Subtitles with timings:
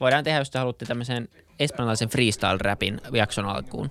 [0.00, 1.28] voidaan tehdä, jos te haluatte tämmöisen
[1.58, 3.90] espanjalaisen freestyle-rapin jakson alkuun.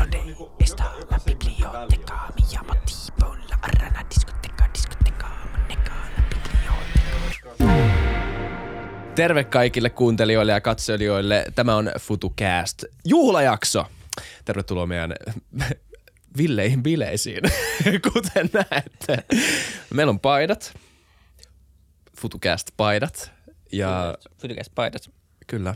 [0.00, 0.18] Donde
[0.64, 2.32] está la biblioteca?
[2.34, 7.76] Mi llamo tipo la arrana discoteca, discoteca, maneca, la biblioteca.
[9.14, 11.44] Terve kaikille kuuntelijoille ja katselijoille.
[11.54, 13.86] Tämä on FutuCast juhlajakso.
[14.44, 15.14] Tervetuloa meidän
[16.38, 17.42] villeihin bileisiin,
[18.12, 19.24] kuten näette.
[19.94, 20.74] Meillä on paidat,
[22.16, 23.30] FutuCast-paidat
[23.72, 25.15] ja Fytykäs paidat.
[25.46, 25.74] Kyllä.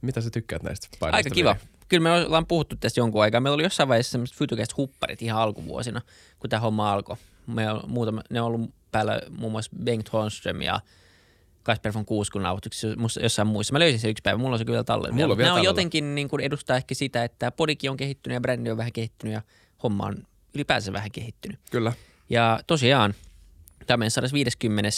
[0.00, 1.16] Mitä sä tykkäät näistä paidoista?
[1.16, 1.56] Aika kiva.
[1.88, 3.40] Kyllä me ollaan puhuttu tästä jonkun aikaa.
[3.40, 6.02] Meillä oli jossain vaiheessa semmoiset Fytykäs hupparit ihan alkuvuosina,
[6.38, 7.16] kun tämä homma alkoi.
[7.46, 10.80] Me on muutama, ne on ollut päällä muun muassa Bengt Holmström ja
[11.62, 13.72] Kasper von Kuuskun nauhoituksissa musta jossain muissa.
[13.72, 15.14] Mä löysin se yksi päivä, mulla on se kyllä tallella.
[15.14, 18.34] Mulla on vielä Nämä on jotenkin niin kuin edustaa ehkä sitä, että podikin on kehittynyt
[18.34, 19.42] ja brändi on vähän kehittynyt ja
[19.82, 20.16] homma on
[20.54, 21.60] ylipäänsä vähän kehittynyt.
[21.70, 21.92] Kyllä.
[22.30, 23.14] Ja tosiaan,
[23.86, 24.90] tämä on meidän 150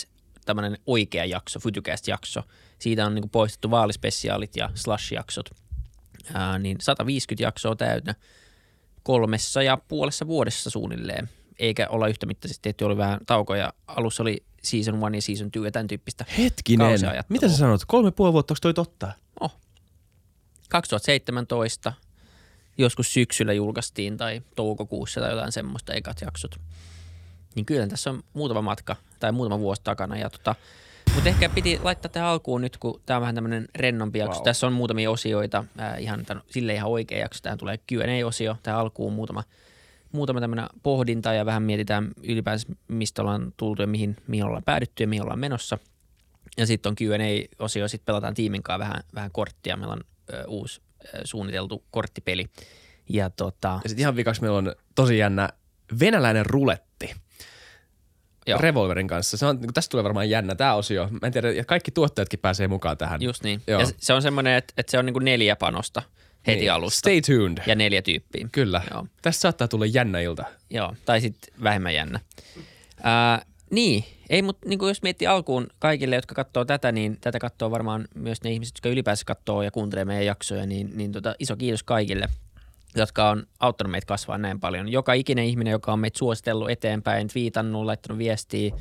[0.48, 2.42] tämmöinen oikea jakso, Fytycast-jakso.
[2.78, 5.50] Siitä on niin poistettu vaalispesiaalit ja slash-jaksot.
[6.34, 8.14] Ää, niin 150 jaksoa täynnä
[9.02, 11.28] kolmessa ja puolessa vuodessa suunnilleen.
[11.58, 13.72] Eikä olla yhtä mittaisesti tehty, oli vähän taukoja.
[13.86, 16.24] Alussa oli season one ja season two ja tämän tyyppistä.
[16.38, 17.00] Hetkinen.
[17.28, 17.80] Mitä sä sanot?
[17.86, 19.12] Kolme puoli vuotta, onko toi totta?
[19.40, 19.56] Oh.
[20.68, 21.92] 2017
[22.78, 26.60] joskus syksyllä julkaistiin tai toukokuussa tai jotain semmoista ekat jaksot.
[27.54, 30.16] Niin kyllä tässä on muutama matka tai muutama vuosi takana.
[30.16, 30.54] Ja tota,
[31.14, 34.38] mutta ehkä piti laittaa tähän alkuun nyt, kun tämä on vähän tämmöinen rennompi jakso.
[34.38, 34.44] Wow.
[34.44, 37.42] Tässä on muutamia osioita, ää, ihan tämän, sille ihan oikea jakso.
[37.42, 39.44] Tähän tulee Q&A-osio, tähän alkuun muutama,
[40.12, 45.02] muutama tämmöinen pohdinta ja vähän mietitään ylipäänsä, mistä ollaan tultu ja mihin, mihin ollaan päädytty
[45.02, 45.78] ja mihin ollaan menossa.
[46.56, 49.76] Ja sitten on Q&A-osio, sitten pelataan tiimin kanssa vähän, vähän korttia.
[49.76, 50.00] Meillä on
[50.32, 52.46] ö, uusi ö, suunniteltu korttipeli.
[53.08, 55.48] Ja tota, Ja sitten ihan vikaksi meillä on tosi jännä
[56.00, 56.87] venäläinen ruletti.
[58.48, 58.58] Joo.
[58.60, 59.36] Revolverin kanssa.
[59.36, 61.08] Se on, tästä tulee varmaan jännä tämä osio.
[61.10, 63.22] Mä en tiedä, ja kaikki tuottajatkin pääsee mukaan tähän.
[63.22, 63.62] just niin.
[63.66, 63.80] Joo.
[63.80, 66.02] Ja se- se on semmoinen, että, että se on niinku neljä panosta
[66.46, 66.72] heti Niin.
[66.72, 66.98] alusta.
[66.98, 67.58] Stay tuned.
[67.66, 68.48] Ja neljä tyyppiä.
[68.52, 68.82] Kyllä.
[68.90, 69.06] Joo.
[69.22, 70.44] Tästä saattaa tulla jännä ilta.
[70.70, 72.20] Joo, tai sitten vähemmän jännä.
[73.02, 77.70] Ää, niin, ei, mutta niin jos miettii alkuun kaikille, jotka katsoo tätä, niin tätä katsoo
[77.70, 81.56] varmaan myös ne ihmiset, jotka ylipäänsä katsoo ja kuuntelee meidän jaksoja, niin, niin tota, iso
[81.56, 82.26] kiitos kaikille,
[82.94, 84.88] jotka on auttanut meitä kasvaa näin paljon.
[84.88, 88.74] Joka ikinen ihminen, joka on meitä suositellut eteenpäin, twiitannut, laittanut viestiä,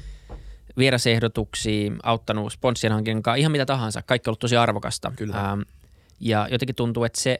[0.78, 4.02] vierasehdotuksia, auttanut sponssien hankinnan kanssa, ihan mitä tahansa.
[4.02, 5.12] Kaikki on ollut tosi arvokasta.
[5.16, 5.52] Kyllä.
[5.52, 5.62] Ähm,
[6.20, 7.40] ja jotenkin tuntuu, että se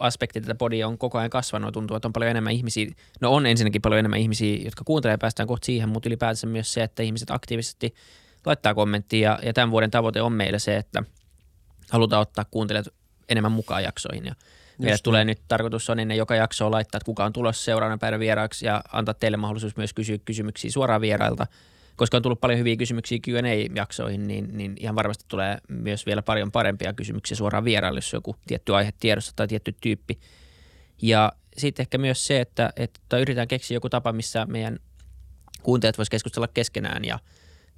[0.00, 1.74] aspekti tätä podia on koko ajan kasvanut.
[1.74, 2.86] Tuntuu, että on paljon enemmän ihmisiä,
[3.20, 6.72] no on ensinnäkin paljon enemmän ihmisiä, jotka kuuntelee ja päästään kohta siihen, mutta ylipäätänsä myös
[6.72, 7.94] se, että ihmiset aktiivisesti
[8.46, 9.30] laittaa kommenttia.
[9.30, 11.02] Ja, ja tämän vuoden tavoite on meillä se, että
[11.90, 12.88] halutaan ottaa kuuntelijat
[13.28, 14.24] enemmän mukaan jaksoihin.
[14.24, 14.34] Ja
[14.78, 18.18] meille tulee nyt tarkoitus on ennen joka jaksoa laittaa, että kuka on tulossa seuraavana päivänä
[18.18, 21.46] vieraaksi ja antaa teille mahdollisuus myös kysyä kysymyksiä suoraan vierailta.
[21.96, 26.52] Koska on tullut paljon hyviä kysymyksiä Q&A-jaksoihin, niin, niin ihan varmasti tulee myös vielä paljon
[26.52, 30.18] parempia kysymyksiä suoraan vieraille, jos joku tietty aihe tiedossa tai tietty tyyppi.
[31.02, 34.78] Ja sitten ehkä myös se, että, että yritetään keksiä joku tapa, missä meidän
[35.62, 37.18] kuuntelijat voisivat keskustella keskenään ja,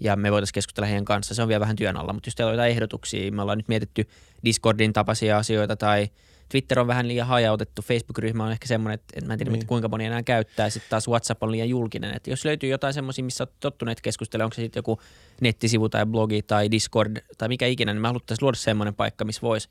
[0.01, 1.35] ja me voitaisiin keskustella heidän kanssa.
[1.35, 3.69] Se on vielä vähän työn alla, mutta jos teillä on jotain ehdotuksia, me ollaan nyt
[3.69, 4.09] mietitty
[4.45, 6.09] Discordin tapaisia asioita tai
[6.49, 9.67] Twitter on vähän liian hajautettu, Facebook-ryhmä on ehkä semmoinen, että mä en tiedä Niin.
[9.67, 12.17] kuinka moni enää käyttää, sitten taas WhatsApp on liian julkinen.
[12.17, 15.01] Että jos löytyy jotain semmoisia, missä olet tottuneet keskustelemaan, onko se sitten joku
[15.41, 19.43] nettisivu tai blogi tai Discord tai mikä ikinä, niin me haluttaisiin luoda semmoinen paikka, missä
[19.43, 19.69] voisi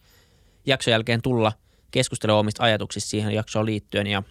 [0.65, 1.51] jakson jälkeen tulla
[1.91, 4.23] keskustelemaan omista ajatuksista siihen jaksoon liittyen ja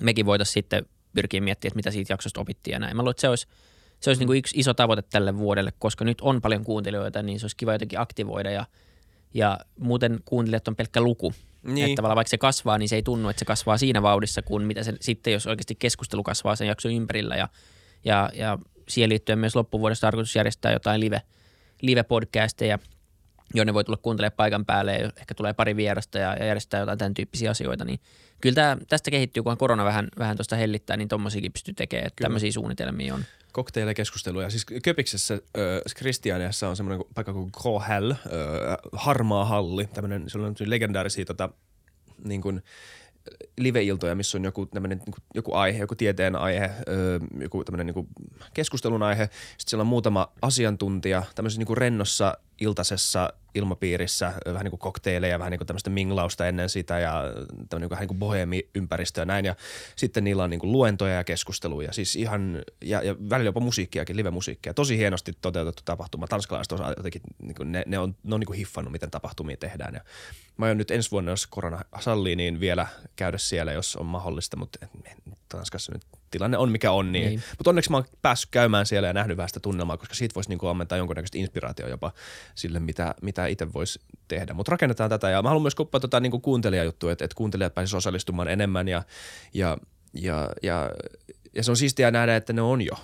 [0.00, 2.96] mekin voitaisiin sitten pyrkiä miettimään, että mitä siitä jaksosta opittiin ja näin.
[2.96, 3.46] Mä luulen, että se olisi,
[4.00, 7.40] se olisi niin kuin yksi iso tavoite tälle vuodelle, koska nyt on paljon kuuntelijoita, niin
[7.40, 8.66] se olisi kiva jotenkin aktivoida ja,
[9.34, 11.34] ja muuten kuuntelijat on pelkkä luku.
[11.62, 11.90] Niin.
[11.90, 14.82] Että vaikka se kasvaa, niin se ei tunnu, että se kasvaa siinä vauhdissa, kuin mitä
[14.82, 17.36] se sitten, jos oikeasti keskustelu kasvaa sen jakson ympärillä.
[17.36, 17.48] Ja,
[18.04, 21.22] ja, ja siihen liittyen myös loppuvuodesta tarkoitus järjestää jotain live,
[21.82, 22.78] live-podcasteja,
[23.54, 26.98] jonne voi tulla kuuntelemaan paikan päälle ja ehkä tulee pari vierasta ja, ja järjestää jotain
[26.98, 28.00] tämän tyyppisiä asioita, niin
[28.40, 32.16] kyllä tämä, tästä kehittyy, kunhan korona vähän, vähän tuosta hellittää, niin tommosiakin pystyy tekemään, että
[32.16, 32.26] Kyllä.
[32.26, 33.24] tämmöisiä suunnitelmia on.
[33.52, 34.50] Kokteilikeskusteluja.
[34.50, 38.16] Siis Köpiksessä, äh, Kristianiassa on semmoinen paikka kuin Hell, äh,
[38.92, 39.86] harmaa halli.
[39.86, 41.50] Tämmönen, se on legendaarisia tota,
[42.24, 42.62] niin kuin,
[43.58, 47.86] live-iltoja, missä on joku, tämmönen, niin kuin, joku aihe, joku tieteen aihe, öö, joku tämmöinen
[47.86, 48.08] niin kuin
[48.54, 49.24] keskustelun aihe.
[49.24, 55.38] Sitten siellä on muutama asiantuntija tämmöisessä niin kuin rennossa iltasessa ilmapiirissä, vähän niin kuin kokteileja,
[55.38, 59.24] vähän niin kuin tämmöistä minglausta ennen sitä ja tämmöinen niin vähän niin kuin bohemi-ympäristö ja
[59.24, 59.44] näin.
[59.44, 59.56] Ja
[59.96, 64.16] sitten niillä on niin kuin luentoja ja keskusteluja, siis ihan, ja, ja välillä jopa musiikkiakin,
[64.16, 64.74] live-musiikkia.
[64.74, 66.26] Tosi hienosti toteutettu tapahtuma.
[66.26, 69.56] Tanskalaiset osaa jotenkin, niin kuin ne, ne, on, ne on niin kuin hiffannut, miten tapahtumia
[69.56, 69.94] tehdään.
[69.94, 70.00] Ja
[70.56, 72.86] mä aion nyt ensi vuonna, jos korona sallii, niin vielä
[73.16, 74.86] käydä siellä, jos on mahdollista, mutta
[75.48, 77.12] Tanskassa nyt tilanne on mikä on.
[77.12, 77.26] Niin.
[77.26, 77.42] Niin.
[77.58, 80.50] Mutta onneksi mä oon päässyt käymään siellä ja nähnyt vähän sitä tunnelmaa, koska siitä voisi
[80.50, 82.12] niinku ammentaa jonkunnäköistä inspiraatio jopa
[82.54, 84.54] sille, mitä, mitä itse voisi tehdä.
[84.54, 87.98] Mutta rakennetaan tätä ja mä haluan myös kuppaa tota niinku kuuntelijajuttua, että, että kuuntelijat pääsisivät
[87.98, 89.02] osallistumaan enemmän ja,
[89.54, 89.78] ja,
[90.14, 90.90] ja, ja,
[91.54, 92.94] ja se on siistiä nähdä, että ne on jo.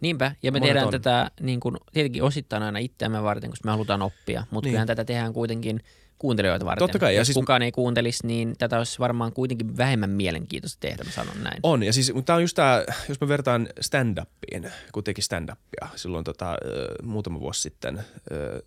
[0.00, 0.92] Niinpä, ja me Monet tehdään on.
[0.92, 4.72] tätä niin kuin, tietenkin osittain aina itseämme varten, koska me halutaan oppia, mutta niin.
[4.72, 5.80] kyllähän tätä tehdään kuitenkin
[6.18, 6.78] kuuntelijoita varten.
[6.78, 10.80] Totta kai, ja Jos siis- kukaan ei kuuntelisi, niin tätä olisi varmaan kuitenkin vähemmän mielenkiintoista
[10.80, 11.60] tehdä, mä sanon näin.
[11.62, 16.24] On, ja siis tämä on just tämä, jos mä vertaan stand-upiin, kun teki stand-upia silloin
[16.24, 16.56] tota,
[17.02, 18.00] muutama vuosi sitten,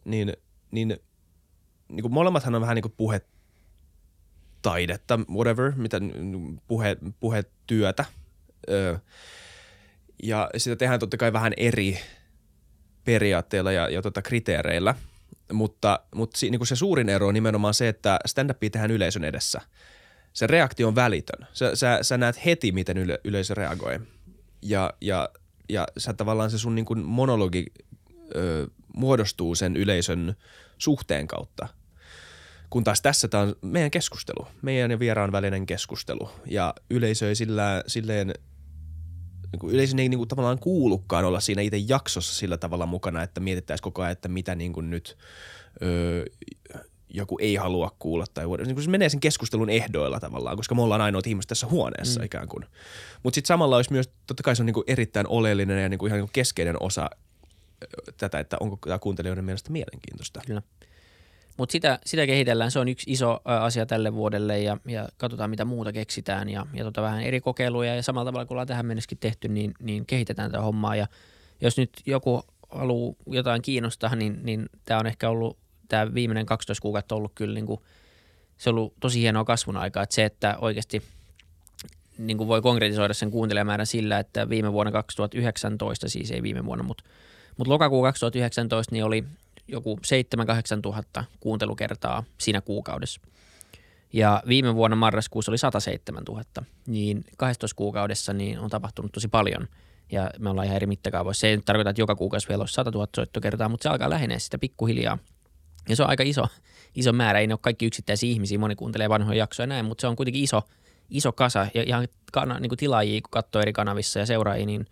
[0.05, 0.33] niin,
[0.71, 0.97] niin,
[1.89, 2.93] niin kuin molemmathan on vähän niin kuin
[4.61, 8.05] puhetaidetta, whatever, mitä, n- puhe, puhetyötä.
[10.23, 11.99] Ja sitä tehdään totta kai vähän eri
[13.03, 14.95] periaatteilla ja, ja tota kriteereillä,
[15.53, 19.61] mutta, mutta niin kuin se suurin ero on nimenomaan se, että stand-upia tehdään yleisön edessä–
[20.33, 21.47] se reaktio on välitön.
[21.53, 23.99] Sä, sä, sä näet heti, miten yle, yleisö reagoi.
[24.61, 25.29] Ja, ja,
[25.69, 27.65] ja sä tavallaan se sun niin kuin monologi
[28.35, 30.35] ö, muodostuu sen yleisön
[30.77, 31.67] suhteen kautta.
[32.69, 36.29] Kun taas tässä tämä on meidän keskustelu, meidän ja vieraan välinen keskustelu.
[36.45, 38.33] Ja yleisö ei sillä, silleen,
[39.51, 43.23] niin kuin yleisön ei niin kuin tavallaan kuulukaan olla siinä itse jaksossa sillä tavalla mukana,
[43.23, 45.17] että mietittäisiin koko ajan, että mitä niin kuin nyt
[45.81, 46.25] ö,
[47.09, 50.81] joku ei halua kuulla tai niin kuin se menee sen keskustelun ehdoilla tavallaan, koska me
[50.81, 52.25] ollaan ainoat ihmiset tässä huoneessa mm.
[52.25, 52.65] ikään kuin.
[53.23, 55.97] Mutta sitten samalla olisi myös, totta kai se on niin kuin erittäin oleellinen ja niin
[55.97, 57.09] kuin ihan niin kuin keskeinen osa
[58.17, 60.41] tätä, että onko tämä kuuntelijoiden mielestä mielenkiintoista.
[60.47, 60.61] Kyllä.
[61.59, 65.65] Mutta sitä, sitä kehitellään, se on yksi iso asia tälle vuodelle ja, ja katsotaan mitä
[65.65, 67.95] muuta keksitään ja, ja tota vähän eri kokeiluja.
[67.95, 70.95] Ja samalla tavalla kuin ollaan tähän mennessäkin tehty, niin, niin kehitetään tätä hommaa.
[70.95, 71.07] Ja
[71.61, 75.57] jos nyt joku haluaa jotain kiinnostaa, niin, niin tämä on ehkä ollut,
[75.87, 77.79] tämä viimeinen 12 kuukautta ollut kyllä niin kuin,
[78.57, 81.03] se on ollut tosi hienoa kasvun aikaa, että se, että oikeasti
[82.17, 86.83] niin kuin voi konkretisoida sen kuuntelijamäärän sillä, että viime vuonna 2019, siis ei viime vuonna,
[86.83, 87.03] mutta,
[87.57, 89.23] mutta lokakuu 2019 niin oli
[89.71, 89.99] joku
[90.77, 93.21] 7-8 tuhatta kuuntelukertaa siinä kuukaudessa.
[94.13, 96.43] Ja viime vuonna marraskuussa oli 107 000,
[96.87, 99.67] niin 12 kuukaudessa niin on tapahtunut tosi paljon.
[100.11, 101.41] Ja me ollaan ihan eri mittakaavoissa.
[101.41, 104.09] Se ei nyt tarkoita, että joka kuukausi vielä olisi 100 000 soittokertaa, mutta se alkaa
[104.09, 105.17] lähenee sitä pikkuhiljaa.
[105.89, 106.45] Ja se on aika iso,
[106.95, 107.39] iso määrä.
[107.39, 110.15] Ei ne ole kaikki yksittäisiä ihmisiä, moni kuuntelee vanhoja jaksoja ja näin, mutta se on
[110.15, 110.61] kuitenkin iso,
[111.09, 111.67] iso kasa.
[111.73, 114.85] Ja ihan kana, niin kuin tilaajia, kun katsoo eri kanavissa ja seuraajia, niin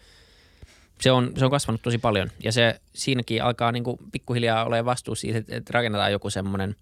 [1.01, 2.29] se on, se on kasvanut tosi paljon.
[2.43, 6.75] Ja se siinäkin alkaa niin kuin pikkuhiljaa olemaan vastuus siitä, että, rakennetaan joku semmoinen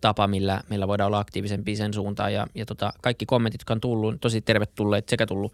[0.00, 2.32] tapa, millä meillä voidaan olla aktiivisempia sen suuntaan.
[2.32, 5.52] Ja, ja tota, kaikki kommentit, jotka on tullut, tosi tervetulleet sekä tullut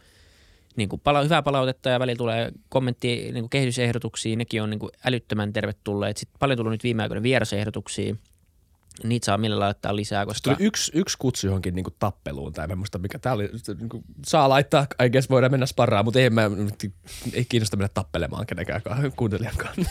[0.77, 4.79] niin kuin pala- hyvää palautetta ja välillä tulee kommentti niin kuin kehitysehdotuksia, nekin on niin
[4.81, 6.17] kuin älyttömän tervetulleet.
[6.17, 8.15] Sitten paljon tullut nyt viime aikoina vierasehdotuksia.
[9.03, 12.67] Niitä saa millä laittaa lisää, koska Tuli yksi, yksi kutsu johonkin niin kuin tappeluun, tai
[12.71, 13.51] en muista mikä tämä oli.
[13.79, 16.51] Niin kuin, saa laittaa, I guess voidaan mennä sparraan, mutta ei, mä,
[17.33, 18.83] ei kiinnosta mennä tappelemaan kenenkään
[19.17, 19.75] kuuntelijankaan.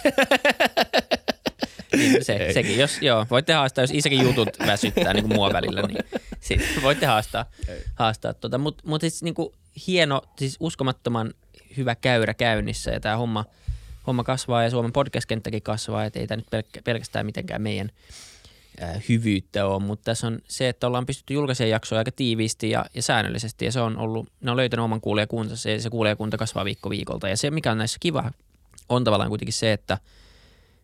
[1.98, 2.54] niin se, Ei.
[2.54, 5.98] sekin, jos, joo, voitte haastaa, jos isäkin jutut väsyttää niin kuin mua välillä, niin
[6.40, 7.46] sit voitte haastaa.
[7.96, 8.58] haastaa tota.
[8.58, 9.54] Mutta mut siis niin kuin
[9.88, 11.34] hieno, siis uskomattoman
[11.78, 13.46] hyvä käyrä käynnissä ja tämä homma,
[14.08, 17.92] homma kasvaa ja Suomen podcast-kenttäkin kasvaa, että ei tämä nyt pelkkä, pelkästään mitenkään meidän
[19.10, 23.02] hyvyyttä ole, mutta tässä on se, että ollaan pystytty julkaisemaan jaksoja aika tiiviisti ja, ja
[23.02, 26.90] säännöllisesti ja se on ollut, ne on löytänyt oman kuulijakuntansa ja se kuulijakunta kasvaa viikko
[26.90, 28.32] viikolta ja se mikä on näissä kiva
[28.90, 29.98] on tavallaan kuitenkin se, että,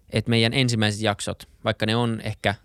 [0.10, 2.56] että meidän ensimmäiset jaksot, vaikka ne on ehkä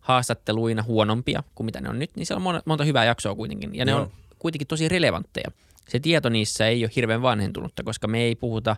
[0.00, 3.74] haastatteluina huonompia kuin mitä ne on nyt, niin siellä on monta, monta hyvää jaksoa kuitenkin
[3.74, 4.00] ja ne Joo.
[4.00, 5.50] on kuitenkin tosi relevantteja.
[5.88, 8.76] Se tieto niissä ei ole hirveän vanhentunutta, koska me ei puhuta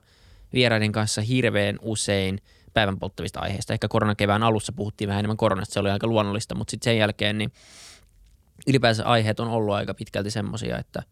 [0.52, 2.40] vieraiden kanssa hirveän usein
[2.78, 3.73] päivän polttavista aiheista.
[3.73, 7.38] Ehkä koronakevään alussa puhuttiin vähän enemmän koronasta, se oli aika luonnollista, mutta sitten sen jälkeen
[7.38, 7.52] niin
[8.66, 11.02] ylipäänsä aiheet on ollut aika pitkälti semmoisia, että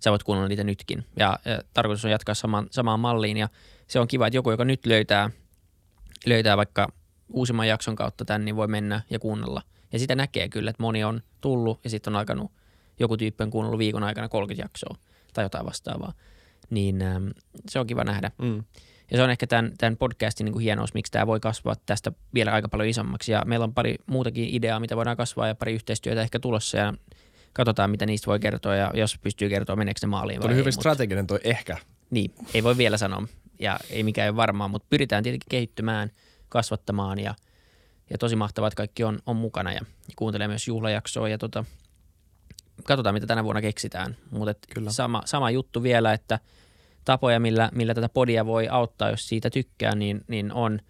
[0.00, 1.04] sä voit kuunnella niitä nytkin.
[1.16, 3.48] Ja, ja tarkoitus on jatkaa samaan, samaan malliin ja
[3.86, 5.30] se on kiva, että joku, joka nyt löytää,
[6.26, 6.88] löytää vaikka
[7.32, 9.62] uusimman jakson kautta tämän, niin voi mennä ja kuunnella.
[9.92, 12.52] Ja sitä näkee kyllä, että moni on tullut ja sitten on alkanut,
[13.00, 14.96] joku tyyppi on kuunnellut viikon aikana 30 jaksoa
[15.32, 16.12] tai jotain vastaavaa.
[16.70, 17.28] Niin ähm,
[17.68, 18.30] se on kiva nähdä.
[18.42, 18.64] Mm.
[19.10, 22.12] Ja se on ehkä tämän, tämän podcastin niin kuin hienous, miksi tämä voi kasvaa tästä
[22.34, 23.32] vielä aika paljon isommaksi.
[23.32, 26.94] Ja meillä on pari muutakin ideaa, mitä voidaan kasvaa ja pari yhteistyötä ehkä tulossa ja
[27.52, 30.58] katsotaan, mitä niistä voi kertoa ja jos pystyy kertoa, meneekö ne maaliin vai oli ei.
[30.58, 31.76] hyvin mut- strateginen toi ehkä.
[32.10, 36.10] niin, ei voi vielä sanoa ja ei mikään ole varmaa, mutta pyritään tietenkin kehittymään,
[36.48, 37.34] kasvattamaan ja,
[38.10, 41.64] ja tosi mahtavaa, että kaikki on, on mukana ja, ja kuuntelee myös juhlajaksoa ja tota,
[42.84, 44.16] katsotaan, mitä tänä vuonna keksitään.
[44.30, 44.54] Mutta
[44.88, 46.38] sama, sama juttu vielä, että
[47.04, 50.80] tapoja, millä, millä tätä podia voi auttaa, jos siitä tykkää, niin, niin on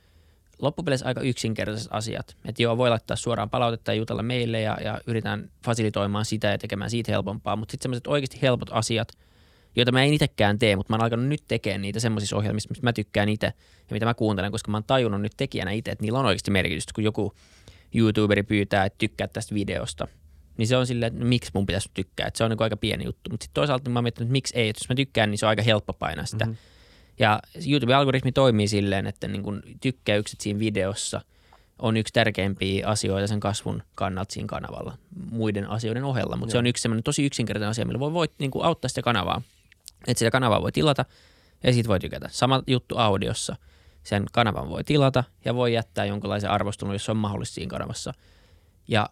[0.58, 2.36] loppupeleissä aika yksinkertaiset asiat.
[2.44, 6.58] Että joo, voi laittaa suoraan palautetta ja jutella meille ja, ja yritetään fasilitoimaan sitä ja
[6.58, 9.12] tekemään siitä helpompaa, mutta sitten sellaiset oikeasti helpot asiat,
[9.76, 12.86] joita mä en itsekään tee, mutta mä oon alkanut nyt tekemään niitä semmoisissa ohjelmissa, mistä
[12.86, 13.46] mä tykkään itse
[13.88, 16.50] ja mitä mä kuuntelen, koska mä oon tajunnut nyt tekijänä itse, että niillä on oikeasti
[16.50, 17.34] merkitystä, kun joku
[17.94, 20.08] YouTuberi pyytää, että tykkää tästä videosta,
[20.56, 22.76] niin se on silleen, että no, miksi mun pitäisi tykkää, että se on niin aika
[22.76, 25.38] pieni juttu, mutta sitten toisaalta mä mietin, että miksi ei, että jos mä tykkään, niin
[25.38, 26.44] se on aika helppo painaa sitä.
[26.44, 26.58] Mm-hmm.
[27.18, 31.20] Ja YouTube-algoritmi toimii silleen, että niin kun tykkäykset siinä videossa
[31.78, 34.98] on yksi tärkeimpiä asioita sen kasvun kannalta siinä kanavalla
[35.30, 36.36] muiden asioiden ohella.
[36.36, 39.42] Mutta se on yksi tosi yksinkertainen asia, millä voi, voi niin kuin auttaa sitä kanavaa.
[40.06, 41.04] Että sitä kanavaa voi tilata
[41.64, 42.28] ja siitä voi tykätä.
[42.32, 43.56] Sama juttu audiossa.
[44.02, 48.14] Sen kanavan voi tilata ja voi jättää jonkinlaisen arvostelun, jos se on mahdollista siinä kanavassa.
[48.88, 49.08] Ja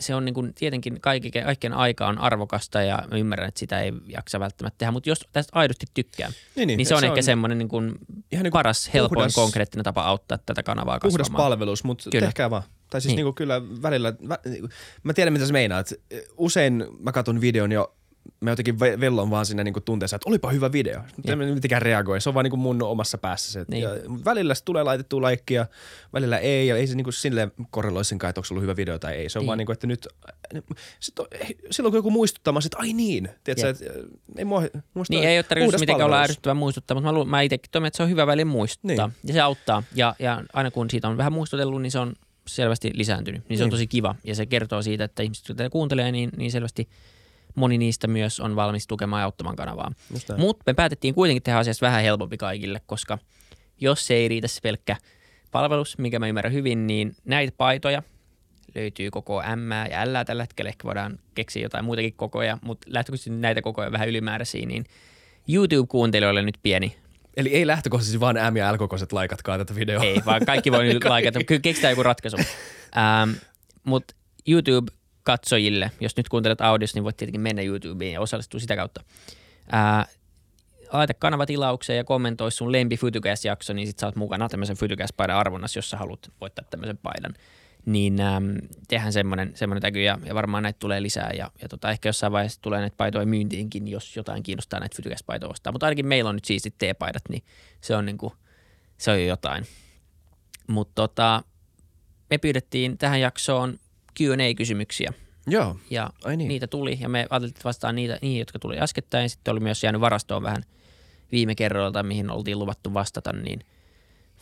[0.00, 3.80] se on niin kuin, tietenkin kaikki, kaikkien aika on arvokasta ja mä ymmärrän, että sitä
[3.80, 7.06] ei jaksa välttämättä tehdä, mutta jos tästä aidosti tykkää, niin, niin, niin se on se
[7.06, 7.94] ehkä on semmoinen niin kuin
[8.32, 11.26] ihan niin kuin paras, helpoin, puhdas, konkreettinen tapa auttaa tätä kanavaa kasvamaan.
[11.30, 12.26] Puhdas palvelus, mutta kyllä.
[12.26, 12.62] tehkää vaan.
[12.90, 13.16] Tai siis niin.
[13.16, 14.14] Niin kuin kyllä välillä,
[15.02, 15.92] mä tiedän mitä sä meinaat.
[16.36, 17.97] Usein mä katson videon jo
[18.40, 21.00] mä jotenkin vellon vaan sinne niinku tunteessa, että olipa hyvä video.
[21.16, 22.20] Mutta en mitenkään reagoi.
[22.20, 23.64] Se on vaan niinku mun omassa päässä se.
[23.68, 23.82] Niin.
[23.82, 23.90] Ja
[24.24, 25.66] välillä se tulee laitettua laikkia,
[26.12, 26.66] välillä ei.
[26.66, 29.28] Ja ei se niinku sille korreloi senkaan, että onko ollut hyvä video tai ei.
[29.28, 29.46] Se on niin.
[29.46, 30.08] vaan niinku, että nyt
[31.00, 31.26] sit on,
[31.70, 33.28] silloin kun joku muistuttaa, että ai niin.
[33.44, 33.84] Tiedätkö, että
[34.36, 34.62] ei mua,
[34.94, 37.86] muista, niin, ei ole tarkoitus mitenkään olla ärsyttävä muistuttaa, mutta mä, lu- mä itsekin toivon,
[37.86, 39.06] että se on hyvä väli muistuttaa.
[39.06, 39.16] Niin.
[39.24, 39.82] Ja se auttaa.
[39.94, 42.12] Ja, ja aina kun siitä on vähän muistutellut, niin se on
[42.46, 43.48] selvästi lisääntynyt.
[43.48, 43.66] Niin se niin.
[43.66, 44.14] on tosi kiva.
[44.24, 46.88] Ja se kertoo siitä, että ihmiset, jotka kuuntelee, niin, niin selvästi–
[47.54, 49.92] moni niistä myös on valmis tukemaan ja auttamaan kanavaa.
[50.36, 53.18] Mutta me päätettiin kuitenkin tehdä asiasta vähän helpompi kaikille, koska
[53.80, 54.96] jos se ei riitä se pelkkä
[55.50, 58.02] palvelus, mikä mä ymmärrän hyvin, niin näitä paitoja
[58.74, 60.68] löytyy koko M ja L tällä hetkellä.
[60.68, 64.84] Ehkä voidaan keksiä jotain muitakin kokoja, mutta lähtökohtaisesti näitä kokoja vähän ylimääräisiä, niin
[65.48, 66.96] YouTube-kuuntelijoille nyt pieni
[67.38, 70.04] Eli ei lähtökohtaisesti vaan M ja L-kokoiset laikatkaa tätä videoa.
[70.04, 71.44] Ei, vaan kaikki voi nyt laikata.
[71.44, 72.36] Kyllä keksitään joku ratkaisu.
[72.96, 73.30] Ähm,
[73.84, 74.14] Mutta
[74.48, 74.92] YouTube
[75.28, 79.04] katsojille, jos nyt kuuntelet audiossa, niin voit tietenkin mennä YouTubeen ja osallistua sitä kautta.
[79.72, 80.06] Ää,
[80.92, 85.78] laita kanavatilaukseen ja kommentoi sun lempi Fytycast-jakso, niin sit sä oot mukana tämmöisen Fytycast-paidan arvonnassa,
[85.78, 87.34] jos sä haluat voittaa tämmöisen paidan.
[87.86, 88.50] Niin ähm,
[88.88, 92.32] tehdään semmoinen, semmoinen täky ja, ja, varmaan näitä tulee lisää ja, ja tota, ehkä jossain
[92.32, 95.72] vaiheessa tulee näitä paitoja myyntiinkin, jos jotain kiinnostaa näitä Fytycast-paitoja ostaa.
[95.72, 97.42] Mutta ainakin meillä on nyt siistit T-paidat, niin
[97.80, 98.32] se on, niinku,
[98.98, 99.66] se on jo jotain.
[100.66, 101.42] Mutta tota,
[102.30, 103.78] me pyydettiin tähän jaksoon
[104.18, 105.12] Q&A-kysymyksiä.
[105.46, 106.48] Joo, ja Ai niin.
[106.48, 109.30] niitä tuli ja me ajateltiin vastaan niitä, niihin, jotka tuli äskettäin.
[109.30, 110.62] Sitten oli myös jäänyt varastoon vähän
[111.32, 113.60] viime kerroilta, mihin oltiin luvattu vastata, niin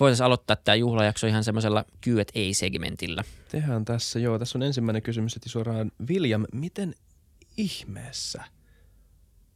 [0.00, 3.24] voitaisiin aloittaa tämä juhlajakso ihan semmoisella Q&A-segmentillä.
[3.48, 4.38] Tehdään tässä, joo.
[4.38, 6.94] Tässä on ensimmäinen kysymys, että suoraan William, miten
[7.56, 8.44] ihmeessä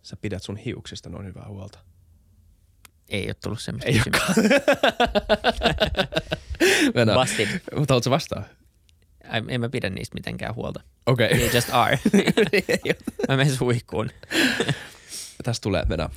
[0.02, 1.78] sä pidät sun hiuksista noin hyvää huolta?
[3.08, 4.34] Ei ole tullut semmoista Ei kysymystä.
[7.14, 7.48] Busted.
[7.78, 8.44] Mutta haluatko vastaa?
[9.48, 10.80] En mä pidä niistä mitenkään huolta.
[11.06, 11.26] Okei.
[11.26, 11.38] Okay.
[11.38, 11.98] They just are.
[13.28, 14.10] mä menen suihkuun.
[15.44, 16.08] Tästä tulee, mennä.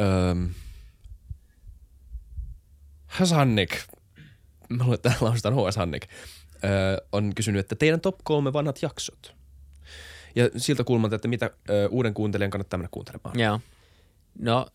[0.00, 0.50] Öm.
[3.06, 3.76] Hasannik.
[4.68, 6.06] Mä luulen, että lausutaan HS Hannik.
[6.64, 9.34] Öö, on kysynyt, että teidän top kolme vanhat jaksot.
[10.36, 13.38] Ja siltä kulmalta, että mitä ö, uuden kuuntelijan kannattaa mennä kuuntelemaan.
[13.38, 13.60] Joo.
[14.38, 14.66] No,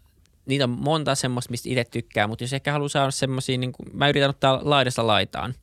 [0.45, 3.89] niitä on monta semmoista, mistä itse tykkää, mutta jos ehkä haluaa saada semmoisia, niin kuin,
[3.93, 5.53] mä yritän ottaa laidasta laitaan.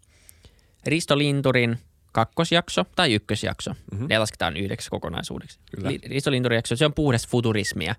[0.87, 1.79] Risto Linturin–
[2.13, 3.71] kakkosjakso tai ykkösjakso.
[3.71, 4.07] Mm-hmm.
[4.09, 5.59] Ne lasketaan yhdeksi kokonaisuudeksi.
[6.31, 7.95] Linturi-jakso, se on puhdas futurismia.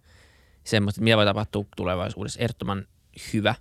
[0.63, 2.39] Semmoista, mitä voi tapahtua tulevaisuudessa.
[2.39, 2.87] Ehdottoman
[3.33, 3.55] hyvä.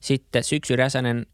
[0.00, 1.26] Sitten Syksy Räsänen,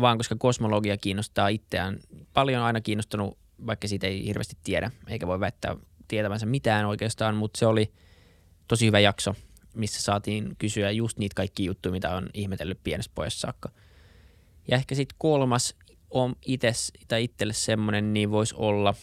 [0.00, 1.98] vaan koska kosmologia kiinnostaa itseään.
[2.32, 5.76] Paljon aina kiinnostanut, vaikka siitä ei hirveästi tiedä, eikä voi väittää
[6.08, 7.92] tietävänsä mitään oikeastaan, mutta se oli
[8.68, 9.34] tosi hyvä jakso,
[9.74, 13.70] missä saatiin kysyä just niitä kaikki juttuja, mitä on ihmetellyt pienestä pojassa saakka.
[14.68, 15.74] Ja ehkä sitten kolmas
[16.10, 18.94] on ites, tai itselle semmoinen, niin voisi olla,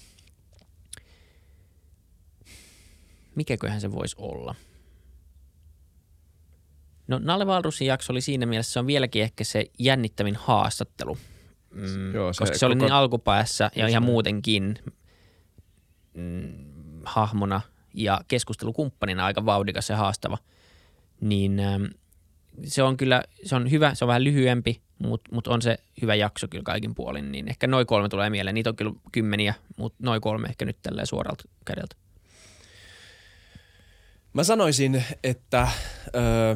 [3.36, 4.55] mikäköhän se voisi olla?
[7.07, 11.17] No Nalle Valrusin jakso oli siinä mielessä, se on vieläkin ehkä se jännittävin haastattelu.
[11.72, 12.65] Mm, Joo, se koska se koko...
[12.65, 14.79] oli niin alkupäässä ja ihan muutenkin
[16.13, 16.53] mm,
[17.03, 17.62] hahmona
[17.93, 20.38] ja keskustelukumppanina aika vauhdikas ja haastava.
[21.22, 21.83] Niin ähm,
[22.65, 26.15] se on kyllä, se on hyvä, se on vähän lyhyempi, mutta mut on se hyvä
[26.15, 28.53] jakso kyllä kaikin puolin, niin ehkä noin kolme tulee mieleen.
[28.53, 31.95] Niitä on kyllä kymmeniä, mutta noin kolme ehkä nyt tälleen suoralta kädeltä.
[34.33, 35.67] Mä sanoisin, että
[36.15, 36.55] öö,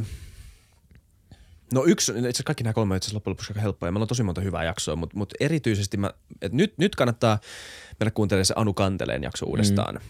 [1.73, 3.91] no yksi, itse asiassa kaikki nämä kolme on itse loppujen lopuksi aika helppoja.
[3.91, 7.39] Meillä on tosi monta hyvää jaksoa, mutta, mutta erityisesti mä, et nyt, nyt kannattaa
[7.99, 9.95] mennä kuuntelemaan se Anu Kanteleen jakso uudestaan.
[9.95, 10.01] Mm.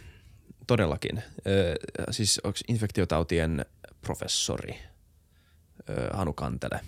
[0.67, 1.23] Todellakin.
[1.47, 1.75] Öö,
[2.11, 3.65] siis onko infektiotautien
[4.01, 4.79] professori–
[6.13, 6.79] Hanu Kantele.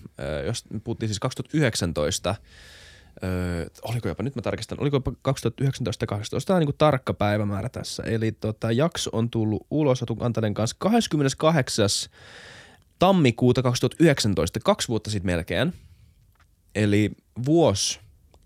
[0.46, 2.36] Jos puhuttiin siis 2019
[3.24, 7.70] Öö, oliko jopa, nyt mä tarkistan, oliko jopa 2019 18 Tämä on niin tarkka päivämäärä
[7.70, 8.04] tässä.
[8.04, 11.86] Eli tota, jakso on tullut ulos Antanen kanssa 28.
[13.00, 15.74] tammikuuta 2019, kaksi vuotta sitten melkein.
[16.76, 17.12] Eli
[17.46, 18.00] vuosi,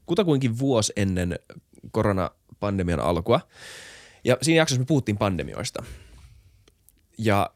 [0.05, 1.39] kutakuinkin vuosi ennen
[1.91, 3.39] koronapandemian alkua.
[4.23, 5.83] Ja siinä jaksossa me puhuttiin pandemioista.
[7.17, 7.49] Ja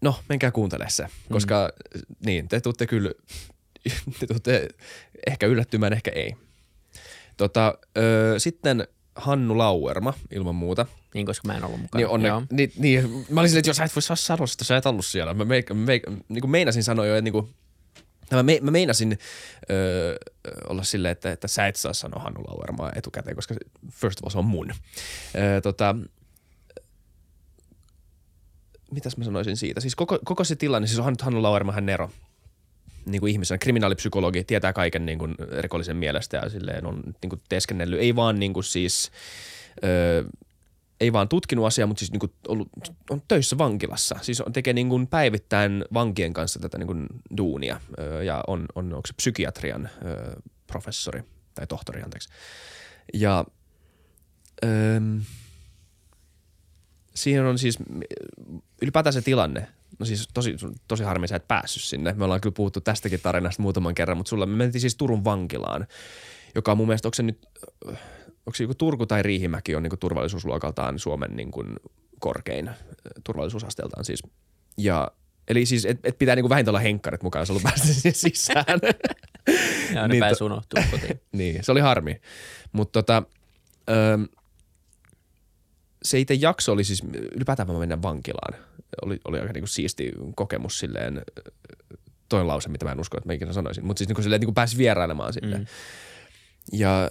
[0.00, 2.00] no, menkää kuuntelemaan se, koska mm.
[2.26, 3.10] niin, te tuutte kyllä,
[4.20, 4.68] te tuutte
[5.26, 6.34] ehkä yllättymään, ehkä ei.
[7.36, 10.86] Tota, ö, sitten Hannu Lauerma ilman muuta.
[11.14, 11.98] Niin, koska mä en ollut mukana.
[12.00, 14.76] Niin, onne, niin, niin, mä olisin, että jos sä et voi saa sanoa sitä, sä
[14.76, 15.34] et ollut siellä.
[15.34, 17.54] Mä, me, me, niin kuin meinasin sanoa jo, että niin kuin,
[18.30, 19.18] Mä, me, mä meinasin
[19.70, 20.16] öö,
[20.68, 23.54] olla silleen, että, että sä et saa sanoa Hannu Lauermaa etukäteen, koska
[23.90, 24.72] first of all se on mun.
[25.34, 25.96] Öö, tota,
[28.90, 29.80] mitäs mä sanoisin siitä?
[29.80, 32.10] Siis koko, koko se tilanne, siis on Hannu Lauerma hän Nero,
[33.06, 37.42] niin kuin ihmisenä, kriminaalipsykologi, tietää kaiken niin kuin rikollisen mielestä ja silleen on niin kuin
[37.48, 39.10] teeskennellyt, ei vaan niin kuin siis,
[39.84, 40.24] öö,
[41.00, 42.68] ei vaan tutkinut asiaa, mutta siis niin kuin ollut,
[43.10, 44.16] on töissä vankilassa.
[44.22, 48.66] Siis on, tekee niin kuin päivittäin vankien kanssa tätä niin kuin duunia öö, ja on,
[48.74, 51.22] on onko se psykiatrian öö, professori
[51.54, 52.28] tai tohtori, anteeksi.
[53.14, 53.44] Ja
[54.64, 55.00] öö,
[57.18, 57.78] siihen on siis
[58.82, 60.56] ylipäätään se tilanne, no siis tosi,
[60.88, 62.12] tosi harmi sä et päässyt sinne.
[62.12, 65.86] Me ollaan kyllä puhuttu tästäkin tarinasta muutaman kerran, mutta sulla me mentiin siis Turun vankilaan,
[66.54, 67.46] joka on mun mielestä, onko se nyt,
[68.46, 71.76] onko se joku Turku tai Riihimäki on niin turvallisuusluokaltaan Suomen niin kuin
[72.18, 72.70] korkein
[73.24, 74.22] turvallisuusasteeltaan siis.
[74.76, 75.10] Ja
[75.48, 78.64] Eli siis, että et pitää niinku vähintään olla henkkarit mukaan, jos ollut päästä sisään.
[79.94, 81.20] ja ne niin, pääsi unohtua kotiin.
[81.32, 82.20] niin, se oli harmi.
[82.72, 83.22] Mutta tota,
[83.90, 84.18] öö,
[86.02, 87.02] se itse jakso oli siis,
[87.32, 88.60] ylipäätään mä mennä vankilaan.
[89.02, 91.22] Oli, oli aika niinku siisti kokemus silleen,
[92.28, 93.86] toinen lause, mitä mä en usko, että mä ikinä sanoisin.
[93.86, 95.58] Mutta siis niinku silleen, että niinku pääsi vierailemaan sinne.
[95.58, 95.66] Mm.
[96.72, 97.10] Ja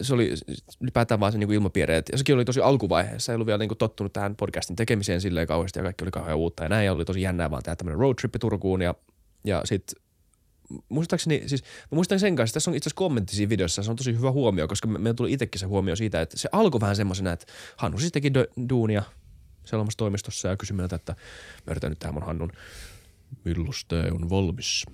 [0.00, 0.34] se oli
[0.80, 4.12] ylipäätään vaan se niinku ilmapiiri, ja sekin oli tosi alkuvaiheessa, ei ollut vielä niinku tottunut
[4.12, 7.22] tähän podcastin tekemiseen silleen kauheasti, ja kaikki oli kauhean uutta ja näin, ja oli tosi
[7.22, 8.94] jännää vaan tehdä tämmöinen roadtrippi Turkuun, ja,
[9.44, 10.02] ja sitten
[10.88, 13.96] muistaakseni, siis mä muistan sen kanssa, tässä on itse asiassa kommentti siinä videossa, se on
[13.96, 16.96] tosi hyvä huomio, koska me, meillä tuli itsekin se huomio siitä, että se alkoi vähän
[16.96, 17.46] semmoisena, että
[17.76, 18.32] Hannu siis teki
[18.68, 19.02] duunia
[19.64, 21.12] sellaisessa toimistossa ja kysyi meiltä, että
[21.66, 22.52] mä yritän nyt tähän mun Hannun,
[23.44, 24.84] milloin tämä on valmis?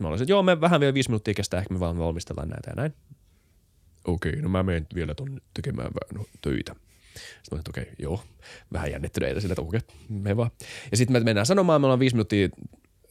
[0.00, 2.70] Mä olisin, että joo, me vähän vielä viisi minuuttia kestää, ehkä me vaan valmistellaan näitä
[2.70, 2.94] ja näin.
[4.04, 6.74] Okei, okay, no mä menen vielä tonne tekemään vähän töitä.
[7.14, 8.24] Sitten mä okei, okay, joo,
[8.72, 10.50] vähän jännittyneitä sillä, että okei, okay, me vaan.
[10.90, 12.48] Ja sitten me mennään sanomaan, me ollaan viisi minuuttia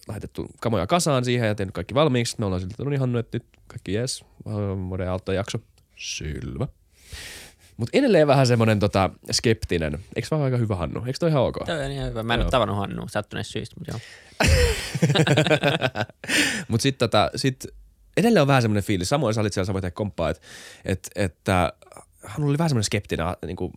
[0.10, 2.36] lähetetty kamoja kasaan siihen ja tehnyt kaikki valmiiksi.
[2.40, 4.26] Me ollaan siltä, no Hannu, että nyt kaikki jees,
[4.90, 5.58] vuoden alta jakso.
[5.96, 6.68] Selvä.
[7.78, 10.00] Mutta edelleen vähän semmoinen tota, skeptinen.
[10.16, 11.04] Eikö vaan aika hyvä Hannu?
[11.06, 11.58] Eikö toi ihan ok?
[11.66, 12.24] Toi on ihan hyvä.
[12.24, 14.00] Mä en ole tavannut Hannu sattuneesta syystä, mutta joo.
[16.70, 17.66] mutta sitten tota, sit
[18.18, 19.10] edelleen on vähän semmoinen fiilis.
[19.10, 20.44] Samoin sä olit siellä, sä voit tehdä komppaa, että
[20.86, 21.74] et, että
[22.24, 23.72] Hannu oli vähän semmoinen skeptinen niin kuin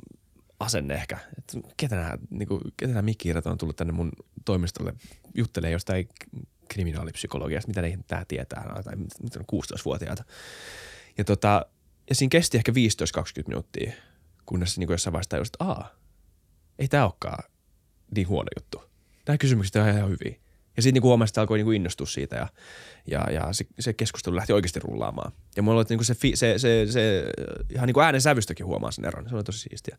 [0.60, 1.18] asenne ehkä.
[1.38, 4.12] Että ketä nämä, niin kuin, ketä nämä mikkiirrat on tullut tänne mun
[4.44, 4.94] toimistolle
[5.34, 6.08] juttelee jostain
[6.68, 10.24] kriminaalipsykologiasta, mitä ne tää tietää, tai mitä on 16-vuotiaita.
[11.18, 11.66] Ja, tota,
[12.08, 12.74] ja siinä kesti ehkä 15-20
[13.46, 13.92] minuuttia,
[14.46, 15.90] kunnes niin kuin jossain vaiheessa just, aa,
[16.78, 17.44] ei tämä olekaan
[18.16, 18.82] niin huono juttu.
[19.26, 20.36] Nämä kysymykset on ihan hyviä.
[20.76, 22.48] Ja sitten niin huomasi, että alkoi niin innostua siitä ja,
[23.06, 25.32] ja, ja se, se, keskustelu lähti oikeasti rullaamaan.
[25.56, 27.24] Ja mulla oli niin se, se, se, se,
[27.70, 29.28] ihan niin äänen sävystäkin huomaa sen eron.
[29.28, 29.98] Se oli tosi siistiä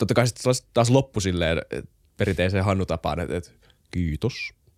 [0.00, 1.58] totta kai sitten taas loppu silleen
[2.16, 3.50] perinteiseen Hannu-tapaan, että, että
[3.90, 4.34] kiitos.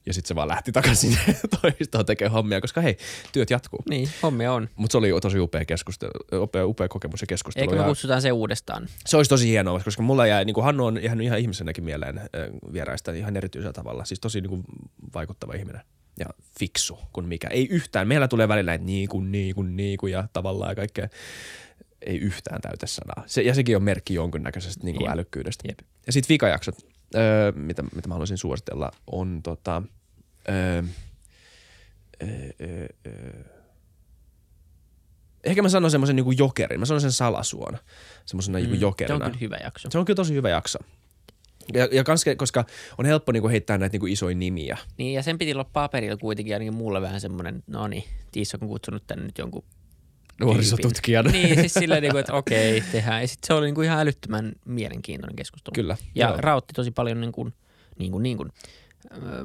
[0.06, 1.18] Ja sitten se vaan lähti takaisin
[1.60, 2.96] toimistoon tekemään hommia, koska hei,
[3.32, 3.78] työt jatkuu.
[3.88, 4.68] Niin, hommia on.
[4.76, 7.64] Mutta se oli tosi upea, keskustelu, upea, upea kokemus ja keskustelu.
[7.64, 8.88] Eikö me kutsutaan se uudestaan?
[9.06, 12.20] Se olisi tosi hienoa, koska mulla jäi, niin kuin Hannu on ihan, ihan ihmisenäkin mieleen
[12.72, 14.04] vieraista ihan erityisellä tavalla.
[14.04, 14.64] Siis tosi niin kuin,
[15.14, 15.82] vaikuttava ihminen
[16.18, 16.26] ja
[16.58, 17.48] fiksu kuin mikä.
[17.48, 18.08] Ei yhtään.
[18.08, 21.08] Meillä tulee välillä että niin kuin, niin kuin, niin kuin ja tavallaan ja kaikkea
[22.06, 23.24] ei yhtään täytä sanaa.
[23.26, 25.12] Se, ja sekin on merkki jonkunnäköisestä niin kuin Jep.
[25.12, 25.68] älykkyydestä.
[25.68, 25.78] Jep.
[26.06, 26.74] Ja sitten vikajaksot,
[27.14, 29.82] öö, mitä, mitä mä haluaisin suositella, on tota,
[30.48, 30.82] öö,
[32.22, 33.44] öö, öö,
[35.44, 36.80] ehkä mä sanon semmoisen niin jokerin.
[36.80, 37.78] Mä sanon sen salasuona,
[38.26, 39.18] semmoisena niinku mm, niin jokerina.
[39.18, 39.90] Se on kyllä hyvä jakso.
[39.90, 40.78] Se on kyllä tosi hyvä jakso.
[41.74, 42.64] Ja, ja kans, koska
[42.98, 44.78] on helppo niinku heittää näitä niinku isoja nimiä.
[44.98, 48.68] Niin, ja sen piti olla paperilla kuitenkin ainakin mulle vähän semmoinen, no niin, Tiissa on
[48.68, 49.64] kutsunut tänne nyt jonkun
[50.40, 51.30] nuorisotutkijana.
[51.30, 53.20] Niin, siis silleen, niin kuin, että okei, tehdään.
[53.20, 55.74] Ja sitten se oli niin kuin ihan älyttömän mielenkiintoinen keskustelu.
[55.74, 55.96] Kyllä.
[56.14, 56.36] Ja joo.
[56.36, 57.54] rautti tosi paljon niin kuin,
[57.98, 58.52] niin kuin, niin kuin.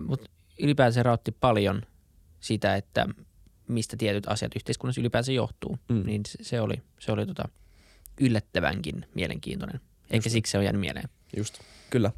[0.08, 1.82] mutta ylipäänsä se rautti paljon
[2.40, 3.08] sitä, että
[3.68, 5.80] mistä tietyt asiat yhteiskunnassa ylipäänsä johtuu.
[5.90, 6.04] Mm.
[6.06, 7.50] Niin se oli, se oli tota
[8.22, 9.82] yllättävänkin mielenkiintoinen.
[10.10, 10.34] Eikä Just.
[10.34, 11.10] siksi se on jäänyt mieleen.
[11.38, 12.12] Just, kyllä.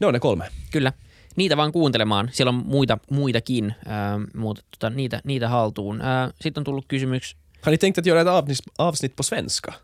[0.00, 0.48] Ne on ne kolme.
[0.70, 0.92] Kyllä.
[1.36, 2.28] Niitä vaan kuuntelemaan.
[2.32, 6.00] Siellä on muita, muitakin, äh, mutta tota, niitä, niitä haltuun.
[6.00, 9.74] Äh, Sitten on tullut kysymys Har ni tänkt att göra ett avsnitt, avsnitt på svenska?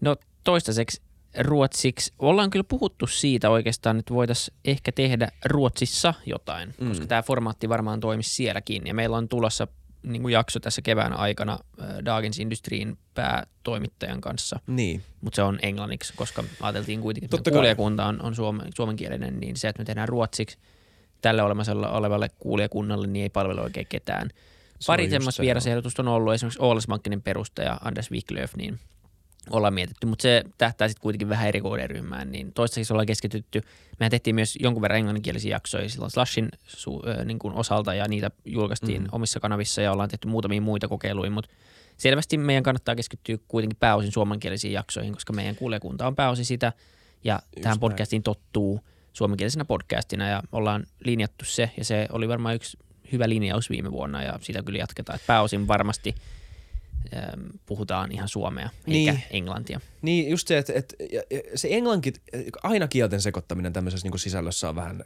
[0.00, 1.02] No toistaiseksi
[1.38, 2.12] ruotsiksi.
[2.18, 6.88] Ollaan kyllä puhuttu siitä oikeastaan, että voitaisiin ehkä tehdä Ruotsissa jotain, mm.
[6.88, 8.86] koska tämä formaatti varmaan toimisi sielläkin.
[8.86, 9.68] Ja meillä on tulossa
[10.02, 14.60] niin kuin jakso tässä kevään aikana äh, Dagens Industriin päätoimittajan kanssa.
[14.66, 15.02] Niin.
[15.20, 19.56] Mutta se on englanniksi, koska ajateltiin kuitenkin, Totta että kuulijakunta on, on suomen, suomenkielinen, niin
[19.56, 20.58] se, että me tehdään ruotsiksi
[21.20, 24.30] tälle olemassa olevalle kuulijakunnalle, niin ei palvele oikein ketään.
[24.78, 28.80] Se Pari semmoista se, vierasehdotusta on ollut, esimerkiksi Oulasbankenin perustaja Anders Wiklöf, niin
[29.50, 33.62] ollaan mietitty, mutta se tähtää sitten kuitenkin vähän eri kohderyhmään, niin toistaiseksi ollaan keskitytty.
[34.00, 38.08] Mehän tehtiin myös jonkun verran englanninkielisiä jaksoja silloin Slashin su, äh, niin kuin osalta ja
[38.08, 39.08] niitä julkaistiin mm.
[39.12, 41.50] omissa kanavissa ja ollaan tehty muutamia muita kokeiluja, mutta
[41.96, 46.72] selvästi meidän kannattaa keskittyä kuitenkin pääosin suomenkielisiin jaksoihin, koska meidän kuulijakunta on pääosin sitä
[47.24, 47.80] ja Just tähän näin.
[47.80, 48.80] podcastiin tottuu
[49.12, 52.78] suomenkielisenä podcastina ja ollaan linjattu se ja se oli varmaan yksi
[53.12, 55.16] hyvä linjaus viime vuonna ja sitä kyllä jatketaan.
[55.16, 56.14] Että pääosin varmasti
[57.16, 59.08] ähm, puhutaan ihan suomea Niin.
[59.08, 59.80] eikä englantia.
[60.02, 60.94] Niin, just se, että, että
[61.54, 62.12] se englanki,
[62.62, 65.02] aina kielten sekoittaminen tämmöisessä niin sisällössä on vähän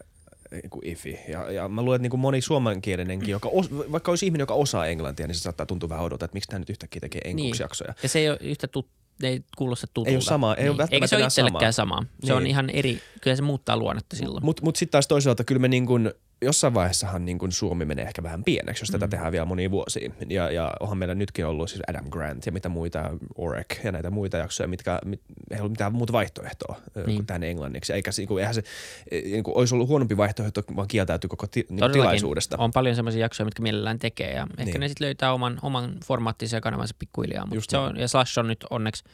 [0.50, 1.18] niin kuin ifi.
[1.28, 4.54] Ja, ja mä luulen, että niin kuin moni suomenkielinenkin, joka os, vaikka olisi ihminen, joka
[4.54, 7.42] osaa englantia, niin se saattaa tuntua vähän odota, että miksi tämä nyt yhtäkkiä tekee enkuksi
[7.52, 7.54] Niin.
[7.60, 7.94] jaksoja.
[8.02, 8.88] Ja se ei ole yhtä tut,
[9.22, 10.10] ei kuulosta tutulta.
[10.10, 11.94] Ei ole sama- ei ole välttämättä Eikä se ole itsellekään sama.
[11.96, 12.06] sama.
[12.24, 12.50] Se on Niin.
[12.50, 14.44] ihan eri, kyllä se muuttaa luonnetta silloin.
[14.44, 18.04] Mutta mut sitten taas toisaalta kyllä me niin kuin, jossain vaiheessahan niin kuin Suomi menee
[18.04, 19.10] ehkä vähän pieneksi, jos tätä Mm.
[19.10, 20.10] tehdään vielä monia vuosia.
[20.28, 24.10] Ja, ja onhan meillä nytkin ollut siis Adam Grant ja mitä muita, Orek ja näitä
[24.10, 27.06] muita jaksoja, mitkä mit, ei ollut mitään muuta vaihtoehtoa niin.
[27.06, 27.16] Niin.
[27.16, 27.92] kuin tähän englanniksi.
[27.92, 28.62] Eikä niin kuin, eihän se
[29.10, 32.56] niin kuin, olisi ollut huonompi vaihtoehto, vaan kieltäytyy koko ti, niin tilaisuudesta.
[32.58, 34.80] On paljon sellaisia jaksoja, mitkä mielellään tekee ja ehkä Niin.
[34.80, 37.44] ne sitten löytää oman, oman formaattinsa ja kanavansa pikkuhiljaa.
[37.44, 37.88] Just Mutta se näin.
[37.90, 39.04] on, ja Slash on nyt onneksi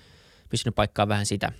[0.48, 1.52] pystynyt paikkaan vähän sitä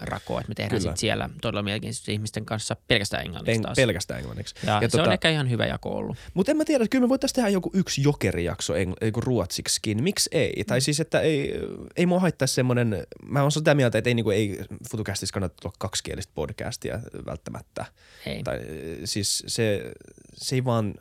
[0.00, 0.92] rakoa, että me tehdään Kyllä.
[0.92, 3.76] sit siellä todella mielenkiintoisten ihmisten kanssa pelkästään englanniksi En, taas.
[3.76, 4.54] pelkästään englanniksi.
[4.66, 6.16] ja, ja se tota- on ehkä ihan hyvä jako ollut.
[6.34, 10.02] Mutta en mä tiedä, että kyllä me voitaisiin tehdä joku yksi jokerijakso eng- kuin ruotsiksikin.
[10.02, 10.52] Miksi ei?
[10.56, 10.64] Mm.
[10.66, 11.54] Tai siis, että ei,
[11.96, 14.58] ei mua haittaisi semmoinen, mä oon sitä mieltä, että ei, niin kuin, ei
[14.90, 17.84] FutuCastissa kannata olla kaksikielistä podcastia välttämättä.
[18.26, 18.42] Ei.
[18.42, 18.60] Tai
[19.04, 19.92] siis se,
[20.34, 20.94] se ei vaan,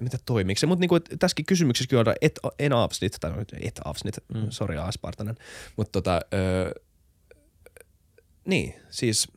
[0.00, 4.14] mitä toimiiko se, mutta niinku, tässäkin kysymyksessä kyllä on et, en avsnit, tai et avsnit,
[4.34, 4.46] mm.
[4.50, 5.36] Sori Aspartanen,
[5.76, 6.72] mutta tota, öö,
[8.44, 9.28] niin, siis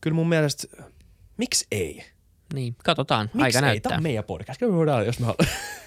[0.00, 0.84] kyllä mun mielestä,
[1.36, 2.04] miksi ei?
[2.54, 3.30] Niin, katsotaan.
[3.34, 3.62] Miksi Aika ei?
[3.62, 3.90] näyttää.
[3.90, 4.58] Tämä on meidän podcast.
[4.58, 5.52] Kyllä me voidaan, jos me haluamme.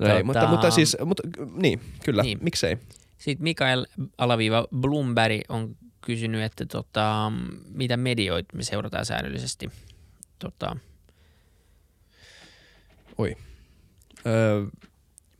[0.00, 1.22] ei, Tota- mutta, mutta siis, mutta,
[1.54, 2.36] niin, kyllä, niin.
[2.38, 2.44] Niin.
[2.44, 2.78] miksei?
[3.18, 3.86] Sitten Mikael
[4.18, 7.32] Alaviiva Bloomberg on kysynyt, että tota,
[7.68, 9.70] mitä medioita me seurataan säännöllisesti.
[10.38, 10.76] Tota,
[13.18, 13.36] Oi.
[14.26, 14.66] Öö,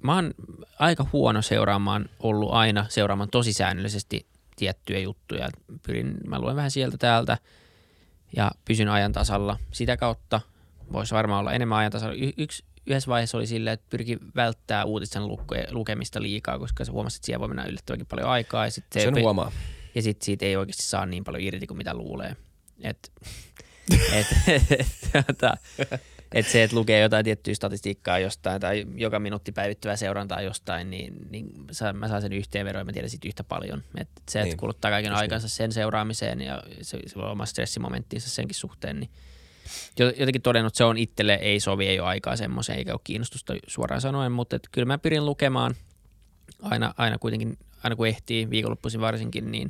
[0.02, 0.34] mä oon
[0.78, 5.48] aika huono seuraamaan, ollut aina seuraamaan tosi säännöllisesti tiettyjä juttuja.
[5.86, 7.38] Pyrin, mä luen vähän sieltä täältä
[8.36, 9.58] ja pysyn ajan tasalla.
[9.72, 10.40] Sitä kautta
[10.92, 12.14] voisi varmaan olla enemmän ajan tasalla.
[12.14, 15.22] Y- yksi, yhdessä vaiheessa oli silleen, että pyrki välttää uutisten
[15.70, 18.64] lukemista liikaa, koska se huomasi, että siellä voi mennä yllättävänkin paljon aikaa.
[18.64, 19.52] Ja sit se sen pe- huomaa.
[19.94, 22.36] ja sitten siitä ei oikeasti saa niin paljon irti kuin mitä luulee.
[22.80, 23.12] Et,
[24.12, 24.26] et,
[24.78, 25.56] et, tota,
[26.34, 31.14] et se, että lukee jotain tiettyä statistiikkaa jostain tai joka minuutti päivittävää seurantaa jostain, niin,
[31.30, 31.52] niin
[31.92, 33.82] mä saan sen yhteenvedon ja mä tiedän siitä yhtä paljon.
[33.98, 37.30] Et se, että Niin, niin, kuluttaa kaiken just aikansa sen seuraamiseen ja se, se voi
[37.30, 39.10] oma stressimomenttinsa senkin suhteen, niin
[39.98, 43.00] jo- jotenkin todennut, että se on itselle ei sovi, ei ole aikaa semmoiseen eikä ole
[43.04, 45.74] kiinnostusta suoraan sanoen, mutta et kyllä mä pyrin lukemaan
[46.62, 49.68] aina, aina kuitenkin, aina kun ehtii, viikonloppuisin varsinkin, niin,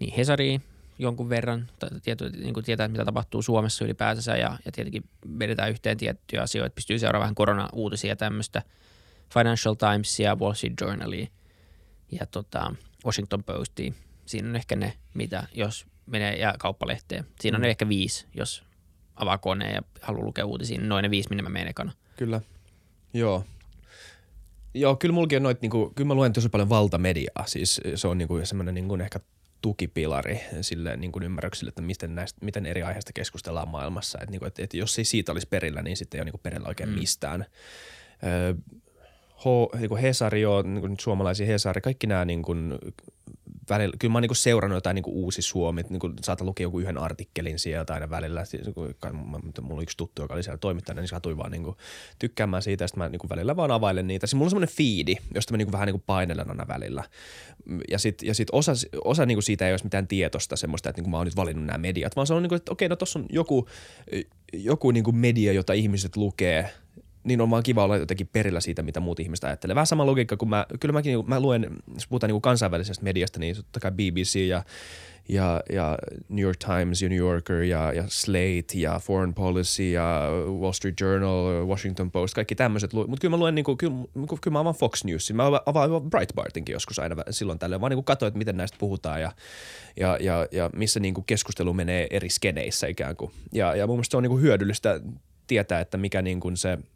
[0.00, 0.60] niin Hesari
[0.98, 5.04] jonkun verran, tai tieto, niin kuin tietää, mitä tapahtuu Suomessa ylipäätänsä, ja, ja tietenkin
[5.38, 8.62] vedetään yhteen tiettyjä asioita, pystyy seuraamaan vähän korona-uutisia ja tämmöistä,
[9.34, 11.26] Financial Timesia, Wall Street Journalia
[12.10, 12.74] ja tota,
[13.06, 13.92] Washington Postia.
[14.26, 17.24] Siinä on ehkä ne, mitä jos menee, ja kauppalehteen.
[17.40, 17.68] Siinä on Mm.
[17.68, 18.64] ehkä viisi, jos
[19.16, 21.92] avaa koneen ja haluaa lukea uutisia, niin noin ne viisi, minne mä menen ekana.
[22.16, 22.40] Kyllä.
[23.14, 23.44] Joo.
[24.74, 27.44] Joo, kyllä mullakin on noit, niinku, kyllä mä luen tosi paljon valtamediaa.
[27.46, 29.20] Siis se on niinku semmoinen niinku ehkä
[29.66, 34.18] tukipilari sille niin kuin ymmärrykselle, että miten, näistä, miten eri aiheista keskustellaan maailmassa.
[34.18, 36.32] Että, niin kuin, että, että jos ei siitä olisi perillä, niin sitten ei ole niin
[36.32, 36.98] kuin perillä oikein mm.
[36.98, 37.46] mistään.
[38.24, 38.54] Öö,
[39.36, 39.44] H,
[39.78, 42.78] niin kuin Hesari, joo, niin kuin suomalaisia Hesari, kaikki nämä niin kuin,
[43.70, 46.46] välillä, kyllä mä oon niin kuin seurannut jotain niin kuin uusi Suomi, niin kuin saatan
[46.46, 48.44] lukea joku yhden artikkelin sieltä aina välillä.
[48.44, 48.66] Siis,
[49.12, 51.76] mä- mulla oli yksi tuttu, joka oli siellä toimittajana, niin satuin vaan niin kuin
[52.18, 54.26] tykkäämään siitä, ja sitten mä niin kuin välillä vaan availen niitä.
[54.26, 57.04] Siis mulla on semmoinen fiidi, josta mä niin kuin vähän niin kuin painelen aina välillä.
[57.90, 58.72] Ja sitten ja sit osa,
[59.04, 61.36] osa niin kuin siitä ei olisi mitään tietosta semmoista, että niin kuin mä oon nyt
[61.36, 63.68] valinnut nämä mediat, vaan se on niin kuin, että okei, no tossa on joku,
[64.52, 66.70] joku niin kuin media, jota ihmiset lukee,
[67.26, 69.74] niin on vaan kiva olla jotenkin perillä siitä, mitä muut ihmiset ajattelee.
[69.74, 73.56] Vähän sama logiikka, kun mä, kyllä mäkin mä luen, jos puhutaan niin kansainvälisestä mediasta, niin
[73.56, 74.64] totta kai BBC ja
[75.28, 80.28] ja, ja New York Times ja New Yorker ja, ja Slate ja Foreign Policy ja
[80.60, 82.92] Wall Street Journal, Washington Post, kaikki tämmöiset.
[82.92, 85.36] Mutta kyllä mä luen, niinku, kyllä, kyllä mä avaan Fox Newsin.
[85.36, 89.32] Mä avaan Breitbartinkin joskus aina silloin tällöin, vaan niinku katsoin, että miten näistä puhutaan ja,
[89.96, 93.30] ja, ja, ja missä niinku keskustelu menee eri skeneissä ikään kuin.
[93.52, 95.00] Ja, ja mun mielestä se on niinku hyödyllistä
[95.46, 96.78] tietää, että mikä niinku se–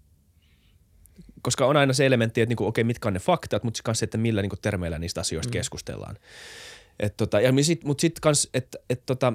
[1.43, 4.05] koska on aina se elementti, että niinku, okei, mitkä on ne faktat, mutta myös se,
[4.05, 5.53] että millä niinku termeillä niistä asioista mm.
[5.53, 6.17] keskustellaan.
[7.01, 9.33] Et tota, ja sit, mut sit kans, että et tota,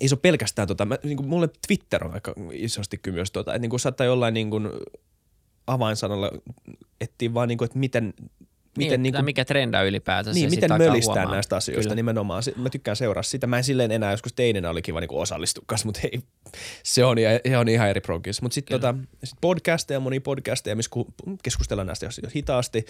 [0.00, 3.54] ei se ole pelkästään tota, mä, niinku, mulle Twitter on aika isosti kyllä myös tota,
[3.54, 4.60] että niinku saattaa jollain niinku
[5.66, 6.30] avainsanalla
[7.00, 8.14] etsiä vaan niinku, että miten
[8.76, 10.40] Miten, niin, niin kuin, mikä trendaa ylipäätänsä.
[10.40, 11.34] Niin, miten mölistää huomaa.
[11.34, 11.94] näistä asioista Kyllä.
[11.94, 12.42] nimenomaan.
[12.56, 13.46] Mä tykkään seuraa sitä.
[13.46, 16.20] Mä en silleen enää joskus teinenä oli kiva niin osallistua kanssa, mutta hei,
[16.82, 17.16] se on,
[17.48, 18.42] se on ihan eri progress.
[18.42, 20.90] Mutta sitten tota, sit podcasteja, moni podcasteja, missä
[21.42, 22.86] keskustellaan näistä jos hitaasti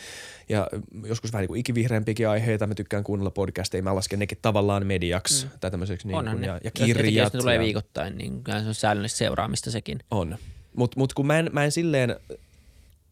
[0.48, 0.66] ja
[1.06, 2.66] joskus vähän niin kuin ikivihreämpiäkin aiheita.
[2.66, 3.82] Mä tykkään kuunnella podcasteja.
[3.82, 5.50] Mä lasken nekin tavallaan mediaksi mm.
[5.60, 7.14] tai tämmöiseksi niin kuin, ja, ja kirjat.
[7.14, 9.98] Jos ne tulee ja, viikoittain, niin se on säännöllistä seuraamista sekin.
[10.10, 10.38] On.
[10.76, 12.16] Mutta mut kun mä en, mä en silleen–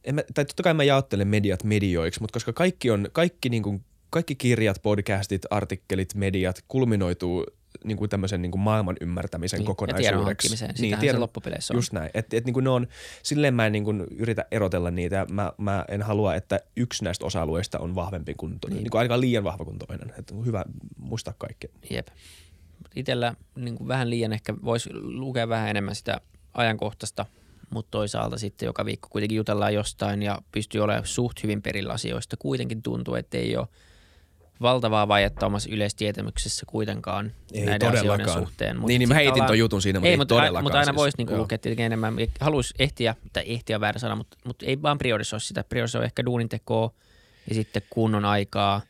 [0.09, 3.63] en mä, tai totta kai mä jaottelen mediat medioiksi, mutta koska kaikki on, kaikki, niin
[3.63, 7.47] kuin, kaikki kirjat, podcastit, artikkelit, mediat kulminoituu
[7.85, 10.65] niin kuin tämmöisen niin kuin maailman ymmärtämisen niin, kokonaisuudeksi.
[10.65, 11.79] Ja niin, tiedon, se loppupeleissä on.
[11.79, 12.11] Just näin.
[12.15, 12.87] Et, et niin kuin ne on,
[13.23, 15.27] silleen mä en niin kuin yritä erotella niitä.
[15.31, 18.77] Mä, mä en halua, että yksi näistä osa-alueista on vahvempi kuin toinen.
[18.77, 18.85] Niin.
[18.85, 20.13] niin kuin ainakaan liian vahva kuin toinen.
[20.19, 20.65] Että on hyvä
[20.97, 21.67] muistaa kaikki.
[21.91, 22.09] Jep.
[22.97, 26.21] Itellä niin kuin vähän liian ehkä voisi lukea vähän enemmän sitä
[26.55, 27.27] ajankohtaista–
[27.71, 32.37] mutta toisaalta sitten joka viikko kuitenkin jutellaan jostain ja pystyy olemaan suht hyvin perillä asioista.
[32.39, 33.69] Kuitenkin tuntuu, että ei ole
[34.61, 38.79] valtavaa vajetta omassa yleistietämyksessä kuitenkaan ei näiden asioiden suhteen.
[38.79, 40.65] Mut niin, niin mä heitin tuon jutun siinä, mutta ei, ei mutta, todellakaan.
[40.65, 40.97] Mutta aina siis.
[40.97, 42.15] voisi niinku lukea tietenkin enemmän.
[42.41, 45.65] Haluaisi ehtiä, tai ehtiä väärä sana, mutta, mutta ei vaan priorisoi sitä.
[45.65, 46.91] Priorisoi ehkä duunintekoa
[47.49, 48.81] ja sitten kunnon aikaa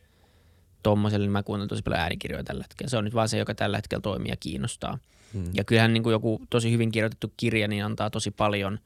[0.82, 2.90] tuommoiselle, niin mä kuuntelen tosi paljon äänikirjoja tällä hetkellä.
[2.90, 4.98] Se on nyt vaan se, joka tällä hetkellä toimii ja kiinnostaa.
[5.34, 5.50] Hmm.
[5.54, 8.78] Ja kyllähän niin kuin joku tosi hyvin kirjoitettu kirja niin antaa tosi paljon,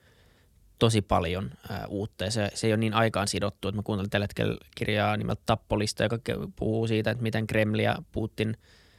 [0.79, 2.25] tosi paljon ää, uutta.
[2.25, 5.43] Ja se, se ei ole niin aikaan sidottu, että mä kuuntelen tällä hetkellä kirjaa nimeltä
[5.47, 6.19] Tappolista, joka
[6.57, 8.57] puhuu siitä, että miten Kreml ja Putin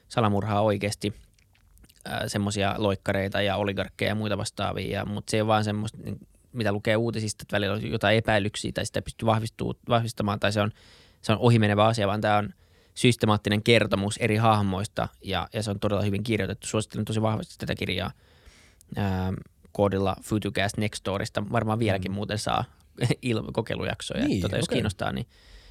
[0.07, 1.13] salamurhaa oikeasti
[2.27, 5.05] semmoisia loikkareita ja oligarkkeja ja muita vastaavia.
[5.05, 6.19] Mutta se ei ole vaan semmoista, niin,
[6.53, 9.25] mitä lukee uutisista, että välillä on jotain epäilyksiä tai sitä pystyy
[9.89, 10.71] vahvistamaan tai se on,
[11.21, 12.49] se on ohimenevä asia, vaan tämä on–
[12.93, 16.67] systemaattinen kertomus eri hahmoista ja, ja se on todella hyvin kirjoitettu.
[16.67, 18.11] Suosittelen tosi vahvasti tätä kirjaa
[18.95, 19.33] ää,
[19.71, 21.43] koodilla Futucast Next Doorista.
[21.51, 22.15] Varmaan vieläkin mm.
[22.15, 22.63] muuten saa
[23.25, 24.75] il- kokeilujaksoja, niin, tota, jos okay.
[24.75, 25.11] kiinnostaa.
[25.11, 25.27] Niin.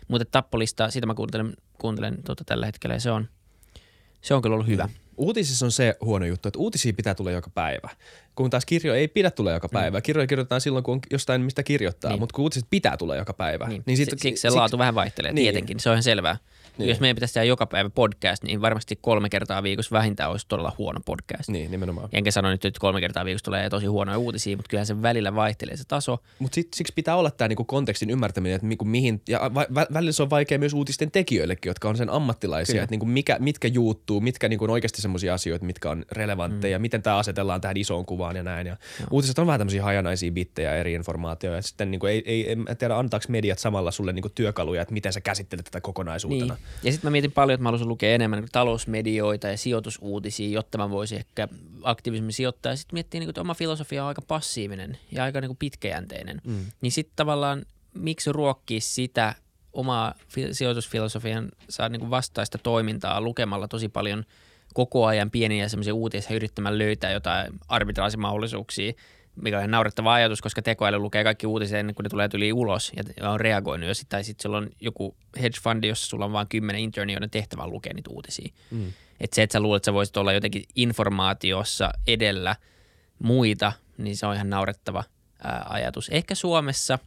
[0.09, 3.29] Mutta Tappolista, sitä mä kuuntelen, kuuntelen tota, tällä hetkellä ja se on,
[4.21, 4.89] se on kyllä ollut hyvä.
[5.17, 7.89] Uutisissa on se huono juttu, että uutisia pitää tulla joka päivä.
[8.35, 9.99] Kun taas kirjo ei pidä tulla joka päivä.
[9.99, 10.03] Mm.
[10.03, 12.21] Kirjoja kirjoitetaan silloin, kun on jostain mistä kirjoittaa, niin.
[12.21, 13.69] mutta kun uutiset pitää tulla joka päivä.
[13.69, 15.45] Niin, niin sit, siksi se laatu vähän vaihtelee niin.
[15.45, 16.37] tietenkin, se on ihan selvää.
[16.79, 16.89] Niin.
[16.89, 20.73] Jos meidän pitäisi tehdä joka päivä podcast, niin varmasti kolme kertaa viikossa vähintään olisi todella
[20.79, 21.49] huono podcast.
[21.49, 22.09] Niin, nimenomaan.
[22.13, 25.35] Enkä sano nyt, että kolme kertaa viikossa tulee tosi huonoja uutisia, mutta kyllähän se välillä
[25.35, 26.19] vaihtelee se taso.
[26.39, 30.13] Mutta siksi pitää olla tämä niinku kontekstin ymmärtäminen, että niinku mihin, ja va, va, välillä
[30.13, 34.21] se on vaikea myös uutisten tekijöillekin, jotka on sen ammattilaisia, että niinku mikä, mitkä juuttuu,
[34.21, 36.83] mitkä niinku on oikeasti sellaisia asioita, mitkä on relevantteja, mm.
[36.83, 38.67] miten tämä asetellaan tähän isoon kuvaan ja näin.
[38.67, 38.77] Ja
[39.11, 42.97] uutiset on vähän tämmöisiä hajanaisia bittejä, eri informaatioita, ja sitten niinku ei, ei, en tiedä,
[42.97, 46.55] antaako mediat samalla sulle niinku työkaluja, että miten sä käsittelet tätä kokonaisuutena.
[46.55, 46.62] Niin.
[46.83, 50.79] Ja sitten mä mietin paljon, että mä haluaisin lukea enemmän niin talousmedioita ja sijoitusuutisia, jotta
[50.79, 51.48] mä voisin ehkä
[51.83, 52.72] aktiivisemmin sijoittaa.
[52.72, 55.57] Ja sitten miettii, niin kuin, että oma filosofia on aika passiivinen ja aika niin kuin
[55.57, 56.40] pitkäjänteinen.
[56.44, 56.66] Mm.
[56.81, 59.35] Niin sitten tavallaan miksi ruokkii sitä
[59.72, 60.14] omaa
[60.53, 64.25] sijoitusfilosofian saa niin kuin vastaista toimintaa lukemalla tosi paljon
[64.75, 68.92] koko ajan pieniä semmoisia uutisia yrittämään löytää jotain arbitraasimahdollisuuksia–
[69.37, 72.92] mikä on naurettava ajatus, koska tekoäly lukee kaikki uutiset ennen kuin ne tulee yli ulos
[73.21, 73.95] ja on reagoinut jo.
[74.09, 77.62] Tai sitten sulla on joku hedge fundi, jossa sulla on vain kymmenen internia, joiden tehtävä
[77.62, 78.53] on lukea niitä uutisia.
[78.71, 78.92] Mm.
[79.21, 82.57] Että se, että sä luulet, että sä voisit olla jotenkin informaatiossa edellä
[83.18, 85.05] muita, niin se on ihan naurettava
[85.45, 86.09] ää, ajatus.
[86.09, 86.99] Ehkä Suomessa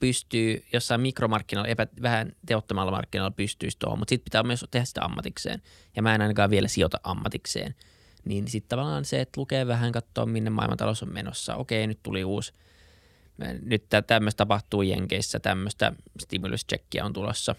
[0.00, 5.04] pystyy jossain mikromarkkinoilla, epä, vähän teottomalla markkinoilla pystyisi tuohon, mutta sitten pitää myös tehdä sitä
[5.04, 5.62] ammatikseen.
[5.96, 7.74] Ja mä en ainakaan vielä sijoita ammatikseen–
[8.24, 11.56] niin sitten tavallaan se, että lukee vähän, katsoa minne maailmantalous on menossa.
[11.56, 12.52] Okei, nyt tuli uusi,
[13.62, 17.54] nyt tämmöistä tapahtuu Jenkeissä, tämmöistä stimulus-checkia on tulossa.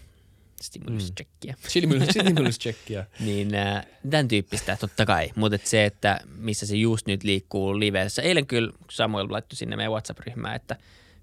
[0.62, 1.52] Stimulus-checkia.
[1.52, 1.68] Mm.
[1.68, 3.04] Stimulus-checkia.
[3.26, 8.22] niin äh, tämän tyyppistä totta kai, mutta se, että missä se just nyt liikkuu livessä.
[8.22, 10.76] Eilen kyllä Samuel laittoi sinne meidän WhatsApp-ryhmään, että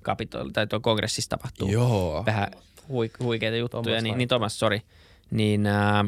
[0.04, 2.24] Capitol, tai tuo kongressissa tapahtuu Joo.
[2.26, 2.52] vähän
[3.20, 3.84] huikeita juttuja.
[3.84, 4.80] Thomas niin, niin Thomas, sorry.
[5.32, 6.06] Niin äh,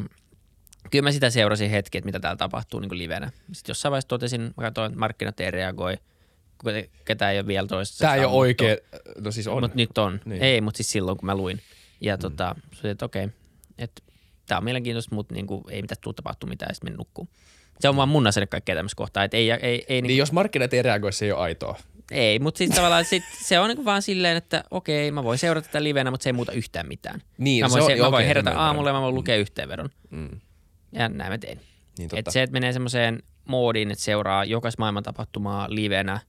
[0.90, 3.30] kyllä mä sitä seurasin hetki, että mitä täällä tapahtuu niin kuin livenä.
[3.52, 5.96] Sitten jossain vaiheessa totesin, mä katsoin, että markkinat ei reagoi.
[7.04, 7.98] ketään ei ole vielä toista.
[7.98, 8.76] Tämä ei ole oikea,
[9.20, 9.62] no siis on.
[9.62, 10.12] Mutta nyt on.
[10.12, 10.22] Niin.
[10.24, 10.42] Niin.
[10.42, 11.60] Ei, mutta siis silloin kun mä luin.
[12.00, 12.20] Ja mm.
[12.20, 13.36] tota, se että okei, okay,
[13.78, 14.02] että
[14.46, 17.28] tämä on mielenkiintoista, mutta niinku, ei mitään tuu tapahtua mitään ja sitten mennä nukkuu.
[17.80, 19.24] Se on vaan mun asenne kaikkea tämmöistä kohtaa.
[19.24, 21.78] Että ei, ei, ei, niin, niinku, jos markkinat ei reagoi, se ei ole aitoa.
[22.10, 25.66] ei mutta siis tavallaan sit, se on niinku vaan silleen, että okei, mä voin seurata
[25.66, 27.22] tätä livenä, mutta se ei muuta yhtään mitään.
[27.38, 29.36] Niin, mä se voin, on- se, joo, mä voin herätä aamulla ja mä voin lukea
[29.36, 29.88] yhteenvedon.
[30.10, 30.40] Mm.
[30.92, 31.60] Ja näin mä teen.
[31.98, 32.30] Niin Et totta.
[32.30, 36.20] se, että menee semmoiseen moodiin, että seuraa jokaista maailman tapahtumaa livenä,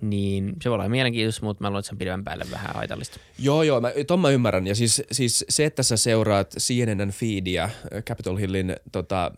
[0.00, 3.20] niin se voi olla mielenkiintoista, mutta mä luulen, että se on pidemmän päälle vähän haitallista.
[3.38, 4.66] Joo, joo, mä, ton mä ymmärrän.
[4.66, 9.32] Ja siis, siis se, että sä seuraat CNNn feedia äh, Capitol Hillin tota,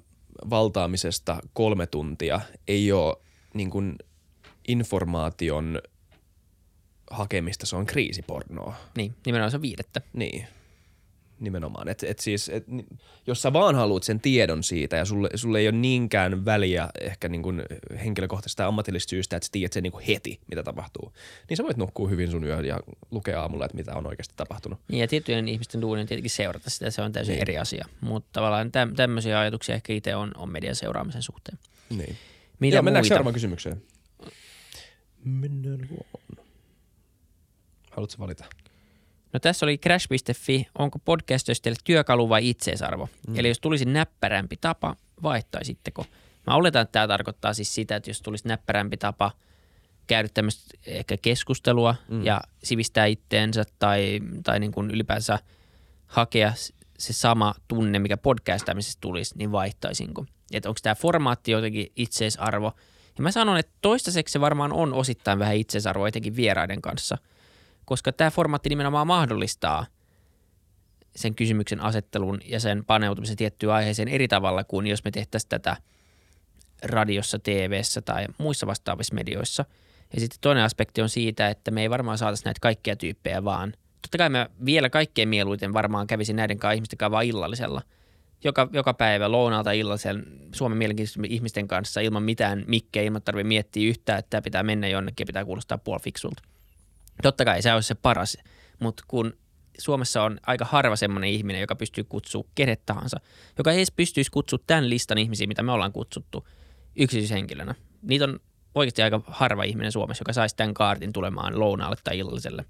[0.50, 3.16] valtaamisesta kolme tuntia, ei ole
[3.54, 3.96] niin kuin
[4.68, 5.80] informaation
[7.10, 8.74] hakemista, se on kriisipornoa.
[8.96, 10.00] Niin, nimenomaan se on viidettä.
[10.12, 10.46] Niin,
[11.40, 11.88] nimenomaan.
[11.88, 12.64] Et, et siis, et,
[13.26, 17.28] jos sä vaan haluat sen tiedon siitä ja sulle, sulle ei ole niinkään väliä ehkä
[17.28, 17.62] niin kuin
[18.04, 21.12] henkilökohtaisesta tai ammatillisesta syystä, että sä tiedät sen niin kuin heti, mitä tapahtuu,
[21.48, 24.78] niin sä voit nukkua hyvin sun yön ja lukea aamulla, että mitä on oikeasti tapahtunut.
[24.88, 27.42] Niin, ja tiettyjen ihmisten duuni on tietenkin seurata sitä, se on täysin Niin.
[27.42, 27.86] eri asia.
[28.00, 31.58] Mutta tavallaan täm, tämmöisiä ajatuksia ehkä itse on, on median seuraamisen suhteen.
[31.90, 32.16] Niin.
[32.60, 33.82] Mitä Joo, mennäänkö seuraavaan kysymykseen?
[35.24, 36.46] Mennään vaan.
[37.90, 38.44] Haluatko valita?
[39.32, 43.08] No tässä oli crash.fi, onko podcastoista teille työkalu vai itseisarvo?
[43.28, 43.38] Mm.
[43.38, 46.06] Eli jos tulisi näppärämpi tapa, vaihtaisitteko?
[46.46, 49.30] Mä oletan, että tämä tarkoittaa siis sitä, että jos tulisi näppärämpi tapa
[50.06, 52.24] käydä tämmöistä ehkä keskustelua mm.
[52.24, 55.38] ja sivistää itteensä tai, tai niin kuin ylipäänsä
[56.06, 56.52] hakea
[56.98, 60.26] se sama tunne, mikä podcastaamisesta tulisi, niin vaihtaisinko?
[60.52, 62.72] Että onko tämä formaatti jotenkin itseisarvo?
[63.16, 67.18] Ja mä sanon, että toistaiseksi se varmaan on osittain vähän itseisarvo, etenkin vieraiden kanssa,
[67.84, 69.86] koska tämä formaatti nimenomaan mahdollistaa
[71.16, 75.76] sen kysymyksen asettelun ja sen paneutumisen tiettyyn aiheeseen eri tavalla kuin jos me tehtäisiin tätä
[76.82, 79.64] radiossa, TV:ssä tai muissa vastaavissa medioissa.
[80.14, 83.72] Ja sitten toinen aspekti on siitä, että me ei varmaan saataisi näitä kaikkia tyyppejä vaan.
[84.02, 87.82] Totta kai mä vielä kaikkein mieluiten varmaan kävisin näiden kanssa ihmisten kanssa vaan illallisella.
[88.44, 90.22] Joka, joka päivä lounalta illallisella
[90.54, 95.24] Suomen mielenkiintoisten ihmisten kanssa ilman mitään mikkejä, ilman tarvitse miettiä yhtään, että pitää mennä jonnekin
[95.24, 96.42] ja pitää kuulostaa puolifiksulta.
[97.22, 98.38] Totta kai se olisi se paras,
[98.80, 99.32] mutta kun
[99.78, 103.20] Suomessa on aika harva semmoinen ihminen, joka pystyy kutsua kenet tahansa,
[103.58, 106.48] joka ei edes pystyisi kutsua tämän listan ihmisiä, mitä me ollaan kutsuttu
[106.96, 107.74] yksityishenkilönä.
[108.02, 108.40] Niitä on
[108.74, 112.64] oikeasti aika harva ihminen Suomessa, joka saisi tämän kaartin tulemaan lounaalle tai illalliselle.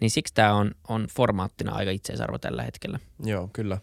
[0.00, 2.98] Niin siksi tämä on, on formaattina aika itseisarvo tällä hetkellä.
[3.24, 3.78] Joo, kyllä.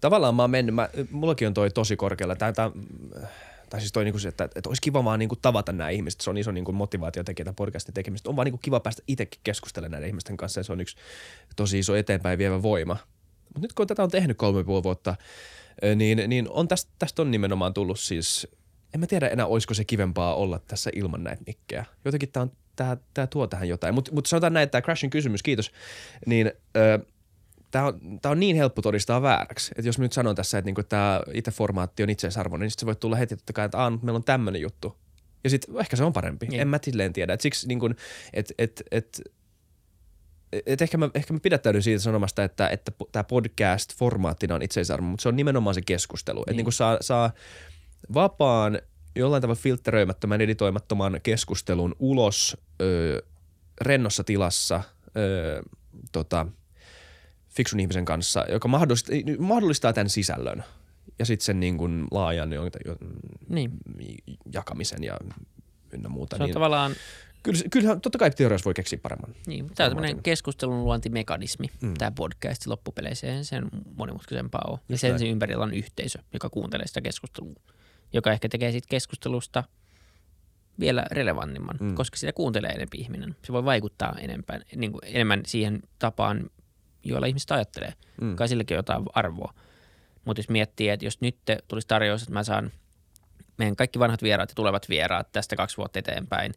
[0.00, 2.36] Tavallaan mä oon mennyt, mä, mullakin on toi tosi korkealla.
[2.36, 2.70] Tää, tää,
[3.70, 6.20] tai siis toi niinku se, että, että olisi kiva vaan niinku tavata nämä ihmiset.
[6.20, 8.30] Se on iso niinku motivaatiotekijä tämän podcastin tekemistä.
[8.30, 10.96] On vaan niinku kiva päästä itsekin keskustelemaan näiden ihmisten kanssa ja se on yksi
[11.56, 12.96] tosi iso eteenpäin vievä voima.
[13.44, 15.16] Mutta nyt kun tätä on tehnyt kolme puoli vuotta,
[15.96, 18.48] niin, niin on tästä, tästä on nimenomaan tullut siis,
[18.94, 21.84] en mä tiedä enää olisiko se kivempaa olla tässä ilman näitä mikkejä.
[22.04, 23.94] Jotenkin on, tää, tää tuo tähän jotain.
[23.94, 25.72] Mutta mut sanotaan näin, että tämä Crashin kysymys, kiitos,
[26.26, 26.98] niin ö,
[27.76, 29.72] tämä on, tää on niin helppo todistaa vääräksi.
[29.76, 32.80] Että jos mä nyt sanon tässä, että niinku, tämä itse formaatti on itseisarvoinen, niin sit
[32.80, 34.96] se voi tulla heti totta kai, että Aa, meillä on tämmöinen juttu.
[35.44, 36.46] Ja sitten ehkä se on parempi.
[36.46, 36.60] Niin.
[36.60, 37.32] En mä silleen tiedä.
[37.32, 37.96] Et siksi niin
[38.32, 39.20] että et, et,
[40.66, 45.06] et ehkä, mä, ehkä mä pidättäydyn siitä sanomasta, että, että tämä podcast formaattina on itseisarvo,
[45.06, 46.40] mutta se on nimenomaan se keskustelu.
[46.40, 46.64] Että Niin.
[46.64, 47.30] niin saa, saa
[48.14, 48.78] vapaan,
[49.16, 53.22] jollain tavalla filtteröimättömän, editoimattoman keskustelun ulos ö,
[53.80, 54.82] rennossa tilassa
[55.16, 55.62] ö,
[56.12, 56.46] tota,
[57.56, 60.64] fiksun ihmisen kanssa, joka mahdollistaa, mahdollistaa tämän sisällön
[61.18, 62.50] ja sitten sen niin kuin laajan
[63.48, 63.70] Niin.
[64.52, 65.16] jakamisen ja
[65.92, 66.36] ynnä muuta.
[66.36, 66.92] Se on Niin, tavallaan,
[67.42, 69.34] kyllä, kyllähän totta kai teoriassa voi keksiä paremman.
[69.46, 71.94] niin, tämä on tämmöinen keskustelun luontimekanismi, Mm.
[71.94, 74.78] tämä podcast loppupeleissä, ei sen monimutkaisempaa ole.
[74.88, 75.18] Ja sen, näin.
[75.18, 77.54] sen ympärillä on yhteisö, joka kuuntelee sitä keskustelua,
[78.12, 79.64] joka ehkä tekee siitä keskustelusta
[80.80, 81.94] vielä relevanttimman, Mm.
[81.94, 83.36] koska sitä kuuntelee enempi ihminen.
[83.44, 86.50] Se voi vaikuttaa enempää, niin kuin enemmän siihen tapaan,
[87.08, 87.92] joilla ihmiset ajattelee.
[88.20, 88.36] Mm.
[88.36, 89.54] Kai silläkin on jotain arvoa.
[90.24, 91.36] Mutta jos miettii, että jos nyt
[91.68, 92.72] tulisi tarjous, että mä saan
[93.58, 96.54] meidän kaikki vanhat vieraat ja tulevat vieraat tästä kaksi vuotta eteenpäin,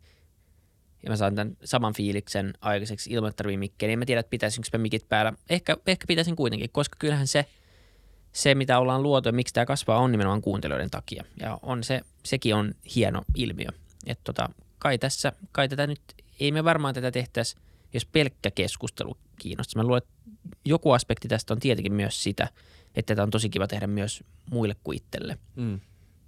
[1.03, 4.19] ja mä saan tämän saman fiiliksen aikaiseksi ilman, että tarvii mikkiä, niin en mä tiedä,
[4.19, 5.33] että pitäisinkö mä mikit päällä.
[5.49, 7.45] Ehkä, ehkä pitäisin kuitenkin, koska kyllähän se,
[8.33, 11.23] se, mitä ollaan luotu ja miksi tämä kasvaa, on nimenomaan kuuntelijoiden takia.
[11.39, 13.67] Ja on se, sekin on hieno ilmiö.
[14.07, 16.01] Että tota, kai tässä, kai tätä nyt,
[16.39, 17.57] ei me varmaan tätä tehtäisi,
[17.93, 19.77] jos pelkkä keskustelu kiinnostaisi.
[19.77, 20.13] Mä luulen, että
[20.65, 22.47] joku aspekti tästä on tietenkin myös sitä,
[22.95, 25.37] että tätä on tosi kiva tehdä myös muille kuin itselle.
[25.55, 25.79] Mm.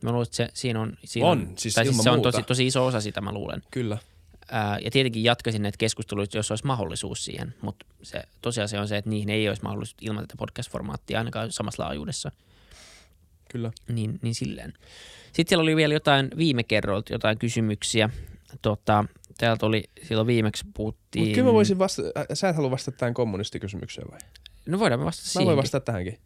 [0.04, 2.32] Mä luulen, että se, siinä on, siinä On, siis tai siis se on muuta.
[2.32, 3.62] tosi, tosi iso osa sitä, mä luulen.
[3.71, 3.98] Kyllä.
[4.52, 8.98] Ää, ja tietenkin jatkaisin näitä keskusteluita, jos olisi mahdollisuus siihen, mutta se tosiasia on se,
[8.98, 12.31] että niihin ei olisi mahdollisuus ilman tätä podcast-formaattia ainakaan samassa laajuudessa,
[13.52, 13.71] Kyllä.
[13.88, 14.73] niin, niin silleen.
[15.25, 18.10] Sitten siellä oli vielä jotain viime kerroilta, jotain kysymyksiä.
[18.62, 19.06] Tota,
[19.42, 21.25] täältä oli silloin viimeksi puhuttiin.
[21.25, 24.19] Mutta kyllä mä voisin vastata, sä et halua vastata tähän kommunistikysymykseen vai?
[24.65, 25.46] No voidaan me vastata Mä siihen.
[25.46, 26.17] voin vastata tähänkin.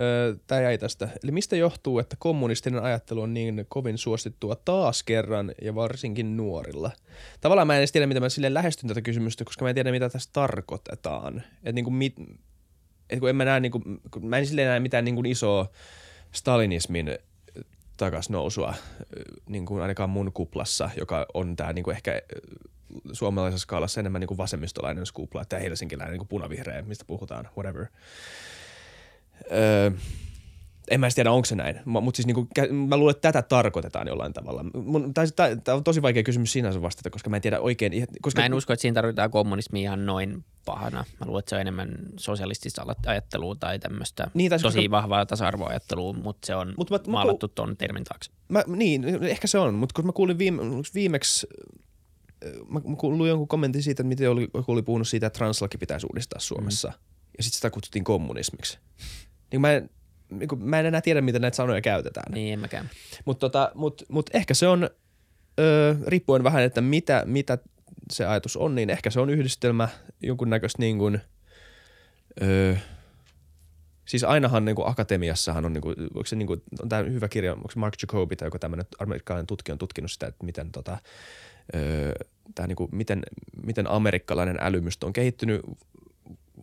[0.00, 1.08] Öö, Tämä jäi tästä.
[1.24, 6.90] Eli mistä johtuu, että kommunistinen ajattelu on niin kovin suosittua taas kerran ja varsinkin nuorilla?
[7.40, 9.90] Tavallaan mä en edes tiedä, mitä mä silleen lähestyn tätä kysymystä, koska mä en tiedä,
[9.90, 11.42] mitä tässä tarkoitetaan.
[11.64, 12.14] Et niinku mit,
[13.10, 15.68] et kun en mä näe, niinku, kun mä en silleen näe mitään niinku isoa
[16.32, 17.18] stalinismin
[17.98, 18.74] takasnousua,
[19.48, 22.22] niin kuin ainakaan mun kuplassa, joka on tämä niin ehkä
[23.12, 27.86] suomalaisessa skaalassa enemmän niin kuin vasemmistolainen kupla, tämä helsinkiläinen niin kuin punavihreä, mistä puhutaan, whatever.
[29.52, 29.90] Öö,
[30.90, 32.48] en mä edes tiedä, onko se näin, mutta siis niinku,
[32.88, 34.64] mä luulen, että tätä tarkoitetaan jollain tavalla.
[35.64, 38.06] Tämä on tosi vaikea kysymys sinänsä vastata, koska mä en tiedä oikein.
[38.22, 38.40] Koska...
[38.40, 41.04] Mä en usko, että siinä tarvitaan kommunismia ihan noin pahana.
[41.20, 44.90] Mä luulen, että se on enemmän sosialistista ajattelua tai tämmöistä niin, tosi koska...
[44.90, 48.30] vahvaa tasa-arvoajattelua, mutta se on mut mä, maalattu mä, tuon termin taakse.
[48.48, 50.62] Mä, niin, ehkä se on, mutta kun mä kuulin viime,
[50.94, 51.46] viimeksi
[52.68, 56.06] mä, mä luin jonkun kommentin siitä, että miten oli, oli puhunut siitä, että translaki pitäisi
[56.06, 56.88] uudistaa Suomessa.
[56.88, 56.94] Mm.
[57.38, 58.78] Ja sitten sitä kutsuttiin kommunismiksi.
[59.52, 59.90] Niin mä en,
[60.30, 62.32] niin kuin, mä en enää tiedä, miten näitä sanoja käytetään.
[62.32, 62.90] Niin, en mäkään.
[63.24, 64.90] Mutta tota, mut, mut ehkä se on,
[65.60, 67.58] öö, riippuen vähän, että mitä, mitä
[68.12, 69.88] se ajatus on, niin ehkä se on yhdistelmä
[70.22, 71.20] jonkunnäköistä niin kuin,
[72.42, 72.74] öö,
[74.08, 77.28] siis ainahan niin kuin akatemiassahan on, niin kuin, onko se, niin kuin, on tämä hyvä
[77.28, 80.72] kirja, onko se Mark Jacobi tai joku tämmöinen amerikkalainen tutkija on tutkinut sitä, että miten
[80.72, 80.98] tota,
[81.74, 82.12] öö,
[82.54, 83.22] tää niin kuin, miten,
[83.66, 85.60] miten amerikkalainen älymystö on kehittynyt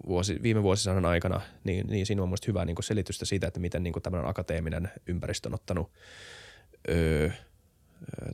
[0.08, 3.84] vuosi, viime vuosisadan aikana, niin, niin siinä on mielestäni hyvää niin selitystä siitä, että miten
[3.84, 5.92] niin tämmöinen akateeminen ympäristö on ottanut,
[6.90, 7.30] öö,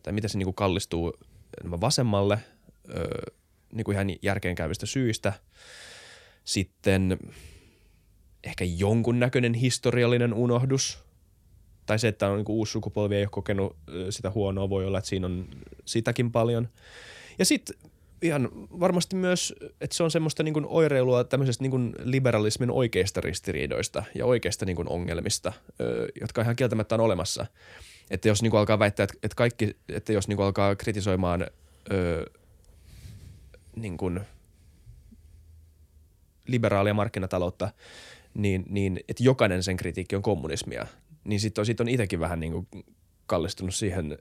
[0.04, 1.14] tai miten se niin kallistuu
[1.82, 2.40] vasemmalle
[2.90, 3.36] öö,
[3.74, 5.34] niin kuin ihan järkeenkäyvistä syistä.
[6.44, 7.18] Sitten
[8.44, 11.00] ehkä jonkunnäköinen historiallinen unohdus,
[11.86, 13.78] tai se, että on niin uusi sukupolvi ei ole kokenut
[14.10, 15.48] sitä huonoa, voi olla, että siinä on
[15.86, 16.70] sitäkin paljon.
[17.40, 17.76] Ja sitten
[18.22, 18.50] ihan
[18.80, 24.04] varmasti myös, että se on semmoista niin kuin oireilua tämmöisestä niin kuin liberalismin oikeista ristiriidoista
[24.16, 25.54] ja oikeista niin kuin ongelmista,
[26.22, 27.46] jotka ihan kieltämättä on olemassa.
[28.10, 31.48] Että jos niin kuin alkaa väittää, että, kaikki, että jos niin kuin alkaa kritisoimaan
[33.76, 34.20] niin kuin
[36.48, 37.72] liberaalia markkinataloutta,
[38.34, 40.88] niin, niin että jokainen sen kritiikki on kommunismia,
[41.24, 42.68] niin sitten on, sit on itsekin vähän niin kuin
[43.32, 44.18] kallistunut siihen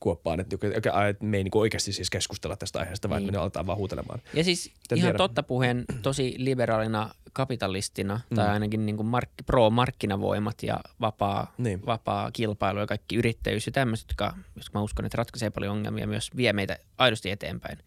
[0.00, 0.90] kuoppaan, että, että
[1.20, 3.32] me ei niin oikeasti siis keskustella tästä aiheesta, vaan niin.
[3.32, 4.22] me aletaan vaan huutelemaan.
[4.34, 5.18] Ja siis Tän ihan tiedä.
[5.18, 8.34] totta puheen tosi liberaalina kapitalistina, mm.
[8.34, 11.86] tai ainakin niin kuin mark- pro-markkinavoimat ja vapaa, niin.
[11.86, 16.06] vapaa kilpailu ja kaikki yrittäjyys ja tämmöiset, jotka, jotka mä uskon, että ratkaisee paljon ongelmia,
[16.06, 17.78] myös vie meitä aidosti eteenpäin,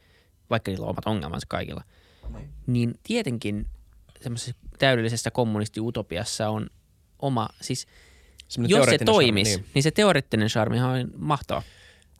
[0.49, 1.83] vaikka niillä on omat ongelmansa kaikilla.
[2.33, 3.65] Niin, niin tietenkin
[4.21, 6.69] semmoisessa täydellisessä kommunistiutopiassa on
[7.19, 7.87] oma, siis–
[8.67, 9.71] jos se toimisi, charmi, niin.
[9.73, 11.63] niin se teoreettinen charmihan on mahtava.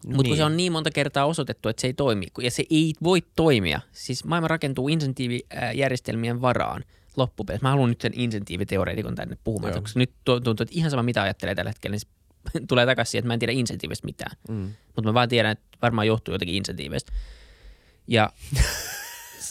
[0.05, 0.30] Mutta niin.
[0.30, 3.21] kun se on niin monta kertaa osoitettu, että se ei toimi, ja se ei voi
[3.36, 3.82] toimia.
[3.91, 6.84] Siis maailma rakentuu insentiivijärjestelmien varaan
[7.17, 7.65] loppupeleissä.
[7.65, 9.82] Mä haluan nyt sen insentiiviteoreetikon tänne puhumaan, Joo.
[9.82, 13.28] koska nyt tuntuu, että ihan sama mitä ajattelee tällä hetkellä, niin tulee takaisin siihen, että
[13.28, 14.38] mä en tiedä insentiivistä mitään.
[14.49, 14.73] Mm.
[14.95, 17.11] Mutta mä vaan tiedän, että varmaan johtuu jotenkin insentiivistä.
[18.07, 18.30] Ja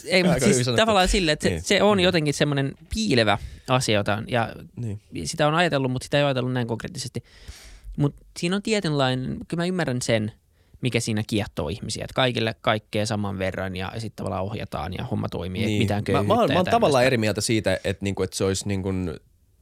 [0.04, 1.60] ei, mutta siis tavallaan sille, että niin.
[1.60, 3.38] se, se on jotenkin semmoinen piilevä
[3.68, 5.00] asia, jota, ja niin.
[5.24, 7.24] sitä on ajatellut, mutta sitä ei ajatellut näin konkreettisesti.
[7.98, 10.32] Mutta siinä on tietynlainen, kyllä mä ymmärrän sen,
[10.80, 15.28] mikä siinä kiehtoo ihmisiä, että kaikille kaikkea saman verran ja sitten tavallaan ohjataan ja homma
[15.28, 15.82] toimii, niin.
[15.82, 16.34] mitään köyhyyttä.
[16.34, 18.88] Mä, mä, mä oon tavallaan eri mieltä siitä, että, niinku, että se olisi niinku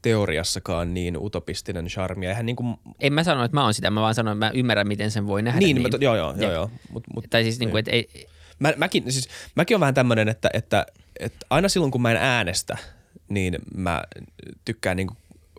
[0.03, 2.27] teoriassakaan niin utopistinen charmi.
[2.27, 2.77] Eihän niin kuin...
[3.01, 5.27] En mä sano, että mä oon sitä, mä vaan sanon, että mä ymmärrän, miten sen
[5.27, 5.61] voi nähdä.
[5.61, 5.83] Niin, niin.
[5.93, 6.71] Mä, joo, joo, joo, joo.
[6.91, 8.27] Mut, mut, tai siis, niin kuin, että ei,
[8.59, 10.87] Mä, mäkin, siis, mäkin on vähän tämmöinen, että, että,
[11.21, 12.79] että aina silloin kun mä en äänestä,
[13.29, 14.03] niin mä
[14.65, 15.09] tykkään niin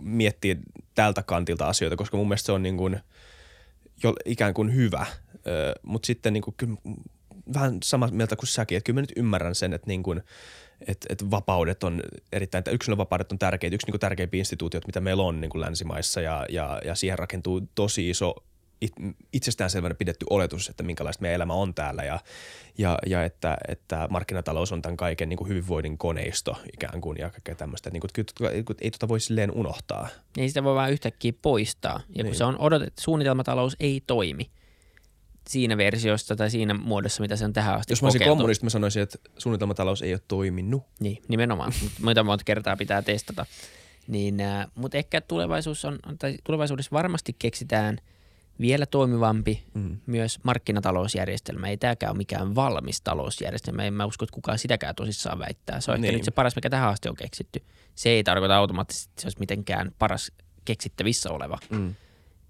[0.01, 0.55] miettiä
[0.95, 2.99] tältä kantilta asioita, koska mun mielestä se on niin kuin
[4.03, 5.05] jo ikään kuin hyvä.
[5.83, 6.75] Mutta sitten niin kuin, kyllä,
[7.53, 10.21] vähän sama mieltä kuin säkin, että kyllä mä nyt ymmärrän sen, että niin kuin,
[10.87, 15.01] että, että vapaudet on erittäin, yksilön vapaudet on tärkeitä, yksi niin kuin tärkeimpiä instituutiot, mitä
[15.01, 18.35] meillä on niin kuin länsimaissa ja, ja, ja siihen rakentuu tosi iso
[19.33, 22.19] itsestäänselvänä pidetty oletus, että minkälaista meidän elämä on täällä ja,
[22.77, 27.29] ja, ja että, että markkinatalous on tämän kaiken niin kuin hyvinvoinnin koneisto ikään kuin ja
[27.29, 27.89] kaikkea tämmöistä.
[27.89, 28.01] Niin
[28.65, 30.07] kuin, ei tuota voi silleen unohtaa.
[30.37, 32.01] Ei sitä voi vaan yhtäkkiä poistaa.
[32.09, 32.35] Ja kun niin.
[32.35, 34.49] se on odotettu, suunnitelmatalous ei toimi
[35.49, 38.69] siinä versiossa tai siinä muodossa, mitä se on tähän asti Jos mä olisin kommunisti, mä
[38.69, 40.83] sanoisin, että suunnitelmatalous ei ole toiminut.
[40.99, 41.73] Niin, nimenomaan.
[42.03, 43.45] Mutta monta kertaa pitää testata.
[44.07, 47.97] Niin, äh, mutta ehkä tulevaisuus on, tai tulevaisuudessa varmasti keksitään–
[48.59, 49.97] vielä toimivampi mm.
[50.05, 51.67] myös markkinatalousjärjestelmä.
[51.67, 53.83] Ei tämäkään ole mikään valmis talousjärjestelmä.
[53.83, 55.81] En mä usko, että kukaan sitäkään tosissaan väittää.
[55.81, 56.05] Se on niin.
[56.05, 57.63] ehkä nyt se paras, mikä tähän asti on keksitty.
[57.95, 60.31] Se ei tarkoita automaattisesti, että se olisi mitenkään paras
[60.65, 61.57] keksittävissä oleva.
[61.69, 61.95] Mm.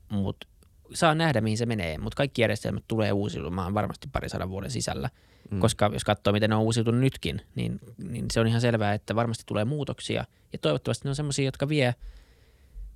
[0.10, 0.48] Mutta
[0.94, 1.98] saa nähdä, mihin se menee.
[1.98, 5.10] Mutta kaikki järjestelmät tulee uusiutumaan varmasti pari sadan vuoden sisällä.
[5.52, 5.60] mm.
[5.60, 9.16] koska jos katsoo, miten ne on uusiutunut nytkin, niin, niin se on ihan selvää, että
[9.16, 10.26] varmasti tulee muutoksia.
[10.54, 11.96] Ja toivottavasti ne on sellaisia, jotka vie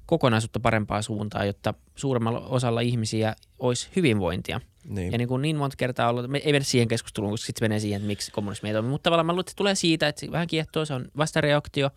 [0.10, 4.62] kokonaisuutta parempaa suuntaan, jotta suuremmalla osalla ihmisiä olisi hyvinvointia.
[4.86, 5.12] Niin.
[5.12, 7.80] Ja niin kuin niin monta kertaa ollut, me ei mennä siihen keskusteluun, koska sitten menee
[7.80, 8.90] siihen, että miksi kommunismi ei toimi.
[8.90, 11.90] Mutta tavallaan mä luulen, että se tulee siitä, että se vähän kiehtoo, se on vastareaktio.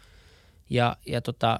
[0.70, 1.58] Ja, ja tota,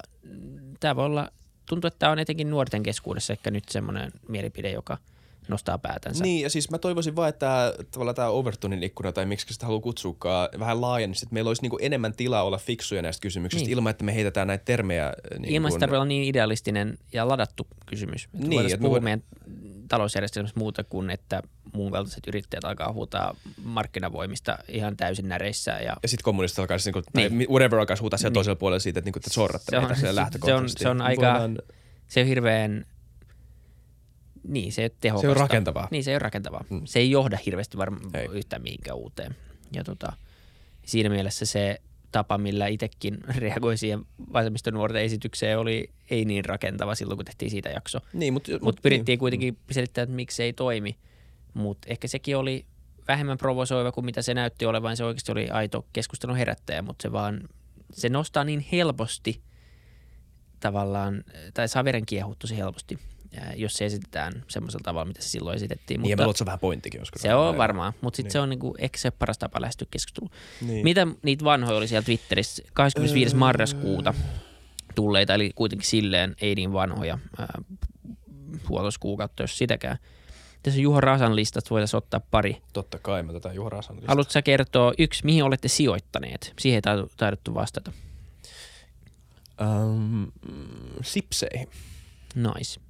[0.80, 1.30] tämä voi olla,
[1.68, 4.98] tuntuu, että tämä on etenkin nuorten keskuudessa ehkä nyt semmoinen mielipide, joka–
[5.52, 6.24] nostaa päätänsä.
[6.24, 9.82] Niin, ja siis mä toivoisin vaan, että tavallaan tämä Overtonin ikkuna, tai miksi sitä haluaa
[9.82, 13.72] kutsuukaan, vähän laajennisi, että meillä olisi niinku enemmän tilaa olla fiksuja näistä kysymyksistä, niin.
[13.72, 15.06] ilman että me heitetään näitä termejä.
[15.06, 18.28] Äh, niin ilman sitä olla niin idealistinen ja ladattu kysymys.
[18.34, 19.04] Että niin, että puhua voin...
[19.04, 19.22] meidän
[19.88, 21.42] talousjärjestelmässä muuta kuin, että
[21.72, 25.70] muun kaltaiset yrittäjät alkaa huutaa markkinavoimista ihan täysin näreissä.
[25.70, 27.50] Ja, ja sitten kommunistit alkaa, siis, niin kuin, niin.
[27.50, 28.34] whatever alkaa huutaa siellä niin.
[28.34, 31.02] toisella puolella siitä, että, niin kuin, että sorratte se on, meitä se on, se on
[31.02, 31.58] aika, Voidaan...
[32.08, 32.86] se on hirveän
[34.48, 35.26] niin, se ei ole tehokasta.
[35.26, 35.88] Se on rakentavaa.
[35.90, 36.64] Niin, se ei ole rakentavaa.
[36.70, 36.82] Mm.
[36.84, 39.36] Se ei johda hirveästi varmaan yhtään mihinkään uuteen.
[39.72, 40.12] Ja tota,
[40.86, 41.80] siinä mielessä se
[42.12, 47.68] tapa, millä itsekin reagoi siihen vasemmistonuorten esitykseen, oli ei niin rakentava silloin, kun tehtiin siitä
[47.68, 48.00] jakso.
[48.12, 49.18] Niin, mutta mut, mut pyrittiin niin.
[49.18, 50.96] kuitenkin selittämään, että miksi se ei toimi.
[51.54, 52.64] Mutta ehkä sekin oli
[53.08, 54.96] vähemmän provosoiva kuin mitä se näytti olevan.
[54.96, 57.48] Se oikeasti oli aito keskustelun herättäjä, mutta se vaan,
[57.92, 59.42] se nostaa niin helposti
[60.60, 61.24] tavallaan,
[61.54, 62.98] tai saa veren kiehuttu helposti
[63.56, 66.02] jos se esitetään semmoisella tavalla, mitä se silloin esitettiin.
[66.02, 67.22] Niin, mutta se on vähän pointtikin joskus.
[67.22, 68.32] Se on varmaan, mutta sitten niin.
[68.32, 70.30] se on niinku, ehkä se paras tapa lähestyä keskustelua.
[70.60, 70.84] Niin.
[70.84, 73.34] Mitä niitä vanhoja oli siellä Twitterissä 25.
[73.34, 73.38] Öö...
[73.38, 74.14] marraskuuta
[74.94, 77.18] tulleita, eli kuitenkin silleen ei niin vanhoja
[78.68, 79.98] puoloskuukautta, jos sitäkään.
[80.62, 82.62] Tässä on Juho Rasan listat, voitaisiin ottaa pari.
[82.72, 84.08] Totta kai, me tätä Juho Rasan listat.
[84.08, 86.52] Haluatko sä kertoa yksi, mihin olette sijoittaneet?
[86.58, 87.92] Siihen ei taidettu vastata.
[89.60, 90.32] Um,
[91.02, 91.68] sipseihin.
[92.34, 92.80] Nice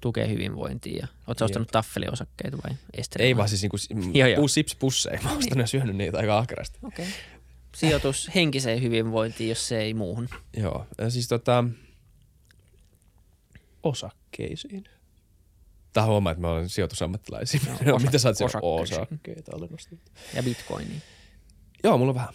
[0.00, 0.98] tukee hyvinvointia.
[1.00, 3.24] Ja, oletko ostanut taffeliosakkeita vai Esteri?
[3.24, 3.76] Ei vaan siis niinku
[4.40, 5.20] pus, sipspusseja.
[5.22, 6.78] Mä ostanut ja syönyt niitä aika ahkerasti.
[6.82, 7.04] Okei.
[7.08, 7.18] Okay.
[7.76, 10.28] Sijoitus henkiseen hyvinvointiin, jos se ei muuhun.
[10.56, 10.86] Joo.
[10.98, 11.64] Ja siis tota,
[13.82, 14.84] osakkeisiin.
[15.92, 17.60] Tää huomaa, että mä olen sijoitusammattilaisia.
[17.86, 20.04] No, osa- Mitä sä oot Osakkeita olen nostanut.
[20.34, 21.02] Ja bitcoini.
[21.84, 22.34] Joo, mulla on vähän.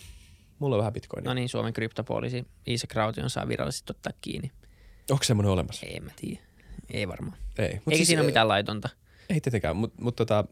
[0.59, 1.30] Mulla on vähän bitcoinia.
[1.30, 4.51] No niin, Suomen kryptopoliisi Iisa Kraution saa virallisesti ottaa kiinni.
[5.11, 5.86] Onko semmoinen olemassa?
[5.86, 6.41] Ei mä tiedä.
[6.89, 7.38] Ei varmaan.
[7.58, 7.74] Ei.
[7.74, 8.89] Mut Eikä siis, siinä ole mitään laitonta.
[9.30, 10.45] Ei tietenkään, mutta mut tota,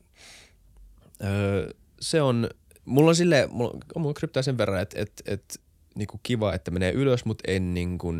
[1.24, 2.50] öö, se on,
[2.86, 5.62] mulla on sille, mulla, mulla kryptää sen verran, että et, et,
[5.96, 8.14] niinku kiva, että menee ylös, mutta en niinku,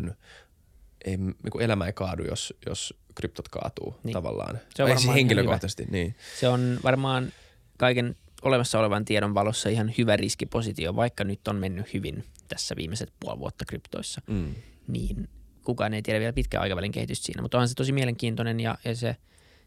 [1.04, 4.12] ei, niinku elämä ei kaadu, jos, jos kryptot kaatuu niin.
[4.12, 4.58] tavallaan.
[4.76, 6.14] Se on varmaan henkilökohtaisesti, niin.
[6.40, 7.32] Se on varmaan
[7.78, 13.12] kaiken olemassa olevan tiedon valossa ihan hyvä riskipositio, vaikka nyt on mennyt hyvin tässä viimeiset
[13.20, 14.22] puoli vuotta kryptoissa.
[14.26, 14.54] Mm.
[14.88, 15.28] Niin
[15.64, 18.96] kukaan ei tiedä vielä pitkän aikavälin kehitystä siinä, mutta on se tosi mielenkiintoinen ja, ja
[18.96, 19.16] se,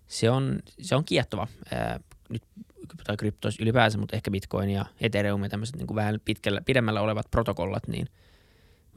[0.07, 1.47] se, on, se on kiehtova.
[1.73, 2.43] Ää, nyt
[3.03, 7.01] tai kryptois ylipäänsä, mutta ehkä Bitcoin ja Ethereum ja tämmöiset niin kuin vähän pitkällä, pidemmällä
[7.01, 8.07] olevat protokollat, niin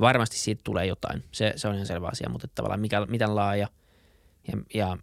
[0.01, 1.25] varmasti siitä tulee jotain.
[1.33, 3.69] Se, se on ihan selvä asia, mutta tavallaan mikä, miten laaja
[4.49, 4.99] ja, ja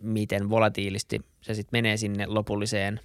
[0.00, 3.00] miten volatiilisti se sitten menee sinne lopulliseen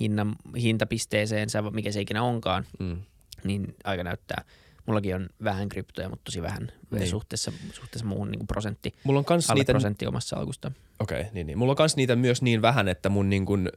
[0.00, 2.96] hinnan, hintapisteeseen, mikä se ikinä onkaan, mm.
[3.44, 4.44] niin aika näyttää–
[4.90, 7.08] Mullakin on vähän kryptoja, mutta tosi vähän niin.
[7.08, 9.72] suhteessa, suhteessa muuhun niin prosentti, Mulla on kans niitä...
[9.72, 10.72] prosentti omassa alkusta.
[11.00, 11.58] Okei, okay, niin, niin.
[11.58, 13.68] Mulla on kans niitä myös niin vähän, että mun niin kuin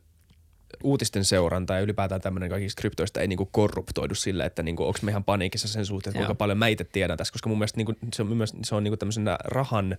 [0.83, 5.11] uutisten seuranta ja ylipäätään tämmöinen kaikista kryptoista ei niinku korruptoidu sille, että niinku, onko me
[5.11, 7.93] ihan paniikissa sen suhteen, että kuinka paljon mä itse tiedän tässä, koska mun mielestä niinku,
[8.13, 9.97] se on, myös, se on niinku tämmöisenä rahan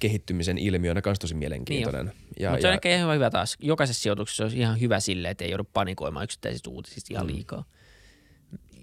[0.00, 2.06] kehittymisen ilmiönä kans tosi mielenkiintoinen.
[2.06, 3.56] Niin ja, Mutta se on ehkä ihan hyvä taas.
[3.60, 7.64] Jokaisessa sijoituksessa on ihan hyvä sille, että ei joudu panikoimaan yksittäisistä uutisista ihan mm.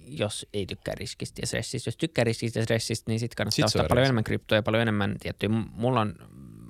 [0.07, 1.87] Jos ei tykkää riskistä ja stressistä.
[1.87, 5.15] Jos tykkää riskistä ja stressistä, niin sitten kannattaa sit ostaa paljon enemmän kryptoja, paljon enemmän
[5.19, 5.49] tiettyjä.
[5.71, 6.15] Mulla on,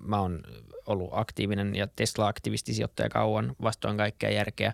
[0.02, 0.44] mä oon
[0.86, 4.74] ollut aktiivinen ja Tesla-aktivistisijoittaja kauan vastoin kaikkea järkeä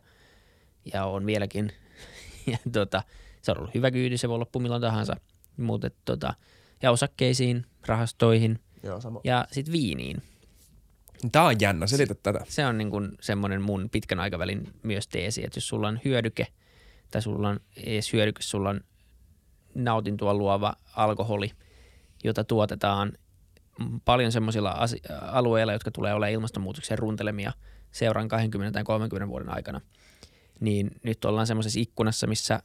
[0.94, 1.72] ja on vieläkin.
[2.52, 3.04] ja tota,
[3.42, 5.16] se on ollut hyvä kyydi, se voi loppu milloin tahansa.
[5.58, 6.34] Mutta tota,
[6.82, 9.22] ja osakkeisiin, rahastoihin Joo, sama.
[9.24, 10.24] ja sitten viiniin.
[11.32, 12.46] Tämä on jännä, selitä tätä.
[12.48, 16.48] Se on niin kuin semmoinen mun pitkän aikavälin myös teesi, että jos sulla on hyödyke–
[17.14, 18.82] tai sulla on edes hyödykäs, sulla on
[19.76, 21.52] nautintua luova alkoholi,
[22.24, 23.14] jota tuotetaan
[24.06, 24.76] paljon semmoisilla
[25.22, 27.54] alueilla, jotka tulee olemaan ilmastonmuutoksen runtelemia
[27.92, 29.82] seuraan 20 tai 30 vuoden aikana.
[30.60, 32.64] Niin nyt ollaan semmoisessa ikkunassa, missä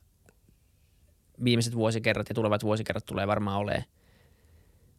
[1.45, 3.85] viimeiset vuosikerrat ja tulevat vuosikerrat tulee varmaan olemaan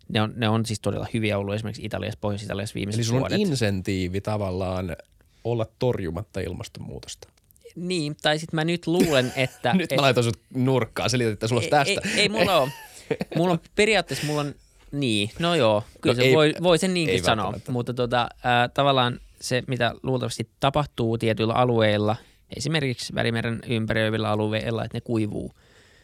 [0.10, 3.36] ne on, ne on siis todella hyviä ollut esimerkiksi Italiassa, Pohjois-Italiassa viimeiset Eli sulla vuodet.
[3.36, 4.96] on insentiivi tavallaan
[5.44, 7.30] olla torjumatta ilmastonmuutosta.
[7.76, 9.74] Niin, tai sitten mä nyt luulen, että...
[9.74, 12.02] nyt mä laitan sut nurkkaan, että sulla ei, tästä.
[12.06, 12.72] Ei, ei mulla ole.
[13.36, 14.56] Mulla on periaatteessa, mulla on,
[14.92, 18.72] niin, no joo, kyllä no se ei, voi, voi sen niinkin sanoa, mutta tota, äh,
[18.74, 22.16] tavallaan se, mitä luultavasti tapahtuu tietyillä alueilla,
[22.58, 25.54] esimerkiksi Välimeren ympäröivillä alueilla, että ne kuivuu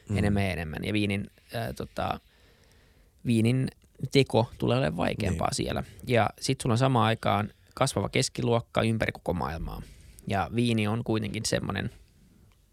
[0.10, 0.18] mm.
[0.18, 0.80] enemmän ja enemmän.
[0.84, 2.20] Ja viinin, ää, tota,
[3.26, 3.68] viinin
[4.12, 5.56] teko tulee olemaan vaikeampaa niin.
[5.56, 5.84] siellä.
[6.08, 9.82] Ja sitten sulla on samaan aikaan kasvava keskiluokka ympäri koko maailmaa.
[10.28, 11.90] Ja viini on kuitenkin semmoinen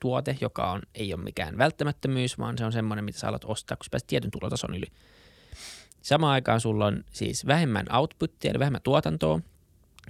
[0.00, 3.76] tuote, joka on, ei ole mikään välttämättömyys, vaan se on semmoinen, mitä sä alat ostaa,
[3.76, 4.86] kun sä pääset tietyn tulotason yli.
[6.02, 9.40] Samaan aikaan sulla on siis vähemmän outputtia, eli vähemmän tuotantoa,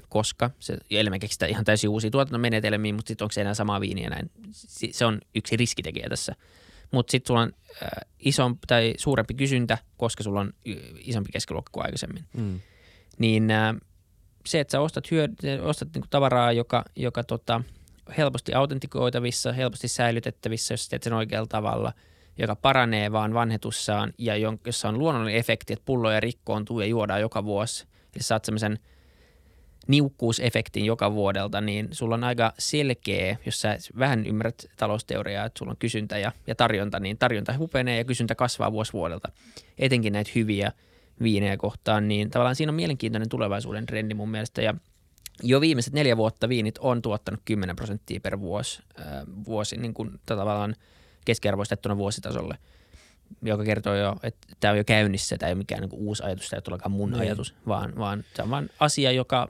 [0.09, 3.81] koska se, eli me keksitään ihan täysin uusia tuotantomenetelmiä, mutta sitten onko se enää samaa
[3.81, 4.31] viiniä näin.
[4.91, 6.35] Se on yksi riskitekijä tässä.
[6.91, 7.89] Mutta sitten sulla on äh,
[8.19, 10.53] isompi tai suurempi kysyntä, koska sulla on
[10.99, 12.25] isompi keskiluokka kuin aikaisemmin.
[12.37, 12.61] Mm.
[13.19, 13.75] Niin äh,
[14.47, 15.29] se, että sä ostat, hyö-
[15.63, 17.63] ostat niinku tavaraa, joka, joka tota,
[18.19, 21.93] helposti autentikoitavissa, helposti säilytettävissä, jos teet sen oikealla tavalla,
[22.39, 24.37] joka paranee vaan vanhetussaan ja
[24.67, 27.87] jossa on luonnollinen efekti, että pulloja rikkoontuu ja juodaan joka vuosi.
[28.15, 28.79] Eli saat semmoisen–
[29.89, 35.71] niukkuusefektin joka vuodelta, niin sulla on aika selkeä, jos sä vähän ymmärrät talousteoriaa, että sulla
[35.71, 39.33] on kysyntä ja, ja tarjonta, niin tarjonta hupenee ja kysyntä kasvaa vuosi vuodelta.
[39.79, 40.73] Etenkin näitä hyviä
[41.23, 44.75] viinejä kohtaan, niin tavallaan siinä on mielenkiintoinen tulevaisuuden trendi mun mielestä ja
[45.43, 49.07] jo viimeiset neljä vuotta viinit on tuottanut 10 prosenttia per vuosi, äh,
[49.47, 50.75] vuosi niin kuin tavallaan
[51.25, 52.59] keskiarvoistettuna vuositasolle
[53.43, 56.49] joka kertoo jo, että tämä on jo käynnissä, tämä ei ole mikään niin uusi ajatus,
[56.49, 57.21] tämä ei ole mun niin.
[57.21, 59.49] ajatus, vaan, vaan tämä on vain asia, joka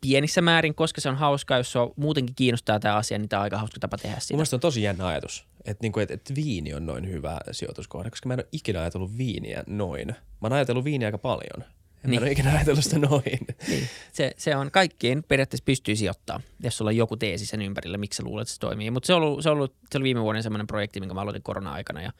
[0.00, 3.40] pienissä määrin, koska se on hauskaa, jos se on muutenkin kiinnostaa tämä asia, niin tämä
[3.40, 4.34] on aika hauska tapa tehdä sitä.
[4.34, 8.28] Mielestäni on tosi jännä ajatus, että, niinku, että, että viini on noin hyvä sijoituskohde, koska
[8.28, 10.08] mä en ole ikinä ajatellut viiniä noin.
[10.08, 11.64] Mä oon ajatellut viiniä aika paljon.
[12.04, 12.20] En niin.
[12.20, 13.46] mä ole ikinä ajatellut sitä noin.
[13.68, 13.88] Niin.
[14.12, 18.16] Se, se on kaikkien periaatteessa pystyy sijoittamaan, jos sulla on joku teesi sen ympärillä, miksi
[18.16, 18.90] sä luulet, että se toimii.
[18.90, 22.02] Mutta se, ollut, se, ollut, se oli viime vuoden semmoinen projekti, minkä mä aloitin korona-aikana.
[22.02, 22.12] Ja,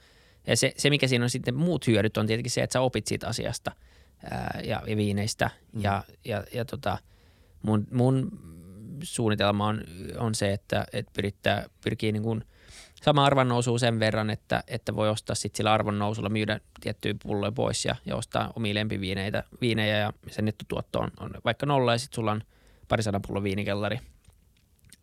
[0.46, 3.06] ja se, se, mikä siinä on sitten muut hyödyt, on tietenkin se, että sä opit
[3.06, 3.72] siitä asiasta
[4.30, 5.50] ää, ja, ja viineistä.
[5.72, 5.82] Mm.
[5.82, 6.98] Ja, ja, ja tota,
[7.62, 8.30] mun, mun
[9.02, 9.84] suunnitelma on,
[10.18, 12.44] on se, että, että pyrittää, pyrkii niin kuin
[13.00, 17.84] sama arvonnousu sen verran, että, että voi ostaa sitten sillä arvonnousulla myydä tiettyjä pulloja pois
[17.84, 22.14] ja, ja ostaa omia lempiviineitä, viinejä ja sen nettotuotto on, on vaikka nolla ja sitten
[22.14, 22.42] sulla on
[22.88, 24.00] parisadan pullon viinikellari,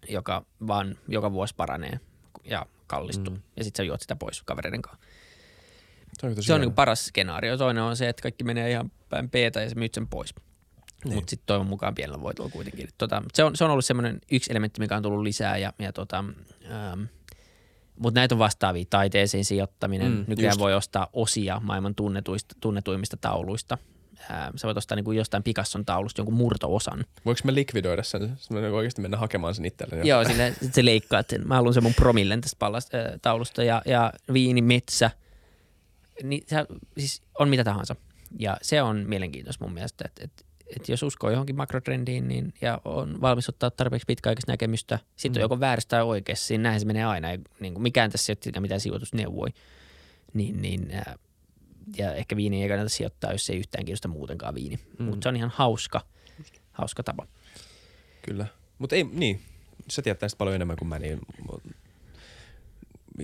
[0.09, 1.99] joka vaan joka vuosi paranee
[2.43, 3.33] ja kallistuu.
[3.33, 3.41] Mm.
[3.57, 5.07] Ja sitten sä juot sitä pois kavereiden kanssa.
[6.19, 7.57] Se on, se on niin paras skenaario.
[7.57, 10.35] Toinen on se, että kaikki menee ihan päin peetä ja sä myyt sen pois.
[11.05, 11.15] Niin.
[11.15, 12.89] Mutta sitten toivon mukaan pienellä voitolla kuitenkin.
[12.97, 15.57] Tota, se, on, se on ollut semmoinen yksi elementti, mikä on tullut lisää.
[15.57, 16.23] Ja, ja tota,
[16.71, 17.03] ähm,
[17.99, 20.11] mutta näitä on vastaavia taiteeseen sijoittaminen.
[20.11, 20.59] Mm, Nykyään just.
[20.59, 23.77] voi ostaa osia maailman tunnetuista, tunnetuimmista tauluista.
[24.55, 27.05] Sä voit ostaa niin kuin jostain Picasson taulusta jonkun murto-osan.
[27.25, 28.37] Voinko me likvidoida sen?
[28.49, 30.07] Mä oikeasti mennä hakemaan sen itselleen.
[30.07, 31.47] Joo, sille, sit se leikkaat sen.
[31.47, 33.63] Mä haluan sen mun promillen tästä pallasta, äh, taulusta.
[33.63, 35.11] Ja, ja viini, metsä.
[36.23, 36.65] Niin, se,
[36.97, 37.95] siis on mitä tahansa.
[38.39, 40.43] Ja se on mielenkiintoista mun mielestä, että, että
[40.75, 45.41] että jos uskoo johonkin makrotrendiin niin, ja on valmis ottaa tarpeeksi pitkäaikaista näkemystä, sitten mm.
[45.41, 47.31] on joko väärässä tai oikeassa, niin näin se menee aina.
[47.31, 49.49] Ei, niin kuin mikään tässä ei ole mitään sijoitusneuvoi.
[50.33, 50.91] Niin, niin,
[51.97, 54.79] ja ehkä viini ei kannata sijoittaa, jos ei yhtään kiinnosta muutenkaan viini.
[54.99, 55.05] Mm.
[55.05, 56.01] Mutta se on ihan hauska,
[56.71, 57.27] hauska tapa.
[58.21, 58.45] Kyllä.
[58.77, 59.41] Mutta ei, niin,
[59.89, 61.19] sä tiedät tästä paljon enemmän kuin mä, niin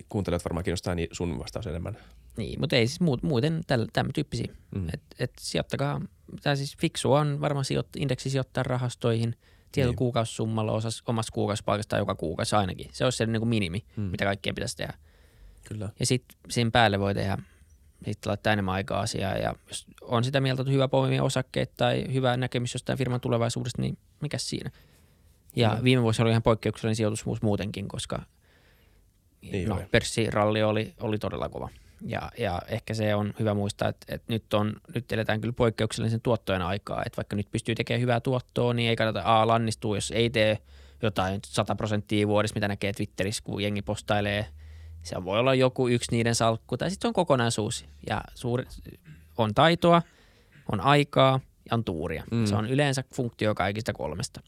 [0.09, 1.97] kuuntelijat varmaan kiinnostaa niin sun vastaus enemmän.
[2.37, 4.53] Niin, mutta ei siis muuten tämän tyyppisiä.
[4.75, 4.87] Mm.
[4.93, 6.01] Et, et sijoittakaa–
[6.41, 9.35] tämä siis fiksua on varmaan sijoitt- indeksi sijoittaa rahastoihin
[9.71, 9.97] tietyllä niin.
[9.97, 12.89] kuukausisummalla osas, omasta kuukausipalkasta joka kuukausi ainakin.
[12.91, 14.03] Se olisi se niin kuin minimi, mm.
[14.03, 14.93] mitä kaikkien pitäisi tehdä.
[15.67, 15.89] Kyllä.
[15.99, 17.37] Ja sitten siinä päälle voi tehdä,
[18.05, 22.05] sitten laittaa enemmän aikaa asiaa ja jos on sitä mieltä, että hyvä poimia osakkeet tai
[22.13, 24.71] hyvä näkemys jostain firman tulevaisuudesta, niin mikä siinä?
[25.55, 25.83] Ja Kyllä.
[25.83, 28.21] viime vuosi oli ihan poikkeuksellinen sijoitus muutenkin, koska
[29.41, 31.69] niin no, pörssiralli oli, oli todella kova.
[32.05, 36.21] Ja, ja ehkä se on hyvä muistaa, että, että nyt, on, nyt eletään kyllä poikkeuksellisen
[36.21, 40.11] tuottojen aikaa, että vaikka nyt pystyy tekemään hyvää tuottoa, niin ei kannata A lannistua, jos
[40.11, 40.57] ei tee
[41.01, 44.45] jotain 100 prosenttia vuodessa, mitä näkee Twitterissä, kun jengi postailee.
[45.03, 47.85] Se voi olla joku yksi niiden salkku, tai sitten on kokonaisuus.
[48.09, 48.63] Ja suuri,
[49.37, 50.01] on taitoa,
[50.71, 51.39] on aikaa
[51.69, 52.23] ja on tuuria.
[52.31, 52.45] Mm.
[52.45, 54.41] Se on yleensä funktio kaikista kolmesta.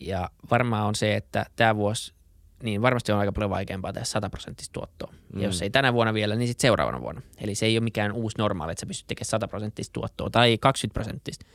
[0.00, 2.15] Ja varmaan on se, että tämä vuosi
[2.62, 5.12] niin varmasti on aika paljon vaikeampaa tehdä 100 prosenttista tuottoa.
[5.32, 5.40] Mm.
[5.40, 7.22] Ja jos ei tänä vuonna vielä, niin sitten seuraavana vuonna.
[7.40, 10.58] Eli se ei ole mikään uusi normaali, että sä pystyt tekemään 100 prosenttista tuottoa tai
[10.58, 11.46] 20 prosenttista.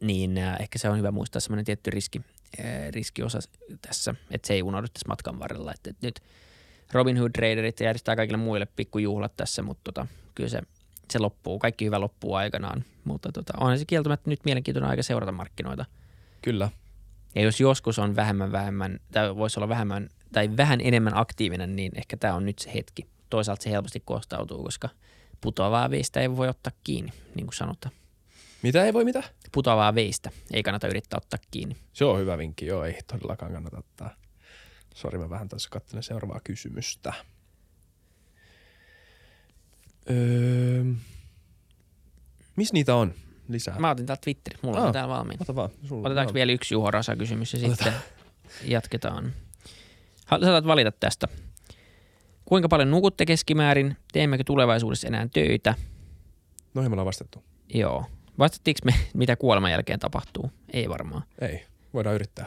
[0.00, 2.20] Niin äh, ehkä se on hyvä muistaa semmoinen tietty riski,
[2.60, 3.38] äh, riskiosa
[3.82, 5.72] tässä, että se ei unohdu tässä matkan varrella.
[5.74, 6.20] Että, että nyt
[6.92, 10.62] Robin Hood Traderit järjestää kaikille muille pikkujuhlat tässä, mutta tota, kyllä se,
[11.10, 11.58] se loppuu.
[11.58, 12.84] Kaikki hyvä loppuu aikanaan.
[13.04, 15.84] Mutta tota, on se kieltämättä nyt mielenkiintoinen aika seurata markkinoita.
[16.42, 16.70] Kyllä.
[17.34, 21.92] Ja jos joskus on vähemmän vähemmän, tai voisi olla vähemmän tai vähän enemmän aktiivinen, niin
[21.94, 23.06] ehkä tämä on nyt se hetki.
[23.30, 24.88] Toisaalta se helposti kostautuu, koska
[25.40, 27.94] putoavaa veistä ei voi ottaa kiinni, niin kuin sanotaan.
[28.62, 29.22] Mitä ei voi mitä?
[29.52, 31.76] Putoavaa veistä ei kannata yrittää ottaa kiinni.
[31.92, 34.14] Se on hyvä vinkki, joo, ei todellakaan kannata ottaa.
[34.94, 37.12] Sori, mä vähän tässä katselen seuraavaa kysymystä.
[40.10, 40.84] Öö,
[42.56, 43.14] missä niitä on
[43.48, 43.78] lisää?
[43.78, 45.38] Mä otin täältä Twitterin, mulla on Aa, täällä valmiina.
[45.42, 45.70] Ota vaan.
[45.88, 47.92] Sulla Otetaanko on- vielä yksi Juho Rasa kysymys ja sitten
[48.64, 49.32] jatketaan.
[50.30, 51.28] Saatat valita tästä.
[52.44, 53.96] Kuinka paljon nukutte keskimäärin?
[54.12, 55.74] Teemmekö tulevaisuudessa enää töitä?
[56.74, 57.44] Noihin me ollaan vastattu.
[57.74, 58.04] Joo.
[58.38, 60.50] Vastattiinko me, mitä kuoleman jälkeen tapahtuu?
[60.72, 61.22] Ei varmaan.
[61.40, 62.46] Ei, voidaan yrittää.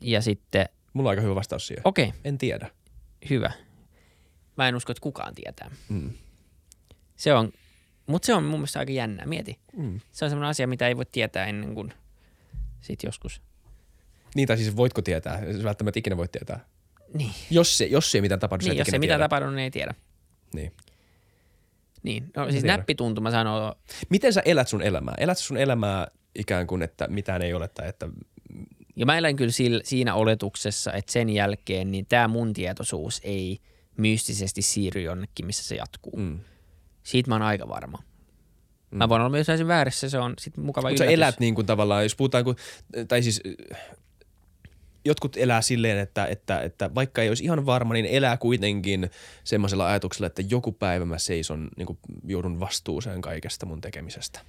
[0.00, 1.82] Ja sitten, Mulla on aika hyvä vastaus siihen.
[1.84, 2.70] okei, okay, En tiedä.
[3.30, 3.50] hyvä.
[4.56, 5.70] Mä en usko, että kukaan tietää.
[5.88, 6.10] Mm.
[7.16, 7.52] Se on,
[8.06, 9.26] mutta se on mun mielestä aika jännä.
[9.26, 9.58] Mieti.
[9.76, 10.00] Mm.
[10.12, 11.92] Se on semmoinen asia, mitä ei voi tietää ennen kuin
[12.80, 13.42] sit joskus.
[14.34, 15.40] Niin, tai siis voitko tietää?
[15.52, 16.64] Sä välttämättä ikinä voit tietää.
[17.14, 19.94] Niin, Jos, se, jos ei mitään tapahdu, niin jos ei mitään tapahdu, niin ei tiedä.
[20.54, 20.72] Niin.
[22.02, 22.76] Niin, no siis tiedä.
[22.76, 23.74] näppituntuma sanoo,
[24.08, 25.14] Miten sä elät sun elämää?
[25.18, 28.08] Elät sun elämää ikään kuin, että mitään ei ole tai että
[28.96, 33.58] ja mä elän kyllä sillä, siinä oletuksessa, että sen jälkeen niin tämä mun tietoisuus ei
[33.96, 36.16] mystisesti siirry jonnekin, missä se jatkuu.
[36.16, 36.40] mm.
[37.06, 37.98] Siitä mä oon aika varma.
[38.90, 41.66] Mä voin olla myös täysin väärässä, se on sitten mukava Mutta sä elät niin kuin
[41.66, 42.56] tavallaan, jos puhutaan, kun,
[43.08, 43.42] tai siis
[45.04, 49.10] jotkut elää silleen, että, että, että vaikka ei olisi ihan varma, niin elää kuitenkin
[49.44, 54.40] semmoisella ajatuksella, että joku päivä mä seison, niin kuin joudun vastuuseen kaikesta mun tekemisestä.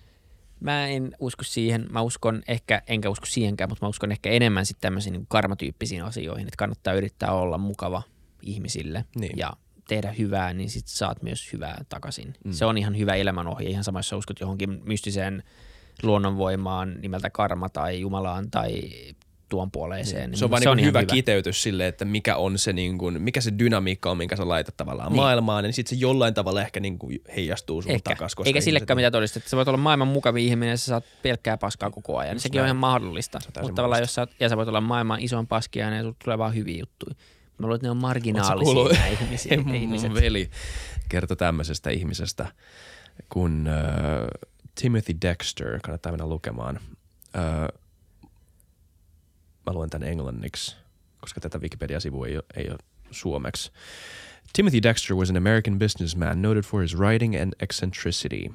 [0.60, 1.88] Mä en usko siihen.
[1.92, 6.04] Mä uskon ehkä, enkä usko siihenkään, mutta mä uskon ehkä enemmän sitten tämmöisiin niin karmatyyppisiin
[6.04, 8.04] asioihin, että kannattaa yrittää olla mukava
[8.42, 9.38] ihmisille Niin.
[9.38, 9.54] ja
[9.88, 12.34] tehdä hyvää, niin sit saat myös hyvää takaisin.
[12.46, 12.52] Mm.
[12.52, 15.44] Se on ihan hyvä elämänohje, ihan sama jos sä uskot johonkin mystiseen
[16.04, 18.82] luonnonvoimaan nimeltä karma tai Jumalaan tai
[19.50, 20.38] tuon puoleiseen.
[20.38, 22.98] Se on niin vaan niin ihan hyvä, hyvä kiteytys sille, että mikä on se, niin
[22.98, 25.14] kuin, mikä se dynamiikka on, minkä sä laitat tavallaan Niin.
[25.14, 25.22] niin.
[25.22, 28.10] maailmaan, niin sitten se jollain tavalla ehkä niin kuin heijastuu sun Ehkä.
[28.10, 28.36] takas.
[28.36, 29.50] koska Eikä sillekään mitään todistetta.
[29.50, 32.40] Sä voit olla maailman mukavin ihminen ja sä saat pelkkää paskaa koko ajan.
[32.40, 33.40] Sekin on ihan mahdollista.
[33.62, 36.56] Mutta tavallaan jos sä, ja sä voit olla maailman isoin paskiainen ja sulla tulee vaan
[36.56, 37.16] hyviä juttuja.
[37.58, 38.98] Mä luulen, että ne on marginaalisia kuullut?
[39.22, 40.14] ihmisiä, mun, ihmiset.
[40.14, 40.50] veli
[41.10, 42.52] kertoi tämmöisestä ihmisestä,
[43.30, 44.50] kun äh,
[44.82, 46.80] Timothy Dexter, kannattaa mennä lukemaan.
[47.36, 47.68] Äh,
[49.66, 50.76] mä luen tämän englanniksi,
[51.22, 52.78] koska tätä Wikipedia-sivua ei ole, ei ole
[53.12, 53.72] suomeksi.
[54.54, 58.50] Timothy Dexter was an American businessman noted for his writing and eccentricity.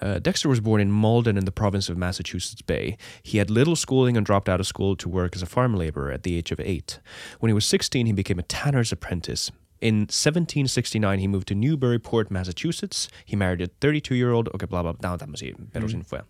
[0.00, 2.96] Uh, Dexter was born in Malden in the province of Massachusetts Bay.
[3.22, 6.12] He had little schooling and dropped out of school to work as a farm laborer
[6.12, 7.00] at the age of eight.
[7.40, 9.50] When he was 16, he became a tanner's apprentice.
[9.80, 13.08] In 1769, he moved to Newburyport, Massachusetts.
[13.24, 14.48] He married a 32 year old.
[14.54, 15.00] Okay, blah, blah, blah.
[15.02, 16.24] Nämä on tämmöisiä perusinfoja.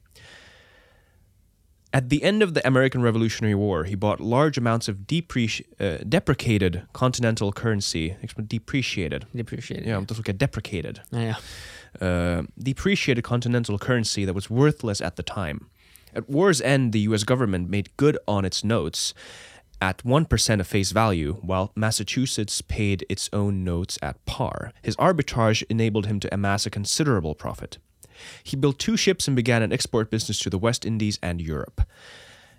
[1.95, 6.05] At the end of the American Revolutionary War, he bought large amounts of depreci- uh,
[6.09, 8.14] deprecated continental currency.
[8.49, 9.25] Depreciated?
[9.35, 9.87] Depreciated.
[9.87, 11.01] Joo, mutta lukee deprecated.
[11.12, 11.35] No, joo.
[12.01, 15.59] Uh, depreciated continental currency that was worthless at the time.
[16.14, 19.14] At war's end, the US government made good on its notes
[19.80, 24.72] at 1% of face value, while Massachusetts paid its own notes at par.
[24.82, 27.78] His arbitrage enabled him to amass a considerable profit.
[28.43, 31.82] He built two ships and began an export business to the West Indies and Europe.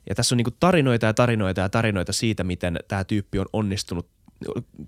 [0.09, 4.07] Ja tässä on niinku tarinoita ja tarinoita ja tarinoita siitä, miten tämä tyyppi on onnistunut,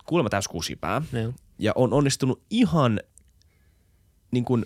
[0.05, 1.33] kuulemma täys kusipää, Joo.
[1.59, 2.99] ja on onnistunut ihan
[4.31, 4.65] niin kuin,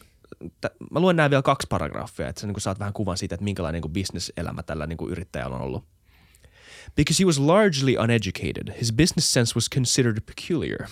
[0.91, 3.81] mä luen nämä vielä kaksi paragraafia, että sä niin saat vähän kuvan siitä, että minkälainen
[3.81, 5.83] niin bisneselämä tällä niin yrittäjällä on ollut.
[6.95, 10.87] Because he was largely uneducated, his business sense was considered peculiar.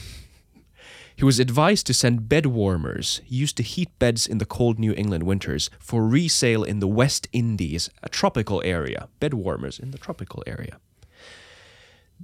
[1.16, 4.94] He was advised to send bed warmers used to heat beds in the cold New
[4.98, 9.08] England winters for resale in the West Indies, a tropical area.
[9.20, 10.80] Bed warmers in the tropical area.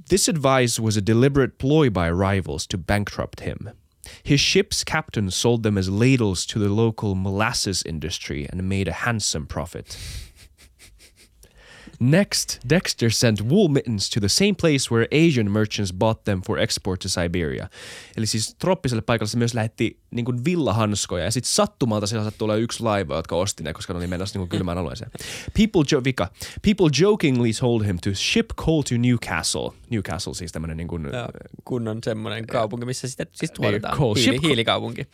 [0.10, 3.70] This advice was a deliberate ploy by rivals to bankrupt him.
[4.24, 8.94] His ship's captain sold them as ladles to the local molasses industry and made a
[8.94, 9.98] handsome profit.
[12.00, 16.60] Next, Dexter sent wool mittens to the same place where Asian merchants bought them for
[16.60, 17.68] export to Siberia.
[18.18, 22.46] Eli siis trooppiselle paikalle se myös lähetti niin kuin villahanskoja ja sitten sattumalta siellä sattui
[22.46, 25.12] olla yksi laiva, jotka osti ne, koska ne oli menossa niin kylmään alueeseen.
[25.58, 26.30] People, jo- vika.
[26.62, 29.72] People jokingly told him to ship coal to Newcastle.
[29.90, 31.08] Newcastle siis tämmöinen niin kuin,
[31.66, 33.98] Kunnon semmoinen kaupunki, missä sitä siis tuotetaan.
[33.98, 34.16] cool.
[34.16, 35.08] Hiili, Ship- hiilikaupunki.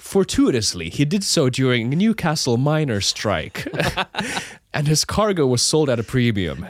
[0.00, 3.64] Fortuitously, he did so during Newcastle miners' strike,
[4.78, 6.64] and his cargo was sold at a premium.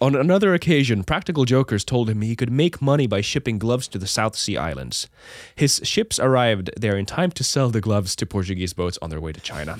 [0.00, 3.98] On another occasion, practical jokers told him he could make money by shipping gloves to
[3.98, 5.08] the South Sea Islands.
[5.54, 9.20] His ships arrived there in time to sell the gloves to Portuguese boats on their
[9.20, 9.76] way to China.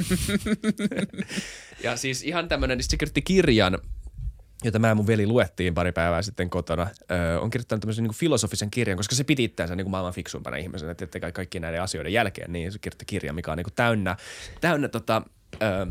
[1.84, 3.78] ja siis ihan tämmönen, se kirjoitti kirjan,
[4.64, 8.14] jota mä ja mun veli luettiin pari päivää sitten kotona, öö, on kirjoittanut tämmöisen niin
[8.14, 12.12] filosofisen kirjan, koska se piti itseänsä niin kuin maailman fiksumpana ihmisenä, että kaikki näiden asioiden
[12.12, 14.16] jälkeen, niin se kirjoitti kirjan, mikä on niin kuin täynnä,
[14.60, 15.22] täynnä tota,
[15.62, 15.86] öö,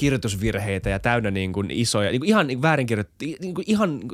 [0.00, 3.98] kirjoitusvirheitä ja täynnä niin kuin isoja, niin kuin ihan niin väärin kirjoittu, niin kuin ihan
[3.98, 4.08] niin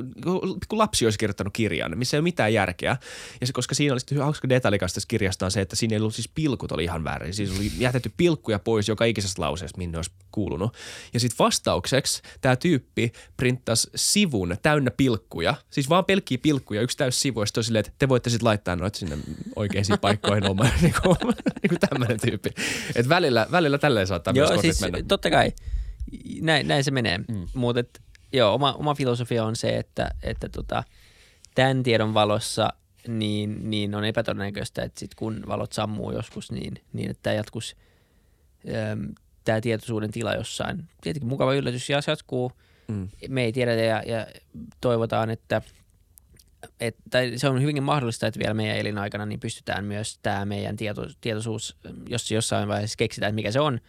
[0.68, 2.97] kuin lapsi olisi kirjoittanut kirjan, missä ei ole mitään järkeä.
[3.41, 6.01] Ja se, koska siinä oli sitten hauska detaljikasta tässä kirjasta on se, että siinä ei
[6.01, 7.34] ollut siis pilkut oli ihan väärin.
[7.34, 10.76] Siis oli jätetty pilkkuja pois joka ikisessä lauseessa, minne olisi kuulunut.
[11.14, 17.20] Ja sitten vastaukseksi tämä tyyppi printtasi sivun täynnä pilkkuja, siis vaan pelkkiä pilkkuja, yksi täys
[17.22, 19.18] sivu, ja silleen, että te voitte sitten laittaa noita sinne
[19.57, 21.16] oikeisiin paikkoihin omaan, niin kuin,
[21.62, 22.51] niin kuin tämmöinen tyyppi.
[22.95, 24.99] Et välillä, välillä tälleen saattaa Joo, myös siis mennä.
[25.09, 25.53] totta kai.
[26.41, 27.19] Näin, näin se menee.
[27.19, 27.47] Mm.
[27.55, 28.01] Mutta
[28.33, 30.85] joo, oma, oma filosofia on se, että, että tota,
[31.55, 32.73] tämän tiedon valossa
[33.09, 37.77] niin, niin on epätodennäköistä, että sit kun valot sammuu joskus, niin, niin että tämä jatkuisi
[39.45, 40.85] tämä tietoisuuden tila jossain.
[41.01, 42.53] Tietenkin mukava yllätys ja se jatkuu.
[42.89, 43.09] Mm.
[43.29, 44.27] Me ei tiedetä ja, ja
[44.81, 45.63] toivotaan, että
[46.81, 50.77] et, tai se on hyvinkin mahdollista, että vielä meidän elinaikana niin pystytään myös tämä meidän
[50.77, 51.77] tieto, tietoisuus,
[52.09, 53.81] jos jossain vaiheessa keksitään, että mikä se on,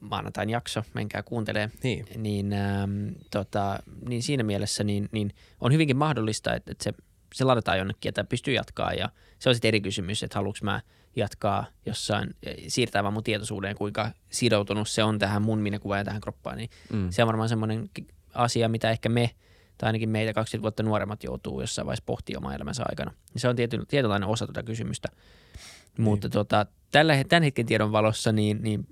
[0.00, 2.06] maanantain jakso, menkää kuuntelee, Niin.
[2.16, 3.78] niin, ähm, tota,
[4.08, 6.92] niin siinä mielessä niin, niin on hyvinkin mahdollista, että, että se,
[7.34, 10.80] se ladataan jonnekin, että pystyy jatkaa ja se on sitten eri kysymys, että haluanko mä
[11.16, 12.34] jatkaa jossain,
[12.68, 16.70] siirtää vaan mun tietoisuuden, kuinka sidoutunut se on tähän mun minäkuvaan ja tähän kroppaan, niin
[16.92, 17.10] mm.
[17.10, 17.90] se on varmaan semmoinen
[18.34, 19.30] asia, mitä ehkä me
[19.78, 23.12] tai ainakin meitä 20 vuotta nuoremmat joutuu jossain vaiheessa pohtia oman elämänsä aikana.
[23.34, 25.08] Ja se on tiety, tietynlainen osa tuota kysymystä.
[25.12, 26.04] Niin.
[26.04, 28.86] Mutta tota, tällä, tämän hetken tiedon valossa niin, niin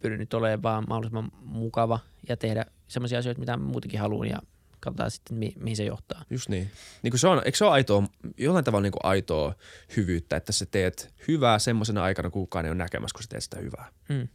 [0.00, 4.38] pyrin nyt olemaan vaan mahdollisimman mukava ja tehdä sellaisia asioita, mitä muutenkin haluan ja
[4.80, 6.24] katsotaan sitten, mi- mihin se johtaa.
[6.30, 6.70] Just niin.
[7.02, 8.02] niin kuin se on, eikö se ole aitoa,
[8.38, 9.54] jollain tavalla niin kuin aitoa
[9.96, 13.42] hyvyyttä, että sä teet hyvää semmoisena aikana, kun kukaan ei ole näkemässä, kun sä teet
[13.42, 13.88] sitä hyvää.
[14.08, 14.28] Mm.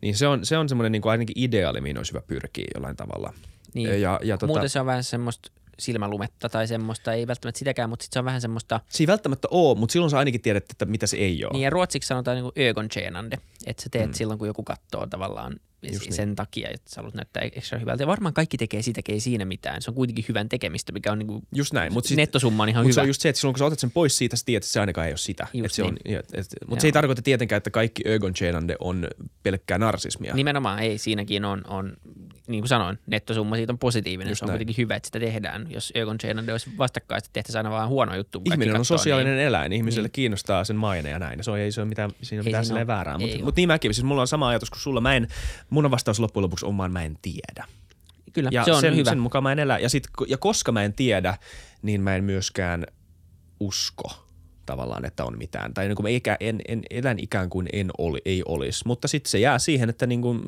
[0.00, 2.96] Niin se on, se on semmoinen niin kuin ainakin ideaali, mihin olisi hyvä pyrkiä jollain
[2.96, 3.34] tavalla.
[3.74, 4.00] Niin.
[4.02, 8.02] Ja, ja tota, Muuten se on vähän semmoista silmälumetta tai semmoista, ei välttämättä sitäkään, mutta
[8.02, 8.80] sit se on vähän semmoista...
[8.88, 11.52] Se ei välttämättä ole, mutta silloin sä ainakin tiedät, että mitä se ei ole.
[11.52, 14.12] Niin ja ruotsiksi sanotaan niin kuin ögontjänande, että sä teet mm.
[14.14, 16.36] silloin, kun joku katsoo tavallaan Just sen niin.
[16.36, 18.02] takia, että sä haluat näyttää ekstra hyvältä.
[18.02, 19.82] Ja varmaan kaikki tekee siitä, ei siinä mitään.
[19.82, 21.92] Se on kuitenkin hyvän tekemistä, mikä on niin kuin just näin.
[21.92, 22.94] Mut sit, nettosumma on ihan mut hyvä.
[22.94, 24.72] se on just se, että silloin kun sä otat sen pois siitä, sä tiedät, että
[24.72, 25.46] se ainakaan ei ole sitä.
[25.52, 25.94] Just se niin.
[25.94, 29.08] on, et, et, mutta se ei tarkoita tietenkään, että kaikki ögontjänande on
[29.42, 30.34] pelkkää narsismia.
[30.34, 30.98] Nimenomaan ei.
[30.98, 31.96] Siinäkin on, on
[32.50, 34.30] niin kuin sanoin, nettosumma siitä on positiivinen.
[34.30, 34.58] Just se on näin.
[34.58, 35.66] kuitenkin hyvä, että sitä tehdään.
[35.70, 38.42] Jos ögontjänande olisi vastakkaista, tehtäisiin aina vaan huono juttu.
[38.44, 39.72] Ihminen on sosiaalinen niin, eläin.
[39.72, 40.12] Ihmiselle niin.
[40.12, 41.44] kiinnostaa sen maine ja näin.
[41.44, 43.18] Se on, ei se ole mitään, siinä ei mitään siinä väärää.
[43.18, 45.00] Mutta mut niin mäkin, siis mulla on sama ajatus kuin sulla.
[45.00, 45.28] Mä en,
[45.70, 47.64] mun on vastaus loppujen lopuksi omaan mä en tiedä.
[48.32, 49.10] Kyllä, ja se on sen, hyvä.
[49.10, 49.78] sen mukaan mä en elä.
[49.78, 51.36] Ja, sit, ja koska mä en tiedä,
[51.82, 52.86] niin mä en myöskään
[53.60, 54.26] usko
[54.66, 55.74] tavallaan, että on mitään.
[55.74, 58.86] Tai niin kuin mä en, en, elän ikään kuin en oli, ei olisi.
[58.86, 60.42] Mutta sitten se jää siihen, että niin kuin,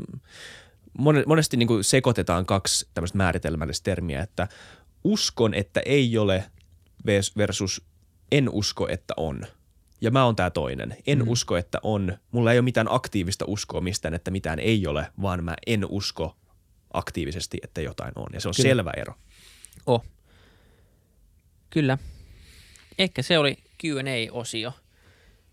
[1.26, 4.48] monesti niin kuin sekoitetaan kaksi tämmöistä määritelmällistä termiä, että
[5.04, 6.44] uskon, että ei ole
[7.36, 7.82] versus
[8.32, 9.46] en usko, että on.
[10.02, 10.96] Ja mä oon tää toinen.
[11.06, 11.28] En mm.
[11.28, 12.18] usko, että on.
[12.30, 16.36] Mulla ei ole mitään aktiivista uskoa mistään, että mitään ei ole, vaan mä en usko
[16.92, 18.26] aktiivisesti, että jotain on.
[18.32, 18.68] Ja se on Kyllä.
[18.68, 19.14] selvä ero.
[19.86, 20.04] Oh.
[21.70, 21.98] Kyllä.
[22.98, 24.72] Ehkä se oli Q&A-osio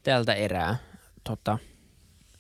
[0.04, 0.78] tältä erää.
[1.24, 1.58] Tota,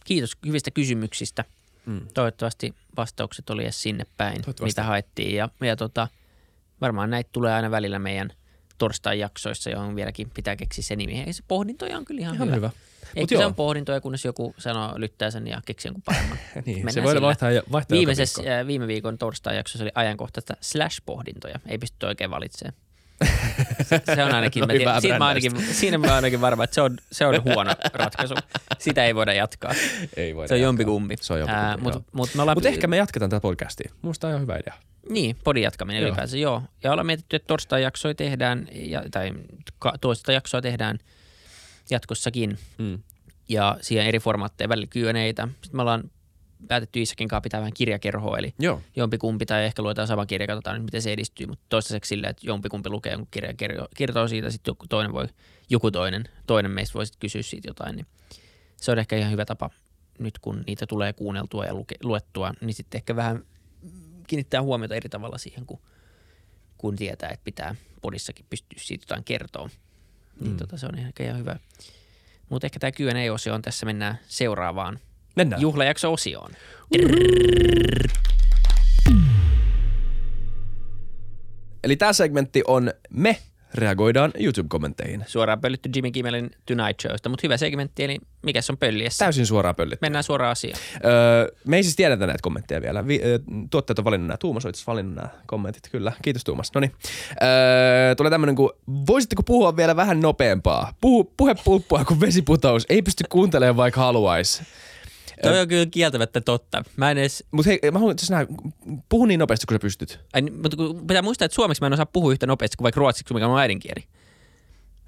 [0.06, 1.46] kiitos hyvistä kysymyksistä.
[1.86, 2.02] Mm.
[2.14, 5.36] Toivottavasti vastaukset oli edes sinne päin, mitä haettiin.
[5.36, 6.08] Ja, ja tota,
[6.82, 8.34] varmaan näitä tulee aina välillä meidän
[8.80, 11.22] torstai-jaksoissa, johon vieläkin pitää keksiä se nimi.
[11.22, 12.56] Ei se pohdintoja on kyllä ihan, ihan hyvä.
[12.56, 12.70] hyvä.
[13.16, 16.38] Eikö se on pohdintoja, kunnes joku sanoo, lyttää sen ja keksii jonkun paremman.
[16.66, 18.68] niin, se voi vaihtaa, vaihtaa Viimeisessä, viikko.
[18.68, 21.60] viime viikon torstai-jaksossa oli ajankohtaista slash-pohdintoja.
[21.68, 22.78] Ei pysty oikein valitsemaan.
[24.16, 26.98] Se on ainakin, mä tiedän, siinä, mä ainakin, siinä mä ainakin varma, että se on,
[27.12, 28.34] se on huono ratkaisu.
[28.78, 29.74] Sitä ei voida jatkaa.
[30.18, 31.16] Ei voida se on jompikumpi.
[31.22, 32.58] Se on jompikumpi, äh, Mutta mut ollaan...
[32.58, 33.92] mut ehkä me jatketaan tätä podcastia.
[34.02, 34.74] Musta on ihan hyvä idea.
[35.10, 36.08] Niin, podin jatkaminen joo.
[36.08, 36.64] ylipäänsä, joo.
[36.84, 39.34] Ja ollaan mietitty, että torstai-jaksoja tehdään, ja, tai
[40.02, 41.00] toista jaksoa tehdään
[41.90, 42.58] jatkossakin.
[42.78, 43.00] Mm.
[43.50, 45.48] Ja siihen eri formaatteja, välillä Q&Aitä.
[45.62, 46.12] Sitten me ollaan
[46.68, 48.82] päätetty Isakin kanssa pitää vähän kirjakerhoa, eli Joo.
[48.96, 52.48] jompikumpi tai ehkä luetaan sama kirja, katsotaan nyt miten se edistyy, mutta toistaiseksi silleen, että
[52.48, 53.56] jompikumpi lukee jonkun kirjan,
[53.98, 55.28] kertoo siitä, sitten joku toinen voi,
[55.70, 58.06] joku toinen, toinen meistä voi sitten kysyä siitä jotain, niin
[58.78, 59.70] se on ehkä ihan hyvä tapa
[60.20, 63.44] nyt kun niitä tulee kuunneltua ja luke, luettua, niin sitten ehkä vähän
[64.28, 65.80] kiinnittää huomiota eri tavalla siihen, kun,
[66.78, 69.70] kun tietää, että pitää podissakin pystyä siitä jotain kertoa.
[70.40, 70.58] Niin mm.
[70.58, 71.60] tota, se on ehkä ihan hyvä.
[72.50, 75.00] Mutta ehkä tämä Q&A-osio on tässä, mennään seuraavaan
[75.40, 75.62] Mennään.
[75.62, 76.52] juhlajakso-osioon.
[81.84, 83.38] Eli tämä segmentti on me
[83.74, 85.24] reagoidaan YouTube-kommentteihin.
[85.28, 89.26] Suoraan pöllytty Jimmy Kimmelin Tonight Showsta, mutta hyvä segmentti, eli mikä se on pölliessä?
[89.26, 90.06] Täysin suoraan pöllytty.
[90.06, 90.80] Mennään suoraan asiaan.
[91.06, 93.08] Öö, me ei siis tiedetä näitä kommentteja vielä.
[93.08, 94.38] Vi, ö, tuotteet on valinnut nämä.
[94.38, 96.12] Tuumas on itse valinnut nämä kommentit, kyllä.
[96.22, 96.72] Kiitos Tuumas.
[96.76, 96.92] No niin.
[97.44, 98.70] Öö, tulee tämmöinen kuin,
[99.08, 100.94] voisitteko puhua vielä vähän nopeampaa?
[101.02, 102.86] Puhu, puhe pulppua kuin vesiputous.
[102.90, 104.64] Ei pysty kuuntelemaan vaikka haluaisi.
[105.44, 106.84] Toi on kyllä kieltämättä totta.
[106.98, 107.44] Mä en edes...
[107.52, 108.54] Mutta hei, mä haluan tässä nähdä,
[109.10, 110.20] puhu niin nopeasti kuin sä pystyt.
[110.34, 113.00] Ai, mutta kun pitää muistaa, että suomeksi mä en osaa puhua yhtä nopeasti kuin vaikka
[113.00, 114.04] ruotsiksi, mikä on mun äidinkieli.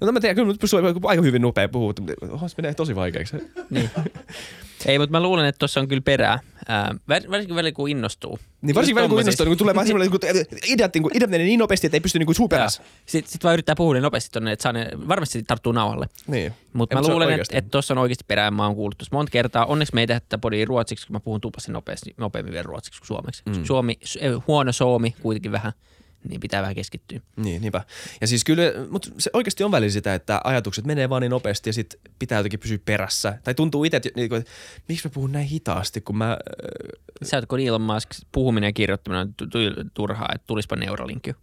[0.06, 3.36] No mä tiedän, kyllä mut pystyy aika hyvin nopea puhua, mutta se menee tosi vaikeaksi.
[3.70, 3.90] Niin.
[4.86, 6.38] Ei, mutta mä luulen, että tuossa on kyllä perää.
[6.68, 8.38] Ää, varsinkin välillä, kun innostuu.
[8.62, 10.20] Niin varsinkin välillä, kun innostuu, niin kun tulee vähän semmoinen, kun
[10.66, 12.82] ideat, niin ideat menee niin nopeasti, että ei pysty niin suuperässä.
[13.06, 16.06] Sitten sit vaan yrittää puhua niin nopeasti tonne, että saa ne, varmasti tarttuu nauhalle.
[16.26, 16.52] Niin.
[16.72, 19.66] Mutta mä luulen, että et tuossa on oikeasti perää, mä oon kuullut tuossa monta kertaa.
[19.66, 23.00] Onneksi me ei tehdä tätä podia ruotsiksi, kun mä puhun tupasti nopeasti, nopeammin vielä ruotsiksi
[23.00, 23.42] kuin suomeksi.
[23.46, 23.64] Mm.
[23.64, 23.98] Suomi,
[24.46, 25.72] huono suomi kuitenkin vähän
[26.28, 27.20] niin pitää vähän keskittyä.
[27.36, 27.84] Niin, niinpä.
[28.20, 31.68] Ja siis kyllä, mutta se oikeasti on välillä sitä, että ajatukset menee vaan niin nopeasti
[31.68, 33.38] ja sitten pitää jotenkin pysyä perässä.
[33.44, 34.50] Tai tuntuu itse, että, niin että
[34.88, 36.30] miksi mä puhun näin hitaasti, kun mä...
[36.32, 36.38] Äh...
[37.22, 41.34] Sä oot, kun Elon Musk, puhuminen ja kirjoittaminen on turhaa, että tulispa Neuralinkki.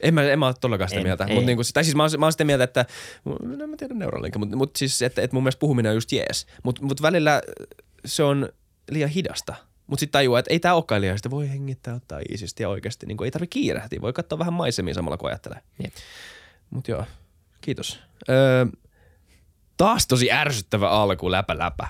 [0.00, 1.26] En mä, en mä ole todellakaan sitä en, mieltä.
[1.26, 2.86] Mut niinku, tai siis mä oon, mä oon sitä mieltä, että,
[3.24, 6.46] no mä tiedän Neuralinkki, mutta mut siis, että, että mun mielestä puhuminen on just jees.
[6.62, 7.42] Mutta mut välillä
[8.04, 8.48] se on
[8.90, 9.54] liian hidasta.
[9.90, 13.24] Mutta sitten tajuaa, että ei tämä olekaan liian, voi hengittää, ottaa iisisti ja oikeasti niin
[13.24, 14.00] ei tarvitse kiirehtiä.
[14.00, 15.60] Voi katsoa vähän maisemia samalla kun ajattelee.
[16.70, 17.04] Mutta joo,
[17.60, 18.00] kiitos.
[18.28, 18.66] Öö,
[19.76, 21.88] taas tosi ärsyttävä alku, läpä läpä.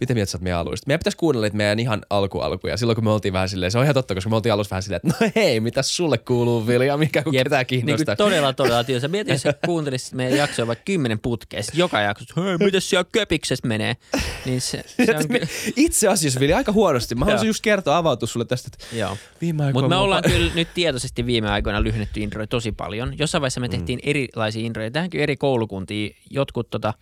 [0.00, 0.86] Mitä mieltä sä oot meidän aluista?
[0.86, 2.76] Meidän pitäisi kuunnella meidän ihan alku alkuja.
[2.76, 4.82] Silloin kun me oltiin vähän silleen, se on ihan totta, koska me oltiin alussa vähän
[4.82, 8.12] silleen, että no hei, mitä sulle kuuluu Vilja, mikä kun ketään niin kiinnostaa.
[8.12, 8.84] Niin todella, todella.
[8.88, 13.68] Jos mietin, jos kuuntelisit meidän jaksoa vaikka kymmenen putkeista, joka jaksossa, hei, mitä siellä köpiksessä
[13.68, 13.96] menee.
[14.44, 15.48] Niin se, se on.
[15.76, 17.14] Itse asiassa Vilja, aika huonosti.
[17.14, 19.16] Mä haluaisin just kertoa, avautua sulle tästä, että Joo.
[19.40, 19.84] viime aikoina...
[19.84, 23.18] Mutta me ollaan kyllä nyt tietoisesti viime aikoina lyhennetty introja tosi paljon.
[23.18, 23.70] Jossain vaiheessa me mm.
[23.70, 24.10] tehtiin mm.
[24.10, 24.90] erilaisia introja.
[24.90, 26.10] Tähänkin eri koulukuntia.
[26.30, 26.94] Jotkut tota,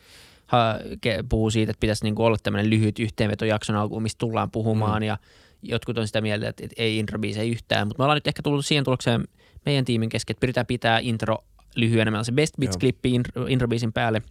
[1.29, 5.03] puhuu siitä, että pitäisi niin kuin olla tämmöinen lyhyt yhteenveto jakson alkuun, mistä tullaan puhumaan
[5.03, 5.07] mm.
[5.07, 5.19] ja
[5.63, 8.85] jotkut on sitä mieltä, että ei introbiise yhtään, mutta me ollaan nyt ehkä tullut siihen
[8.85, 9.25] tulokseen
[9.67, 11.39] meidän tiimin kesken, että pyritään pitää intro
[11.77, 12.11] lyhyenä.
[12.11, 14.23] Meillä on se Best Bits-klippi intro, introbiisin päälle.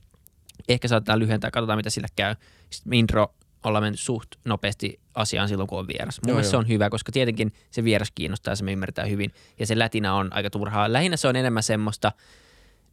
[0.69, 2.35] Ehkä saatetaan lyhentää, katsotaan mitä sillä käy.
[2.69, 6.19] Sitten intro ollaan mennyt suht nopeasti asiaan silloin, kun on vieras.
[6.25, 9.31] Mun mielestä se on hyvä, koska tietenkin se vieras kiinnostaa ja se me ymmärretään hyvin.
[9.59, 10.93] Ja se lätinä on aika turhaa.
[10.93, 12.11] Lähinnä se on enemmän semmoista–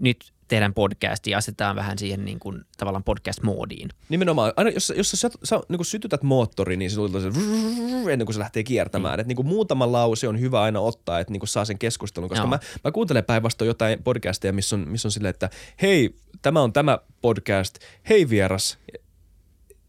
[0.01, 3.89] nyt tehdään podcastia ja asetetaan vähän siihen niin kuin, tavallaan podcast-moodiin.
[4.09, 4.53] Nimenomaan.
[4.57, 7.29] Aina jos, jos sä, sä niin kuin sytytät moottori, niin se tulee se
[8.13, 9.15] ennen kuin se lähtee kiertämään.
[9.15, 9.21] Mm.
[9.21, 12.29] Et, niin kuin muutama lause on hyvä aina ottaa, että niin kuin saa sen keskustelun.
[12.29, 15.51] Koska mä, mä kuuntelen päinvastoin jotain podcasteja, missä on, missä on silleen, että
[15.83, 17.79] hei, tämä on tämä podcast,
[18.09, 18.79] hei vieras.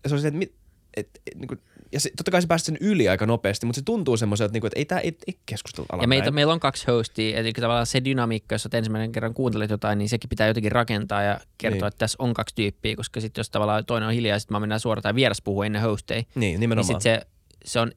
[0.03, 0.55] Ja se on silleen, että
[0.97, 3.79] et, et, niin kuin, ja se, totta kai se päästä sen yli aika nopeasti, mutta
[3.79, 6.53] se tuntuu semmoiselta, että, niinku, että ei tämä ei, ei keskustella ala Ja meitä, meillä
[6.53, 10.29] on kaksi hostia, eli tavallaan se dynamiikka, jos olet ensimmäinen kerran kuuntelet jotain, niin sekin
[10.29, 11.87] pitää jotenkin rakentaa ja kertoa, niin.
[11.87, 14.59] että tässä on kaksi tyyppiä, koska sitten jos tavallaan toinen on hiljaa ja sitten mä
[14.59, 16.87] mennään suoraan tai vieras puhua ennen hosteja, niin, nimenomaan.
[16.87, 17.27] niin sitten se,
[17.65, 17.91] se on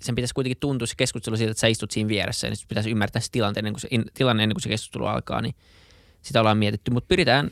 [0.00, 3.22] sen pitäisi kuitenkin tuntua se keskustelu siitä, että sä istut siinä vieressä, niin pitäisi ymmärtää
[3.22, 5.54] se tilanne ennen kuin se, tilanne ennen kuin se keskustelu alkaa, niin
[6.22, 7.50] sitä ollaan mietitty, mutta pyritään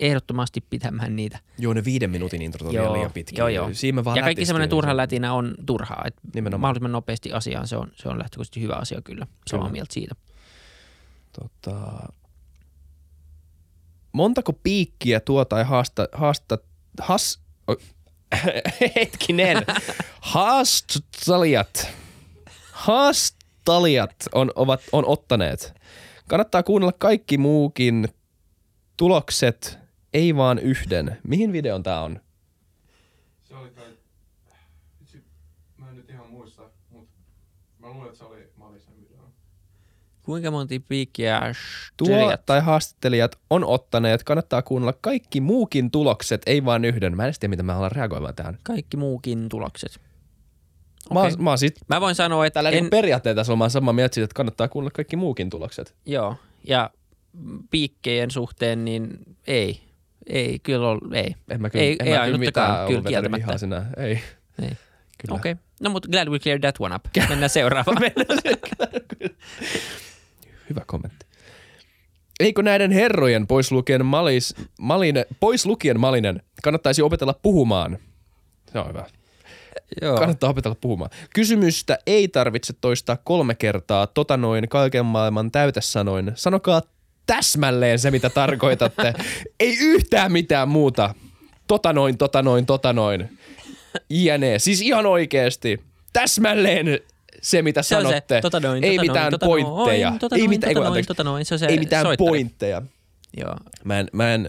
[0.00, 1.38] ehdottomasti pitämään niitä.
[1.58, 3.38] Joo, ne viiden minuutin introt on liian pitkiä.
[3.38, 3.70] Joo, joo.
[3.72, 6.04] Siinä vaan ja kaikki semmoinen turha lätinä on turhaa.
[6.06, 6.16] Et
[6.58, 9.26] mahdollisimman nopeasti asiaan se on, se on lähtökohtaisesti hyvä asia kyllä.
[9.46, 10.14] Samaa mieltä siitä.
[11.32, 12.08] Tota...
[14.12, 16.58] Montako piikkiä tuo tai haasta, haasta,
[17.00, 17.40] has,
[18.96, 19.56] hetkinen,
[20.20, 21.90] haastalijat,
[22.72, 25.74] haastalijat on, ovat, on ottaneet.
[26.28, 28.08] Kannattaa kuunnella kaikki muukin
[28.96, 29.83] tulokset
[30.14, 31.18] ei vaan yhden.
[31.22, 32.20] Mihin videon tää on?
[33.44, 33.84] Se oli kai...
[35.02, 35.18] Itse,
[35.76, 37.12] mä en nyt ihan muista, mutta
[37.78, 39.18] mä luulen, että se oli Malisen video.
[40.22, 41.54] Kuinka monta piikkiä
[41.96, 44.22] Tuo tai haastattelijat on ottaneet.
[44.22, 47.16] Kannattaa kuunnella kaikki muukin tulokset, ei vaan yhden.
[47.16, 48.58] Mä en tiedä, mitä mä haluan reagoimaan tähän.
[48.62, 50.00] Kaikki muukin tulokset.
[51.10, 51.30] Okay.
[51.30, 52.54] Mä, mä, sit, mä voin sanoa, että...
[52.58, 52.90] Tällä en...
[52.90, 55.94] periaatteessa mä samaa mieltä siitä, että kannattaa kuunnella kaikki muukin tulokset.
[56.06, 56.90] Joo, ja
[57.70, 59.83] piikkejen suhteen, niin ei.
[60.26, 61.34] Ei, kyllä ole, ei.
[61.50, 63.86] En mä kyllä, ei, en ei mä kyllä mitään kyllä kieltämättä.
[63.96, 64.20] Ei.
[64.62, 64.70] ei.
[65.30, 65.52] Okei.
[65.52, 65.64] Okay.
[65.80, 67.04] No mutta glad we cleared that one up.
[67.28, 67.96] Mennään seuraavaan.
[70.70, 71.26] Hyvä kommentti.
[72.40, 77.98] Eikö näiden herrojen pois lukien, malis, maline, pois lukien malinen kannattaisi opetella puhumaan?
[78.72, 79.04] Se on hyvä.
[80.02, 80.18] Joo.
[80.18, 81.10] Kannattaa opetella puhumaan.
[81.34, 86.32] Kysymystä ei tarvitse toistaa kolme kertaa, tota noin kaiken maailman täytesanoin.
[86.34, 86.82] Sanokaa
[87.26, 89.14] täsmälleen se, mitä tarkoitatte.
[89.60, 91.14] Ei yhtään mitään muuta.
[91.66, 93.38] Tota noin, tota noin, tota noin.
[94.10, 94.58] Jne.
[94.58, 95.80] Siis ihan oikeesti.
[96.12, 96.86] Täsmälleen
[97.42, 98.34] se, mitä se sanotte.
[98.34, 100.08] Se, tota noin, ei tota mitään noin, tota pointteja.
[100.08, 102.28] Noin, tota ei, noin, tota noin, tota noin, se on se ei mitään soittari.
[102.28, 102.82] pointteja.
[103.36, 103.56] Joo.
[103.84, 104.48] Mä en, mä en,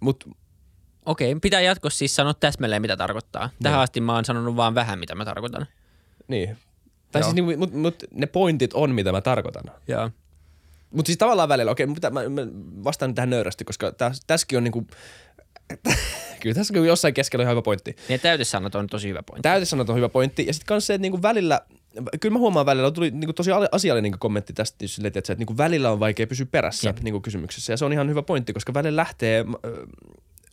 [0.00, 0.24] mut
[1.06, 3.50] Okei, pitää jatkossa siis sanoa täsmälleen, mitä tarkoittaa.
[3.62, 3.82] Tähän no.
[3.82, 5.66] asti mä oon sanonut vaan vähän, mitä mä tarkoitan.
[6.28, 6.58] Niin.
[7.12, 9.64] Tai siis, niin, mut, mut ne pointit on, mitä mä tarkoitan.
[9.88, 10.10] Joo.
[10.92, 12.42] Mutta siis tavallaan välillä, okei, okay, mä, mä
[12.84, 14.86] vastaan tähän nöyrästi, koska täs, tässäkin on niinku
[16.40, 17.96] kyllä tässä kyllä jossain keskellä on ihan hyvä pointti.
[18.08, 19.42] Ne täytesanat on tosi hyvä pointti.
[19.42, 20.46] Täytesanat on hyvä pointti.
[20.46, 21.60] Ja sitten myös se, että niinku välillä,
[22.20, 25.56] kyllä mä huomaan välillä, tuli niinku tosi asiallinen niinku kommentti tästä, silleen, että, että niinku
[25.56, 27.00] välillä on vaikea pysyä perässä Jep.
[27.00, 27.72] niinku kysymyksessä.
[27.72, 29.72] Ja se on ihan hyvä pointti, koska välillä lähtee äh,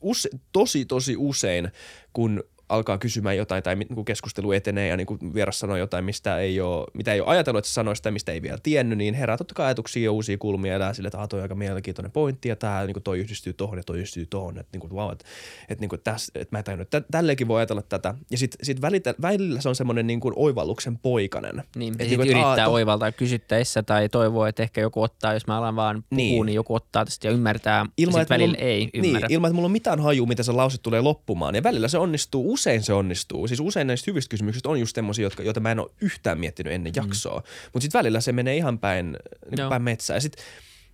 [0.02, 1.72] use, tosi tosi usein,
[2.14, 6.38] kun alkaa kysymään jotain tai niin keskustelu etenee ja niin kuin vieras sanoo jotain, mistä
[6.38, 9.14] ei ole, mitä ei ole ajatellut, että se sanoisi tai mistä ei vielä tiennyt, niin
[9.14, 12.12] herää totta kai ajatuksia ja uusia kulmia ja sille, että ah, toi on aika mielenkiintoinen
[12.12, 14.94] pointti ja tämä niin kuin toi yhdistyy tohon ja toi yhdistyy tohon, että, niin kuin,
[14.94, 15.26] wow, että,
[15.70, 18.14] että, niin kuin täs, että mä en tajunnut, että tälleenkin voi ajatella tätä.
[18.32, 21.64] Ja sitten sit välitä, välillä se on semmoinen niin kuin oivalluksen poikanen.
[21.76, 25.58] Niin, että, aa, yrittää to- oivaltaa kysyttäessä tai toivoo, että ehkä joku ottaa, jos mä
[25.58, 26.34] alan vaan puhua, Niin.
[26.36, 29.28] niin, niin joku ottaa tästä ja ymmärtää, Ilman, ja että mulla välillä on- ei ymmärrä.
[29.28, 31.56] Niin, ilman, että mulla on mitään hajua, miten se lause tulee loppumaan.
[31.56, 33.48] Ja välillä se onnistuu, usein se onnistuu.
[33.48, 36.74] Siis usein näistä hyvistä kysymyksistä on just semmoisia, jotka, joita mä en ole yhtään miettinyt
[36.74, 37.44] ennen jaksoa.
[37.74, 39.18] Mutta sitten välillä se menee ihan päin,
[39.58, 40.16] niin päin metsään.
[40.18, 40.46] Ja sitten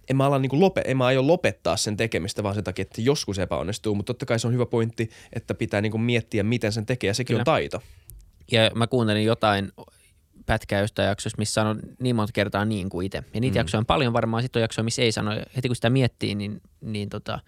[0.10, 3.02] en mä, ala niinku lope, en mä aio lopettaa sen tekemistä vaan sen takia, että
[3.02, 3.96] joskus epäonnistuu.
[3.96, 7.08] Mutta totta kai se on hyvä pointti, että pitää niinku miettiä, miten sen tekee.
[7.08, 7.42] Ja sekin Kyllä.
[7.42, 7.82] on taito.
[8.52, 9.72] Ja mä kuuntelin jotain
[10.46, 13.24] pätkää jostain jaksosta, missä sanon niin monta kertaa niin kuin itse.
[13.34, 13.56] Ja niitä Mm.
[13.56, 13.60] mm.
[13.60, 15.32] jaksoja on paljon varmaan, sitten on jaksoja, missä ei sano.
[15.56, 17.40] Heti kun sitä miettii, niin, niin tota,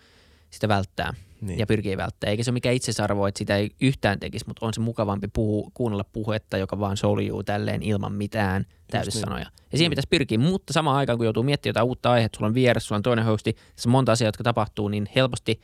[0.49, 1.48] sitä välttää Niin.
[1.48, 1.60] niin.
[1.60, 2.30] ja pyrkii välttää.
[2.30, 5.72] Eikä se ole mikään itsesarvo, että sitä ei yhtään tekisi, mutta on se mukavampi puhu,
[5.74, 9.46] kuunnella puhetta, joka vaan soljuu tälleen ilman mitään täytesanoja.
[9.72, 12.54] Ja siihen pitäisi pyrkiä, mutta samaan aikaan kun joutuu miettimään jotain uutta aihetta, sulla on
[12.54, 15.62] vieressä, sulla on toinen hosti, tässä on monta asiaa, jotka tapahtuu, niin helposti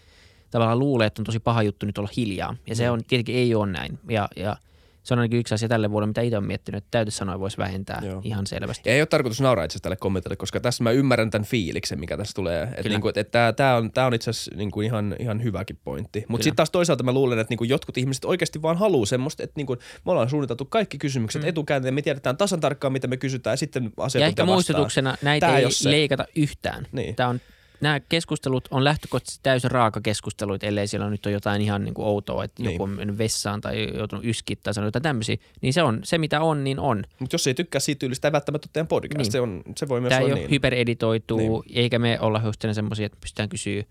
[0.52, 2.56] tavallaan luulee, että on tosi paha juttu nyt olla hiljaa.
[2.68, 4.00] Ja se on tietenkin ei ole näin.
[4.10, 4.58] Ja, ja
[5.04, 8.02] se on ainakin yksi asia tälle vuodelle, mitä itse olen miettinyt, että täytesanoja voisi vähentää
[8.06, 8.22] Joo.
[8.24, 8.90] Ihan selvästi.
[8.90, 12.18] Ja ei ole tarkoitus nauraa itse tälle kommentille, koska tässä mä ymmärrän tämän fiiliksen, mikä
[12.18, 12.64] tässä tulee.
[12.64, 15.80] Että niinku, et, et tää, tää on, tää on itse asiassa niinku ihan, ihan hyväkin
[15.84, 16.26] pointti.
[16.28, 19.54] Mutta sitten taas toisaalta mä luulen, että niinku jotkut ihmiset oikeasti vaan haluaa semmoista, että
[19.58, 21.48] niinku me ollaan suunniteltu kaikki kysymykset mm.
[21.48, 25.58] etukäteen, me tiedetään tasan tarkkaan, mitä me kysytään, ja sitten asiat Ja ehkä muistutuksena näitä
[25.58, 25.92] ei se.
[25.92, 26.88] leikata yhtään.
[26.92, 27.16] Niin.
[27.16, 27.42] Tämä on,
[27.84, 32.44] nämä keskustelut on lähtökohtaisesti täysin raakakeskusteluita, ellei siellä nyt ole jotain ihan niin kuin outoa,
[32.44, 32.72] että Niin.
[32.72, 35.38] joku on mennyt vessaan tai joutunut yskit tai sanonut jotain tämmöisiä.
[35.62, 37.04] Niin se on se, mitä on, niin on.
[37.20, 39.18] Mutta jos ei tykkää siitä tyylistä, ei välttämättä ole teidän podcast.
[39.18, 39.32] Niin.
[39.32, 40.52] Se, on, se voi myös Tämä ei olla ole niin.
[40.52, 41.78] hypereditoitu, Niin.
[41.78, 43.84] eikä me olla hostena semmoisia, että pystytään kysyä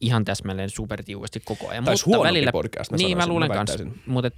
[0.00, 1.84] ihan täsmälleen supertiuesti koko ajan.
[1.84, 3.78] Tai mutta välillä, podcast, mä Niin, mä sanoisin, luulen mä kanssa.
[4.06, 4.30] Mutta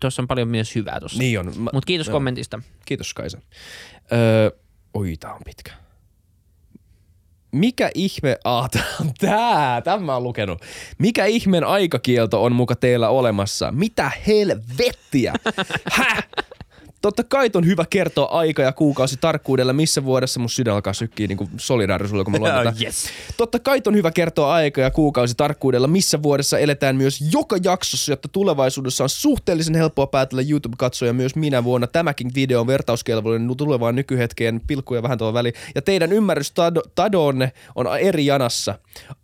[0.00, 1.18] tuossa on paljon myös hyvää tuossa.
[1.18, 1.46] Niin on.
[1.46, 2.12] Mä, Mutta kiitos joo.
[2.14, 2.60] kommentista.
[2.84, 3.38] Kiitos Kaisa.
[4.12, 4.50] Öö,
[4.94, 5.72] oi, tää on pitkä.
[7.54, 10.62] Mikä ihme, ah, tää on tää, tämän mä oon lukenut.
[10.98, 13.72] Mikä ihmeen aikakielto on muka teillä olemassa?
[13.72, 15.34] Mitä helvettiä?
[15.92, 16.28] Häh?
[17.04, 21.26] Totta kai on hyvä kertoa aika ja kuukausi tarkkuudella, missä vuodessa mun sydän alkaa sykkiä
[21.26, 22.72] niin solidaarisuudella, kun mä luen tätä.
[22.84, 23.06] yes.
[23.36, 28.12] Totta kai on hyvä kertoa aika ja kuukausi tarkkuudella, missä vuodessa eletään myös joka jaksossa,
[28.12, 31.86] jotta tulevaisuudessa on suhteellisen helppoa päätellä YouTube-katsoja myös minä vuonna.
[31.86, 35.52] Tämäkin video on vertauskelvollinen tulevaan nykyhetkeen pilkkuja vähän tuo väli.
[35.74, 38.78] Ja teidän ymmärrys tado- tadoonne on eri janassa.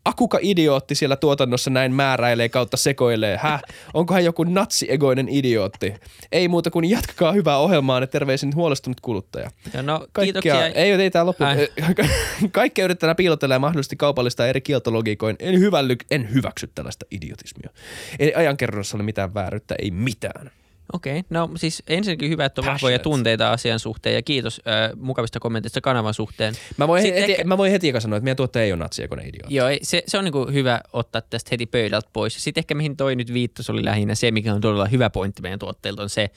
[0.05, 3.37] Akuka idiootti siellä tuotannossa näin määräilee kautta sekoilee.
[3.43, 3.63] Häh?
[3.95, 5.95] Onkohan joku natsiegoinen idiootti?
[6.33, 9.51] Ei muuta kuin jatkakaa hyvää ohjelmaa ja terveisin huolestunut kuluttaja.
[9.75, 10.67] Ja no, Kaikkea, kiitoksia.
[10.67, 11.45] ei, ei tää loppu.
[11.45, 11.69] Ai.
[12.53, 15.37] Kaikkea yritetään piilotella ja mahdollisesti kaupallista eri kieltologiikoin.
[15.39, 17.71] En, hyvälly, en hyväksy tällaista idiotismia.
[18.19, 20.51] Ei ajankerronnassa ole mitään vääryyttä, ei mitään.
[20.93, 21.23] Okei, okay.
[21.31, 23.03] no siis ensinnäkin hyvä, että on vahvoja Passionate.
[23.03, 26.55] tunteita asian suhteen ja kiitos äh, mukavista kommenteista kanavan suhteen.
[26.77, 28.89] Mä voin, Sitten heti, ehkä- mä voin heti eka sanoa, että meidän tuottaja ei ole
[29.25, 29.55] idiootti.
[29.55, 32.45] Joo, ei, se, se on niinku hyvä ottaa tästä heti pöydältä pois.
[32.45, 35.59] Sitten ehkä mihin toi nyt viittasi oli lähinnä se, mikä on todella hyvä pointti meidän
[35.59, 36.31] tuotteilta, on se,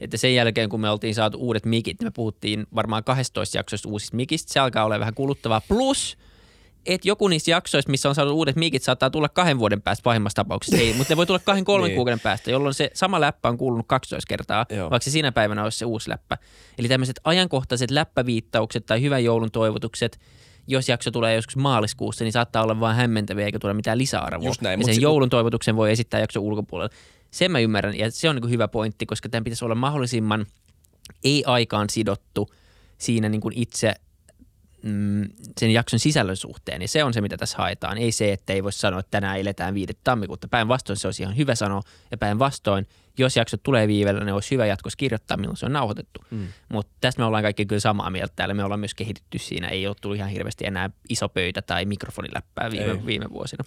[0.00, 3.88] että sen jälkeen kun me oltiin saatu uudet mikit, niin me puhuttiin varmaan 12 jaksoista
[3.88, 4.52] uusista mikistä.
[4.52, 5.60] Se alkaa olla vähän kuluttavaa.
[5.68, 6.18] Plus,
[6.86, 10.34] että joku niistä jaksoista, missä on saatu uudet mikit, saattaa tulla kahden vuoden päästä pahimmassa
[10.36, 10.76] tapauksessa.
[10.82, 11.96] Ei, mutta ne voi tulla kahden kolmen Niin.
[11.96, 14.90] kuukauden päästä, jolloin se sama läppä on kuulunut 12 kertaa, Joo.
[14.90, 16.38] Vaikka se siinä päivänä olisi se uusi läppä.
[16.78, 20.20] Eli tämmöiset ajankohtaiset läppäviittaukset tai hyvän joulun toivotukset,
[20.66, 24.48] jos jakso tulee joskus maaliskuussa, niin saattaa olla vain hämmentäviä eikä tule mitään lisäarvoa.
[24.48, 26.94] Just näin, ja sen si- joulun toivotuksen voi esittää jakson ulkopuolella.
[27.36, 30.46] Sen mä ymmärrän, ja se on niin hyvä pointti, koska tämän pitäisi olla mahdollisimman
[31.24, 32.50] ei-aikaan sidottu
[32.98, 33.94] siinä niin kuin itse
[34.82, 35.28] mm,
[35.60, 36.82] sen jakson sisällön suhteen.
[36.82, 37.98] Ja se on se, mitä tässä haetaan.
[37.98, 39.98] Ei se, että ei voi sanoa, että tänään eletään 5.
[40.04, 40.48] tammikuuta.
[40.48, 41.82] Päinvastoin se olisi ihan hyvä sanoa.
[42.10, 42.86] Ja päinvastoin,
[43.18, 46.20] jos jaksot tulee viivellä, niin olisi hyvä jatkossa kirjoittaa, milloin se on nauhoitettu.
[46.30, 46.46] Mm.
[46.68, 48.54] Mutta tästä me ollaan kaikki kyllä samaa mieltä täällä.
[48.54, 49.68] Me ollaan myös kehitetty siinä.
[49.68, 52.70] Ei ole tullut ihan hirveästi enää iso pöytä tai mikrofoniläppää Ei.
[52.70, 53.64] viime, viime vuosina.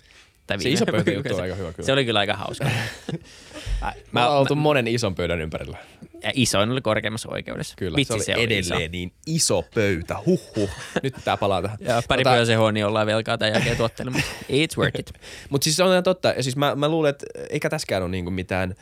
[0.49, 1.85] Tai Se iso pöytä juttu on aika hyvä kyllä.
[1.85, 2.69] Se oli kyllä aika hauska.
[4.11, 5.77] Mä oon oltu monen ison pöydän ympärillä.
[6.23, 7.75] Ja isoin oli korkeimmassa oikeudessa.
[7.77, 8.73] Kyllä, Vitsi, se oli iso.
[8.73, 10.15] edelleen niin iso pöytä.
[10.25, 10.69] Huhhuh.
[11.03, 11.77] Nyt tää palaa tähän.
[11.87, 12.71] Ja pari Tota- tota...
[12.71, 15.13] niin ollaan velkaa tämän jälkeen tuotteelle, mutta it's worth it.
[15.49, 16.27] Mutta siis se on ihan totta.
[16.37, 18.75] Ja siis mä, mä luulen, että eikä tässäkään ole niinku mitään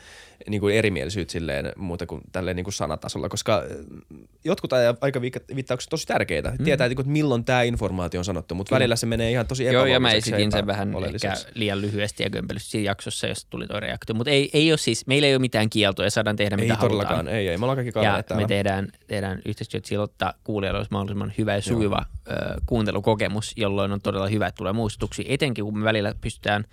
[0.46, 6.50] niinku erimielisyyttä silleen muuta kuin tälleen niinku sanatasolla, koska äh, jotkut aja- aikaviittaukset tosi tärkeitä.
[6.58, 6.64] Mm.
[6.64, 10.00] Tietää, että milloin tämä informaatio on sanottu, mutta välillä se menee ihan tosi Joo, ja
[10.00, 14.14] mä esitin sen vähän ehkä liian lyhyesti ja kömpelysti siinä jaksossa, jos tuli tuo reaktio.
[14.14, 17.16] Mutta ei, ei ole siis, meillä ei ole mitään kieltoja, saadaan tehdä Ei mitä todellakaan,
[17.16, 17.27] halutaan.
[17.28, 17.58] Ei, ei.
[17.58, 18.48] Me ollaan kaikki Ja kavereita me täällä.
[18.48, 22.32] tehdään, tehdään yhteistyötä sillä, että kuulijoilla olisi mahdollisimman hyvä ja sujuva ö,
[22.66, 25.24] kuuntelukokemus, jolloin on todella hyvä, että tulee muistutuksia.
[25.28, 26.64] Etenkin kun me välillä pystytään,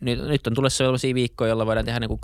[0.00, 2.20] nyt, nyt on tulossa sellaisia viikkoja, joilla voidaan tehdä niin kuin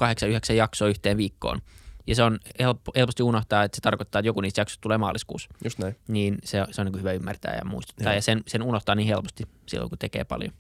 [0.51, 1.61] 8-9 jaksoa yhteen viikkoon.
[2.07, 5.49] Ja se on helppo, helposti unohtaa, että se tarkoittaa, että joku niistä jaksoista tulee maaliskuussa.
[5.65, 5.97] Just näin.
[6.09, 8.05] Niin se, se on niin hyvä ymmärtää ja muistuttaa.
[8.13, 8.15] Joo.
[8.15, 10.53] Ja sen, sen unohtaa niin helposti silloin, kun tekee paljon.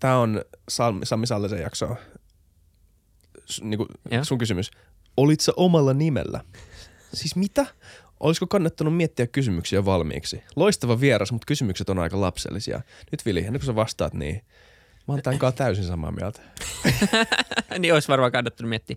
[0.00, 1.96] Tämä on Sami, Sami Sallisen jakso.
[3.60, 4.24] Niinku, Joo.
[4.24, 4.70] sun kysymys.
[5.16, 6.40] Olit sä omalla nimellä?
[7.14, 7.66] Siis mitä?
[8.20, 10.42] Olisiko kannattanut miettiä kysymyksiä valmiiksi?
[10.56, 12.80] Loistava vieras, mutta kysymykset on aika lapsellisia.
[13.12, 14.34] Nyt Vili, ennen kuin sä vastaat, niin
[15.08, 16.42] mä oon tämän kanssa täysin samaa mieltä.
[17.78, 18.96] niin olisi varmaan kannattanut miettiä.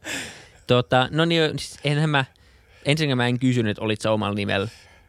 [0.67, 2.25] Tota, no niin, siis enhän mä,
[2.85, 4.67] ensinnäkin mä en kysynyt, että olit sä omalla nimellä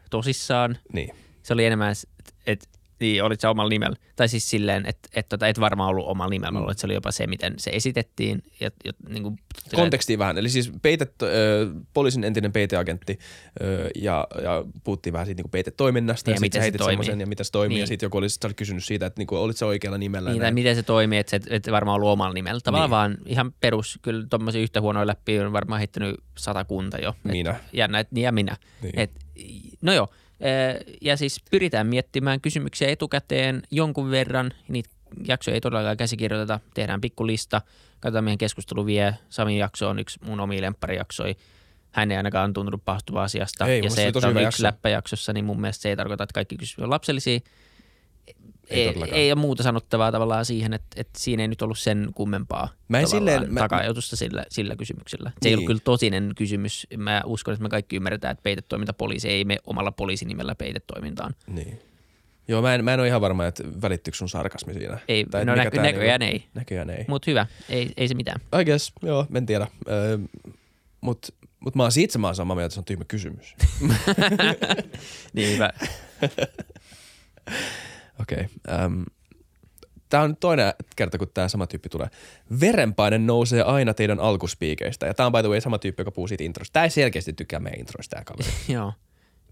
[0.09, 0.77] tosissaan.
[0.93, 1.15] Niin.
[1.43, 3.95] Se oli enemmän, että et, niin, olit sä omalla nimellä.
[4.15, 6.69] Tai siis silleen, että et, tota, et varmaan ollut omalla nimellä, mm.
[6.69, 8.43] että se oli jopa se, miten se esitettiin.
[8.59, 9.39] Ja, ja, niin kuin,
[9.75, 10.37] Kontekstia vähän.
[10.37, 11.27] Eli siis peitet, ö,
[11.93, 13.19] poliisin entinen peiteagentti
[13.61, 17.21] ö, ja, ja puhuttiin vähän siitä niinku peitetoiminnasta Niin, ja, ja sit miten se toimii.
[17.21, 17.75] ja miten se toimii.
[17.75, 17.81] Niin.
[17.81, 20.29] Ja sitten joku oli, sä olit kysynyt siitä, että niinku, olit sä oikealla nimellä.
[20.29, 22.59] ja Niin, tai miten se toimii, että se et, et varmaan ollut omalla nimellä.
[22.63, 23.17] Tavallaan Niin.
[23.17, 27.09] vaan ihan perus, kyllä tommosia yhtä huonoja läpi on varmaan heittänyt satakunta jo.
[27.09, 27.55] Et, Minä.
[27.73, 28.57] Jännä, et, niin ja minä.
[28.81, 28.99] Niin.
[28.99, 29.11] Et,
[29.81, 30.07] no joo,
[31.01, 34.51] ja siis pyritään miettimään kysymyksiä etukäteen jonkun verran.
[34.67, 34.89] Niitä
[35.27, 37.61] jaksoja ei todellakaan käsikirjoiteta, tehdään pikku lista,
[37.99, 39.17] katsotaan mihin keskustelu vie.
[39.29, 41.35] Samin jakso on yksi mun omia lempparijaksoi.
[41.91, 43.67] Hän ei ainakaan tuntunut pahastuva asiasta.
[43.67, 44.63] Ei, ja se, että on yksi jakso.
[44.63, 47.39] läppäjaksossa, niin mun mielestä se ei tarkoita, että kaikki kysymykset on lapsellisia.
[48.69, 52.07] Ei Ei, ei ole muuta sanottavaa tavallaan siihen, että, että siinä ei nyt ollut sen
[52.15, 55.29] kummempaa Mä en silleen- mä- takajoutusta sillä, sillä kysymyksellä.
[55.29, 55.57] Se ei Niin.
[55.57, 56.87] ollut kyllä tosinen kysymys.
[56.97, 61.35] Mä uskon, että me kaikki ymmärretään, että peitetoiminta poliisi ei me omalla poliisinimellä peitetoimintaan.
[61.47, 61.79] Niin.
[62.47, 64.97] Joo, mä en, mä en ole ihan varma, että välittyykö sun sarkasmi siinä.
[65.07, 67.05] Ei, Tai no näkö, tää näköjään niinku- ei, Näköjään ei.
[67.07, 68.41] mutta hyvä, ei, ei se mitään.
[68.61, 69.67] I guess, joo, en tiedä.
[69.89, 70.17] Öö,
[71.01, 71.27] Mutta
[71.59, 73.55] mut mä oon siitä mä oon samaa mieltä, että se on tyhmä kysymys.
[75.33, 75.69] Niin hyvä.
[78.21, 78.47] Okei.
[78.67, 78.85] Okay.
[78.85, 79.05] Um,
[80.09, 82.07] tämä on toinen kerta, kun tämä sama tyyppi tulee.
[82.59, 85.05] Verenpaine nousee aina teidän alkuspiikeistä.
[85.05, 86.73] Ja tämä on by the way sama tyyppi, joka puhuu siitä introsta.
[86.73, 88.49] Tämä ei selkeästi tykkää meidän introista, tämä kaveri.
[88.73, 88.93] Joo.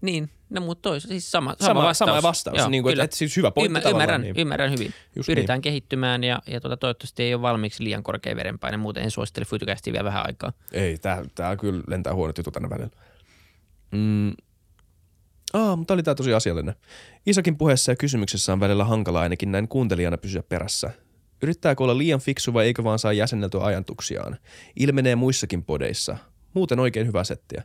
[0.00, 2.08] Niin, no mutta tois, siis sama, sama, Sama, vastaus.
[2.08, 2.58] sama vastaus.
[2.58, 4.34] Joo, niin kuin, että, siis hyvä pointti Ymmär, ymmärrän, niin.
[4.38, 4.94] ymmärrän hyvin.
[5.16, 8.76] Just Pyritään kehittymään ja, ja tuota, toivottavasti ei ole valmiiksi liian korkea verenpaine.
[8.76, 10.52] Muuten en suosittele Futucastia vielä vähän aikaa.
[10.72, 12.90] Ei, tää, tää kyllä lentää huonot jutut tänne välillä.
[13.90, 14.32] Mm.
[15.52, 16.74] Aa, mutta oli tää tosi asiallinen.
[17.26, 20.90] Isokin puheessa ja kysymyksessä on välillä hankala ainakin näin kuuntelijana pysyä perässä.
[21.42, 24.36] Yrittääkö olla liian fiksu vai eikö vaan saa jäsenneltyä ajantuksiaan?
[24.76, 26.16] Ilmenee muissakin podeissa.
[26.54, 27.62] Muuten oikein hyvä settiä.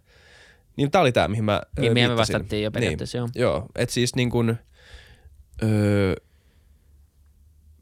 [0.77, 2.33] Niin tää oli tää, mihin mä Niin, mihin me viittasin.
[2.33, 3.29] vastattiin jo periaatteessa, joo.
[3.35, 4.57] Joo, et siis niin kuin,
[5.63, 6.15] öö,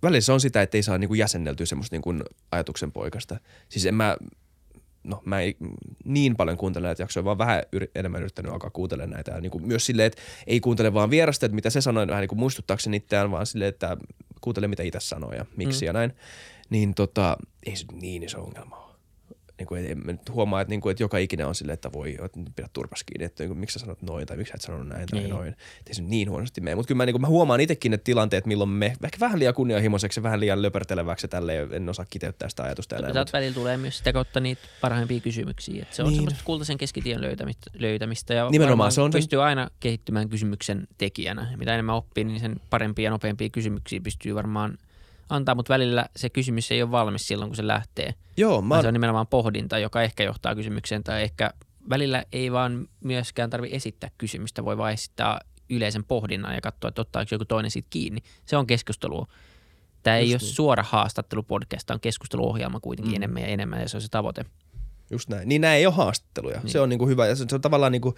[0.04, 3.40] välillä se on sitä, että ei saa niin kuin jäsenneltyä semmoista niin kuin ajatuksen poikasta.
[3.70, 4.18] Siis en mä,
[5.04, 5.58] no mä ei
[6.06, 9.32] niin paljon kuuntele näitä jaksoja, vaan vähän yri, enemmän yrittänyt alkaa kuuntelemaan näitä.
[9.32, 12.22] Ja niin kuin myös silleen, että ei kuuntele vaan vierasta, että mitä se sanoi, vähän
[12.22, 13.98] niin kuin muistuttaakseni itseään, vaan silleen, että
[14.42, 15.88] kuuntele mitä itse sanoo ja miksi mm.
[15.88, 16.14] ja näin.
[16.70, 18.89] Niin tota, ei se niin iso ongelma ole.
[19.60, 21.92] Niin kuin, en mä nyt huomaa, että, niin kuin, että joka ikinen on silleen, että
[21.94, 24.56] voi, että pidä turpas kiinni, että niin kuin, miksi sä sanot noin tai miksi sä
[24.56, 25.30] et sanonut näin tai Niin.
[25.30, 25.48] noin.
[25.50, 26.76] Että ei se niin huonosti mene.
[26.76, 29.54] Mutta kyllä mä, niin kuin, mä huomaan itsekin ne tilanteet, milloin me ehkä vähän liian
[29.54, 33.08] kunnianhimoiseksi ja vähän liian löperteleväksi ja tälleen en osaa kiteyttää sitä ajatusta enää.
[33.08, 35.82] Toisaalta välillä tulee myös sitä kautta niitä parhaimpia kysymyksiä.
[35.82, 36.16] Että se on Niin.
[36.16, 41.48] semmoista kultaisen keskitien löytämistä, löytämistä ja Nimenomaan, se on pystyy aina kehittymään kysymyksen tekijänä.
[41.52, 44.78] Ja mitä enemmän oppii, niin sen parempia ja nopeampia kysymyksiä pystyy varmaan
[45.30, 48.14] antaa, mutta välillä se kysymys ei ole valmis silloin, kun se lähtee.
[48.38, 51.50] Joo, mä Vaan se on nimenomaan pohdinta, joka ehkä johtaa kysymykseen tai ehkä
[51.90, 55.40] välillä ei vaan myöskään tarvi esittää kysymystä, voi vaan esittää
[55.70, 58.22] yleisen pohdinnan ja katsoa, että ottaako joku toinen siitä kiinni.
[58.46, 59.28] Se on keskustelua.
[60.04, 60.56] Tämä ei Just ole niin.
[60.56, 63.14] suora haastattelupodcast, tämä on keskusteluohjelma kuitenkin Mm.
[63.14, 63.24] mm.
[63.24, 64.46] enemmän ja enemmän ja se on se tavoite.
[65.12, 65.50] just näin.
[65.50, 66.56] Niin nämä ei ole haastatteluja.
[66.56, 66.64] Niin.
[66.64, 66.72] Niin.
[66.72, 68.16] Se on niin kuin hyvä ja se, se on tavallaan niin kuin,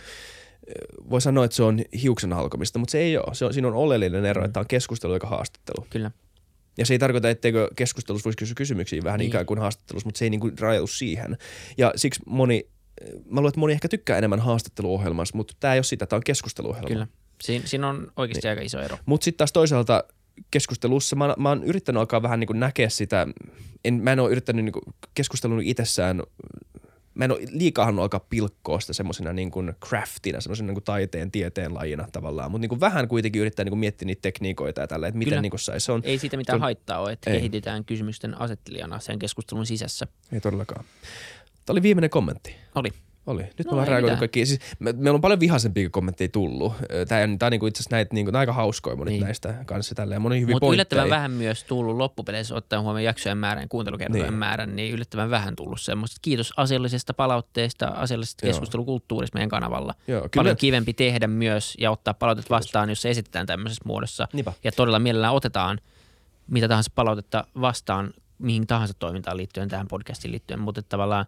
[1.10, 3.36] voi sanoa, että se on hiuksen halkomista, mutta se ei ole.
[3.36, 4.46] Se on, siinä on oleellinen ero, Mm.
[4.46, 5.88] että tämä on keskustelu eikä haastattelu.
[5.90, 6.12] Kyllä.
[6.78, 9.28] Ja se ei tarkoita, etteikö keskustelussa voisi kysyä kysymyksiä vähän niin.
[9.28, 11.38] Ikään kuin haastattelussa, mutta se ei niin kuin rajoitu siihen.
[11.78, 12.68] Ja siksi moni,
[13.30, 16.24] mä luulen, että moni ehkä tykkää enemmän haastatteluohjelmasta, mutta tämä ei ole sitä, tämä on
[16.26, 16.88] keskusteluohjelma.
[16.88, 17.08] Kyllä.
[17.42, 18.50] Siin, siinä on oikeasti Niin.
[18.50, 18.98] aika iso ero.
[19.06, 20.04] Mutta sitten taas toisaalta
[20.52, 23.28] keskustelussa mä, mä oon yrittänyt alkaa vähän niin kuin näkeä sitä,
[23.86, 24.84] en, mä en ole yrittänyt niin kuin
[25.14, 26.24] keskustelun itsessään,
[27.14, 30.84] mä en ole liikaa halunnut alkaa pilkkoa sitä semmoisena niin kuin craftina, semmoisena niin kuin
[30.84, 34.82] taiteen, tieteen lajina tavallaan, mutta niin kuin vähän kuitenkin yrittää niin kuin miettiä niitä tekniikoita
[34.82, 35.42] ja tällä, että miten Kyllä.
[35.42, 35.86] niin kuin saisi.
[35.86, 37.38] Se on, Ei siitä mitään Tod- haittaa ole, että Ei.
[37.38, 40.08] kehitetään kysymysten asettelijana sen keskustelun sisässä.
[40.32, 40.86] ei todellakaan.
[41.66, 42.56] Tämä oli viimeinen kommentti.
[42.76, 42.90] Oli.
[43.28, 43.42] Oli.
[43.44, 44.48] Nyt No, me ollaan reagoitu kaikkiin.
[44.48, 46.74] Siis, me, meillä on paljon vihaisempia kommentteja tullut.
[47.08, 49.24] Tämä on, tää on niinku itse asiassa näitä, niinku, aika hauskoja monet Niin.
[49.24, 50.22] näistä kanssa tälleen.
[50.22, 54.34] Moni hyvin Mutta yllättävän vähän myös tullut loppupeleissä ottaen huomioon jaksojen määrän, kuuntelukertojen Niin.
[54.34, 56.18] määrän, niin yllättävän vähän tullut semmoista.
[56.22, 58.50] Kiitos asiallisesta palautteesta, asiallisesta Joo.
[58.50, 59.94] keskustelukulttuurista meidän kanavalla.
[60.08, 64.28] Joo, kyllä Paljon kivempi tehdä myös ja ottaa palautet vastaan, jos se esitetään tämmöisessä muodossa.
[64.34, 64.54] Niinpä.
[64.64, 65.80] Ja todella mielellään otetaan
[66.48, 71.26] mitä tahansa palautetta vastaan mihin tahansa toimintaan liittyen, tähän podcastiin liittyen, mutta tavallaan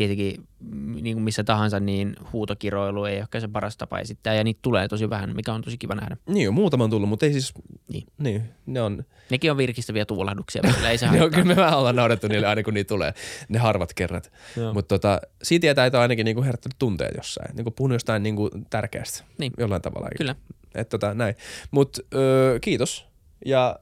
[0.00, 4.44] tietenkin mm, niin kuin missä tahansa, niin huutokiroilu ei ehkä se paras tapa esittää, ja
[4.44, 6.16] niitä tulee tosi vähän, mikä on tosi kiva nähdä.
[6.26, 7.52] Niin on muutama on tullut, mutta ei siis,
[7.88, 8.06] Niin.
[8.18, 11.30] niin, ne on, Nekin on virkistäviä tuulahduksia, välillä, ei se haittaa.
[11.30, 13.14] kyllä me vähän ollaan naurettu niille aina kun niitä tulee,
[13.48, 14.32] ne harvat kerrat.
[14.56, 14.74] Joo.
[14.74, 18.50] Mutta tota, siitä tietää, että on ainakin niinku herättänyt tunteet jossain, niinku puhunut jostain niinku
[18.70, 19.52] tärkeästä Niin.
[19.58, 20.08] jollain tavalla.
[20.18, 20.34] Kyllä.
[20.74, 21.34] Että tota, näin.
[21.70, 23.06] Mutta öö, kiitos
[23.46, 23.78] ja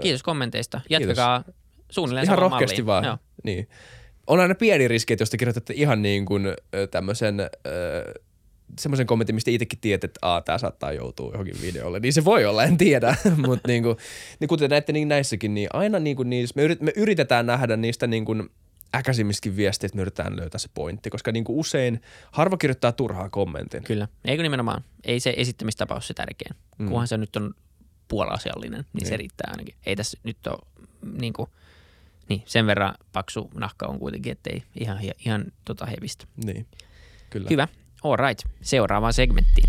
[0.00, 0.80] Kiitos kommenteista.
[0.90, 1.44] Jatkakaa
[1.90, 2.86] suunnilleen ihan rohkeasti malliin.
[2.86, 3.04] vaan.
[3.04, 3.18] Joo.
[3.44, 3.68] Niin.
[4.30, 6.44] On aina pieni riski, että jos te kirjoitatte ihan niin kuin
[6.90, 7.36] tämmöisen
[8.78, 12.44] semmoisen kommentin, mistä itsekin tiedät, että Aa, tää saattaa joutua johonkin videolle, niin se voi
[12.44, 13.16] olla, en tiedä.
[13.46, 13.96] Mutta niin kuin,
[14.40, 17.76] niin kuten näette niin näissäkin, niin aina niin kuin niissä, me, yrit, me yritetään nähdä
[17.76, 18.48] niistä niin kuin
[18.94, 22.00] äkäisimmistäkin viesteistä, me yritetään löytää se pointti, koska niin kuin usein
[22.32, 23.84] harva kirjoittaa turhaa kommentin.
[23.84, 24.08] Kyllä.
[24.24, 24.84] Eikö nimenomaan?
[25.04, 26.56] Ei se esittämistapaus se tärkein.
[26.78, 26.88] Mm.
[26.88, 27.54] Kunhan se nyt on
[28.08, 29.18] puoliasiallinen, niin, se Niin.
[29.18, 29.74] riittää ainakin.
[29.86, 30.58] Ei tässä nyt ole
[31.20, 31.48] niin kuin,
[32.30, 36.26] niin, sen verran paksu nahka on kuitenkin, ettei ihan, ihan tota hevistä.
[36.44, 36.66] Niin,
[37.30, 37.46] kyllä.
[37.50, 37.68] Hyvä.
[38.02, 38.46] All right.
[38.62, 39.68] Seuraavaan segmenttiin.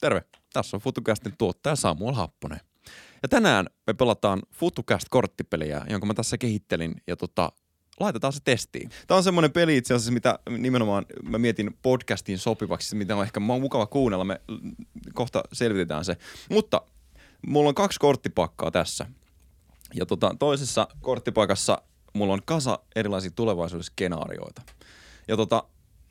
[0.00, 2.60] Terve, tässä on FutuCastin tuottaja Samuel Happonen.
[3.22, 7.52] Ja tänään me pelataan FutuCast-korttipeliä, jonka mä tässä kehittelin ja tota,
[8.00, 8.90] laitetaan se testiin.
[9.06, 13.40] Tämä on semmoinen peli itse asiassa, mitä nimenomaan mä mietin podcastiin sopivaksi, mitä on ehkä
[13.40, 14.40] mukava kuunnella, me
[15.14, 16.16] kohta selvitetään se.
[16.50, 16.82] Mutta
[17.46, 19.06] mulla on kaksi korttipakkaa tässä.
[19.94, 24.62] Ja tota, toisessa korttipaikassa mulla on kasa erilaisia tulevaisuuden skenaarioita.
[25.28, 25.64] Ja tota,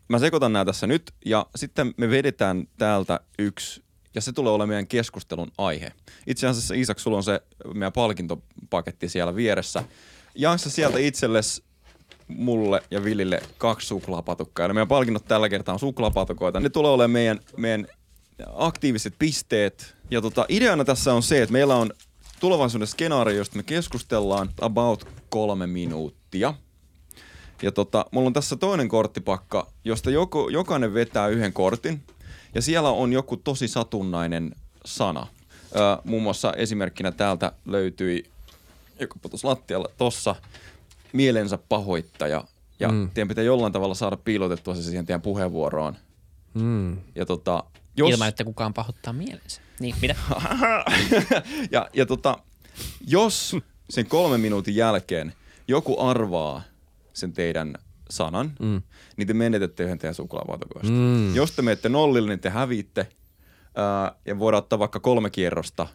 [0.09, 3.83] mä sekoitan nämä tässä nyt ja sitten me vedetään täältä yksi
[4.15, 5.91] ja se tulee olemaan meidän keskustelun aihe.
[6.27, 7.41] Itse asiassa Iisak, sulla on se
[7.73, 9.83] meidän palkintopaketti siellä vieressä.
[10.35, 11.63] Janksa sieltä itsellesi
[12.27, 14.67] mulle ja Vilille kaksi suklaapatukkaa.
[14.67, 16.59] Ja meidän palkinnot tällä kertaa on suklaapatukoita.
[16.59, 17.87] Ne tulee olemaan meidän, meidän
[18.55, 19.95] aktiiviset pisteet.
[20.11, 21.91] Ja tota, ideana tässä on se, että meillä on
[22.39, 26.53] tulevaisuuden skenaario, josta me keskustellaan about kolme minuuttia.
[27.61, 32.03] Ja tota, mulla on tässä toinen korttipakka, josta joko, jokainen vetää yhden kortin.
[32.55, 34.55] Ja siellä on joku tosi satunnainen
[34.85, 35.27] sana.
[35.75, 38.23] Öö, muun muassa esimerkkinä täältä löytyi,
[38.99, 40.35] joka putosi lattialla tossa,
[41.13, 42.43] mielensä pahoittaja.
[42.79, 43.09] Ja mm.
[43.13, 45.95] teidän pitää jollain tavalla saada piilotettua se siihen teidän puheenvuoroon.
[46.53, 46.97] Mm.
[47.15, 47.63] Ja tota,
[47.97, 48.09] jos...
[48.09, 49.61] Ilman, että kukaan pahoittaa mielensä.
[49.79, 50.15] Niin, mitä?
[51.71, 52.37] ja, ja tota,
[53.07, 53.55] jos
[53.89, 55.33] sen kolmen minuutin jälkeen
[55.67, 56.61] joku arvaa
[57.13, 57.75] sen teidän
[58.09, 58.81] sanan, mm.
[59.17, 60.91] niin te menetätte yhden teidän suklaapatukoista.
[60.91, 61.35] Mm.
[61.35, 63.07] Jos te menette nollille, niin te häviitte.
[63.75, 65.87] Ää, ja voidaan ottaa vaikka kolme kierrosta.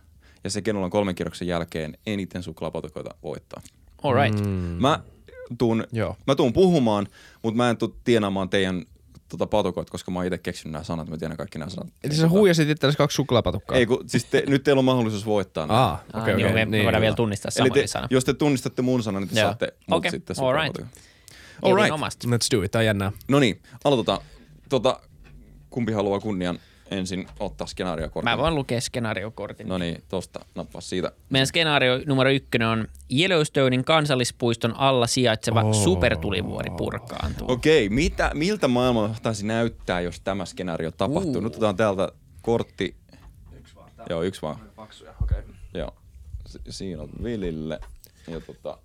[0.44, 3.62] Ja se, kenellä on kolmen kierroksen jälkeen eniten suklaapatukoita voittaa.
[4.02, 4.40] All right.
[4.46, 4.50] Mm.
[4.80, 5.00] Mä
[5.58, 6.16] tuun, Joo.
[6.26, 7.06] mä tuun puhumaan,
[7.42, 8.82] mutta mä en tuu tienaamaan teidän
[9.28, 11.08] tota, patukoita, koska mä oon itse keksinyt nämä sanat.
[11.08, 11.92] Mä tiedän kaikki nämä sanat.
[12.04, 13.76] Eli sä huijasit itsellesi kaksi suklaapatukkaa?
[13.76, 15.66] Ei, kun, siis te, nyt teillä on mahdollisuus voittaa.
[15.68, 16.66] Aa, Ah, okei, niin, okei.
[16.66, 18.06] me, me voidaan vielä tunnistaa Eli samoja te, sana.
[18.10, 19.48] jos te tunnistatte mun sanan, niin te Joo.
[19.48, 20.78] saatte mut Okei, sitten all right.
[21.62, 21.94] All right.
[22.26, 23.12] Let's do it, tää on jännää.
[23.28, 24.18] No niin, aloitetaan.
[24.68, 25.00] Tota,
[25.70, 26.58] kumpi haluaa kunnian
[26.92, 28.30] ensin ottaa skenaariokortin?
[28.30, 29.68] Mä voin lukea skenaariokortin.
[29.68, 31.12] No niin, tosta nappaa siitä.
[31.30, 32.88] Meidän skenaario numero ykkönen on
[33.18, 35.74] Yellowstonein kansallispuiston alla sijaitseva oh.
[35.74, 37.50] supertulivuori purkaantuu.
[37.50, 41.36] Okei, mitä, miltä maailma taisi näyttää, jos tämä skenaario tapahtuu?
[41.36, 41.42] Uh.
[41.42, 42.08] Nyt otetaan täältä
[42.42, 42.96] kortti.
[43.58, 43.90] Yksi vaan.
[44.10, 44.56] Joo, yksi vaan.
[44.76, 45.38] Paksuja, okei.
[45.38, 45.52] Okay.
[45.74, 45.94] Joo.
[46.46, 47.80] Si- siinä on Vilille.
[48.28, 48.78] Ja tota,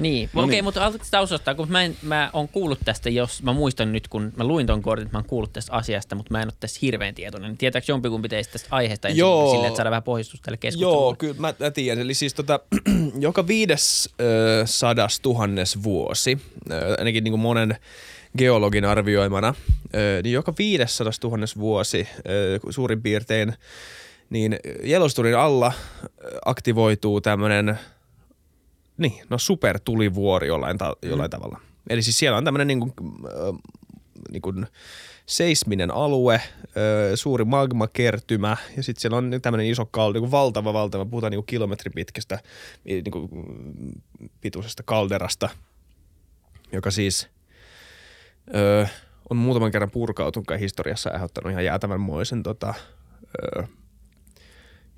[0.00, 0.64] Niin, No okei, niin.
[0.64, 4.32] mutta aloitetaan taustastaa, kun mä, en, mä oon kuullut tästä, jos mä muistan nyt, kun
[4.36, 6.78] mä luin ton kortin, että mä oon kuullut tästä asiasta, mutta mä en ole tästä
[6.82, 7.56] hirveän tietoinen.
[7.56, 9.50] Tietääkö jompikumpi teistä tästä aiheesta ensin, Joo.
[9.50, 10.96] silleen, että saadaan vähän pohjustusta tälle keskustelulle?
[11.04, 12.02] Joo, kyllä mä, mä tiedän.
[12.02, 12.60] Eli siis tota,
[13.18, 16.38] joka viides ö, sadas tuhannes vuosi,
[16.70, 17.76] ö, ainakin niin kuin monen
[18.38, 19.54] geologin arvioimana,
[19.94, 23.54] ö, niin joka viidessadas tuhannes vuosi ö, suurin piirtein,
[24.30, 24.56] niin
[24.88, 25.72] Yellowstonein alla
[26.44, 27.78] aktivoituu tämmöinen
[29.00, 31.60] niin, no supertulivuori jollain, ta- jollain tavalla.
[31.90, 32.92] Eli siis siellä on tämmöinen niin kuin,
[33.24, 33.52] ö,
[34.30, 34.66] niin kuin
[35.26, 36.40] seisminen alue,
[36.76, 41.30] ö, suuri magmakertymä ja sitten siellä on tämmöinen iso kalde, niin kuin valtava, valtava, puhutaan
[41.30, 42.38] niin kuin kilometrin pitkästä
[42.84, 44.00] niin kuin mm,
[44.40, 45.48] pituisesta kalderasta,
[46.72, 47.28] joka siis
[48.54, 48.86] ö,
[49.30, 52.74] on muutaman kerran purkautunut historiassa aiheuttanut ihan jäätävänmoisen tota,
[53.58, 53.62] ö,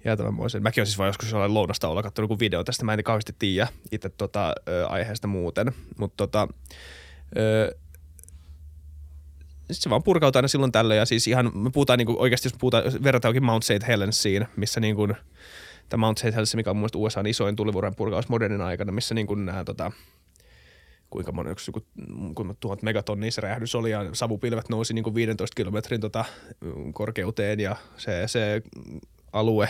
[0.04, 0.62] jäätävänmoisen.
[0.62, 2.84] Mäkin olen siis vaan joskus sellainen lounastauolla katsonut joku video tästä.
[2.84, 5.72] Mä en kauheasti tiedä itse tota, ö, aiheesta muuten.
[5.98, 6.48] Mutta tota,
[7.36, 7.76] ö,
[9.70, 10.98] se vaan purkautuu aina silloin tällöin.
[10.98, 13.86] Ja siis ihan, me puhutaan niinku, oikeasti, jos puhutaan, verrataan Mount St.
[13.88, 15.08] Helensiin, missä niinku,
[15.88, 16.24] tämä Mount St.
[16.24, 19.92] Helens, mikä on mun USAn isoin tulivuoren purkaus modernin aikana, missä niinku nämä tota,
[21.10, 21.72] kuinka monen, yksi,
[22.34, 26.24] kuinka tuhat megatonnia se räjähdys oli ja savupilvet nousi niin kuin 15 kilometrin tota,
[26.92, 28.62] korkeuteen ja se, se
[29.32, 29.68] alue,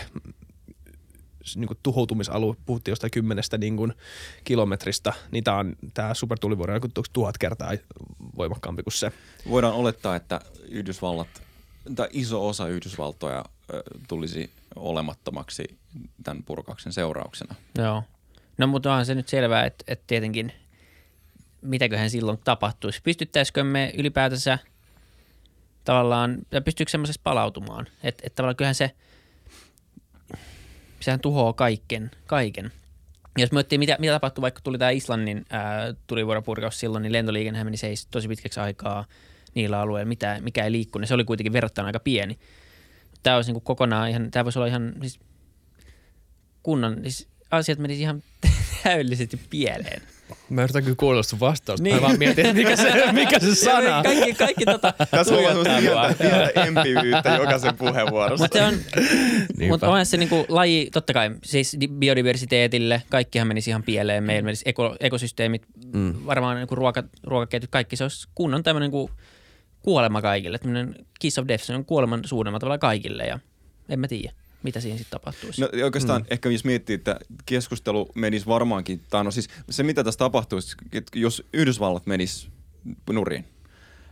[1.56, 3.92] niin kuin tuhoutumisalue, puhuttiin jostain kymmenestä niin kuin
[4.44, 6.80] kilometristä, niin tämä on tämä supertulivuori on
[7.12, 7.72] tuhat kertaa
[8.36, 9.12] voimakkaampi kuin se.
[9.48, 11.28] Voidaan olettaa, että Yhdysvallat,
[11.96, 13.44] tai iso osa Yhdysvaltoja
[14.08, 15.78] tulisi olemattomaksi
[16.22, 17.54] tämän purkauksen seurauksena.
[17.78, 18.02] Joo.
[18.58, 20.52] No mutta onhan se nyt selvää, että, että tietenkin
[21.62, 23.00] mitäköhän silloin tapahtuisi.
[23.02, 24.58] Pystyttäisikö me ylipäätänsä
[25.84, 27.86] tavallaan, pystyykö semmoisesta palautumaan?
[28.02, 28.90] Että et tavallaan kyllähän se,
[31.02, 32.72] sehän tuhoaa kaiken, kaiken.
[33.38, 37.76] Jos miettii, mitä, mitä tapahtui, vaikka tuli tämä Islannin ää, tulivuoropurkaus silloin, niin lentoliikennehän meni
[37.76, 39.04] seis tosi pitkäksi aikaa
[39.54, 41.08] niillä alueilla, mitä, mikä ei liikkunut.
[41.08, 42.38] Se oli kuitenkin verrattain aika pieni.
[43.22, 45.20] Tämä olisi niin kuin kokonaan ihan, tämä voisi olla ihan siis
[46.62, 48.22] kunnon, siis asiat menisi ihan
[48.82, 50.02] täydellisesti pieleen.
[50.48, 51.84] Mä yritän kyllä kuulla sun vastausta.
[51.84, 51.96] Niin.
[51.96, 54.02] Mä vaan mietin, että mikä se, mikä se sana.
[54.02, 55.64] Kaikki, kaikki tota, Tässä on mua.
[55.64, 58.44] pientä, pientä empivyyttä jokaisen puheenvuorossa.
[58.44, 58.74] Mutta se on,
[59.70, 64.44] mutta onhan se niinku laji, totta kai siis di- biodiversiteetille, kaikkihan menisi ihan pieleen, meillä
[64.44, 66.14] menisi eko, ekosysteemit, mm.
[66.26, 69.10] varmaan niinku ruoka, ruokaketjut, kaikki se olisi kunnon tämmöinen niinku
[69.82, 73.38] kuolema kaikille, tämmöinen kiss of death, se on kuoleman suunnitelma tavallaan kaikille ja
[73.88, 74.32] en mä tiedä,
[74.62, 75.60] mitä siinä sitten tapahtuisi.
[75.60, 76.26] No oikeastaan mm.
[76.30, 77.16] ehkä jos miettii, että
[77.46, 82.48] keskustelu menisi varmaankin, tai no siis se mitä tässä tapahtuisi, että jos Yhdysvallat menisi
[83.10, 83.44] nurin,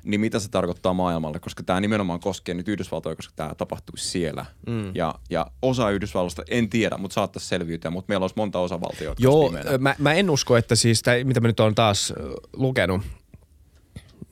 [0.04, 4.46] niin mitä se tarkoittaa maailmalle, koska tämä nimenomaan koskee nyt Yhdysvaltoja, koska tämä tapahtuisi siellä.
[4.66, 4.92] Mm.
[4.94, 9.52] Ja, ja osa Yhdysvalloista, en tiedä, mutta saattaisi selviytyä, mutta meillä olisi monta osavaltiota, Joo,
[9.78, 12.12] mä, mä en usko, että siis, tää, mitä mä nyt oon taas
[12.52, 13.02] lukenut,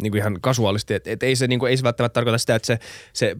[0.02, 2.54] niin kuin ihan kasuaalisti, että et ei, se, niin kuin, ei se välttämättä tarkoita sitä,
[2.54, 2.78] että se,
[3.12, 3.36] se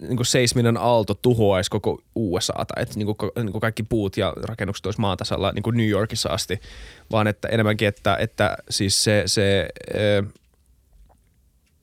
[0.00, 4.32] niin kuin seisminen aalto tuhoaisi koko USAta, että niin kuin, niin kuin kaikki puut ja
[4.42, 6.60] rakennukset olisi maatasalla niin kuin New Yorkissa asti,
[7.10, 9.68] vaan että enemmänkin, että, että siis se, se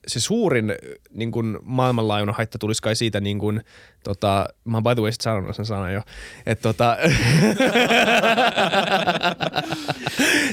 [0.06, 0.74] se suurin
[1.10, 3.64] niin kuin maailmanlaajuinen haitta tulisi kai siitä niin kuin,
[4.04, 6.02] tota, mä oon by the way sanonut sen sanan jo,
[6.46, 6.96] että tota,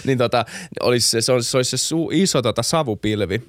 [0.06, 0.46] niin tota,
[0.80, 3.42] olisi se, se, olisi, se, su, iso tota, savupilvi,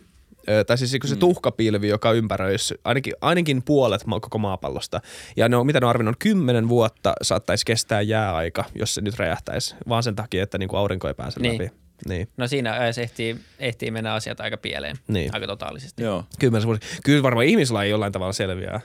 [0.67, 5.01] tai siis se tuhkapilvi, joka ympäröisi ainakin, ainakin puolet koko maapallosta.
[5.37, 9.19] Ja ne on, mitä ne on arvioinut, kymmenen vuotta saattaisi kestää jääaika, jos se nyt
[9.19, 11.53] räjähtäisi, vaan sen takia, että niin kuin aurinko ei pääse Niin.
[11.63, 11.71] läpi.
[12.09, 12.29] Niin.
[12.37, 15.31] No siinä ajassa ehtii, ehtii mennä asiat aika pieleen, Niin.
[15.35, 16.03] aika totaalisesti.
[16.03, 16.25] Joo.
[16.39, 16.81] Kymmenes vuosi.
[17.05, 18.81] Kyllä varmaan ihmislaji jollain tavalla selviää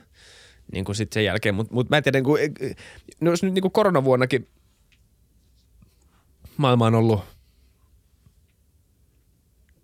[0.72, 2.54] niin kuin sit sen jälkeen, mutta mut mä en tiedä, niin kuin,
[3.22, 4.48] no jos nyt niin kuin koronavuonnakin
[6.58, 7.22] maailma on ollut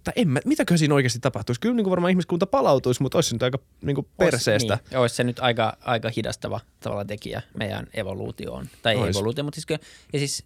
[0.03, 1.61] tai en mä, mitäköhän siinä oikeasti tapahtuisi?
[1.61, 4.73] Kyllä niin kuin varmaan ihmiskunta palautuisi, mutta olisi se nyt aika niin kuin perseestä.
[4.73, 8.67] Ois, niin, olisi se nyt aika, aika hidastava tavalla tekijä meidän evoluutioon.
[8.81, 9.15] Tai Ois.
[9.15, 9.79] evoluutio, mutta siis, kyllä-
[10.13, 10.45] ja siis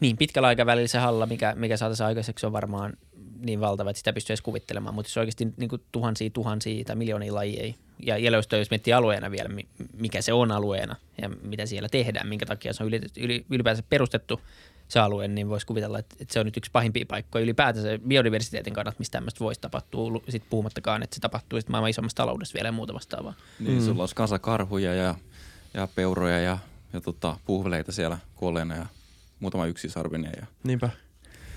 [0.00, 2.92] niin pitkällä aikavälillä se halla, mikä, mikä saataisiin aikaiseksi, on varmaan
[3.40, 4.94] niin valtava, että sitä pystyy edes kuvittelemaan.
[4.94, 7.74] Mutta jos oikeasti niin kuin tuhansia, tuhansia tai miljoonia lajia ei.
[8.06, 12.28] Ja Yellowstone, jos miettii alueena vielä, mi- mikä se on alueena ja mitä siellä tehdään,
[12.28, 14.40] minkä takia se on yli, yli, ylipäänsä perustettu
[14.92, 18.74] se alue, niin voisi kuvitella, että, että se on nyt yksi pahimpia paikkoja ylipäätänsä biodiversiteetin
[18.74, 20.22] kannalta, mistä tämmöistä voisi tapahtua.
[20.28, 23.34] Sitten puhumattakaan, että se tapahtuu sitten maailman isommassa taloudessa vielä ja muuta vastaavaa.
[23.60, 23.84] Niin, mm.
[23.84, 25.14] sulla olisi kasa karhuja ja,
[25.74, 26.58] ja peuroja ja,
[26.92, 28.86] ja tota, puhveleita siellä kuolleena ja
[29.40, 30.90] muutama yksisarvinen ja, Niinpä.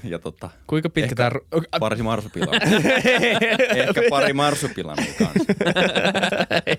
[0.03, 1.79] Ja tota, Kuinka pitkä Ehkä- tämä...
[1.79, 2.55] pari marsupilan.
[3.75, 5.53] Ehkä pari marsupilamia kanssa.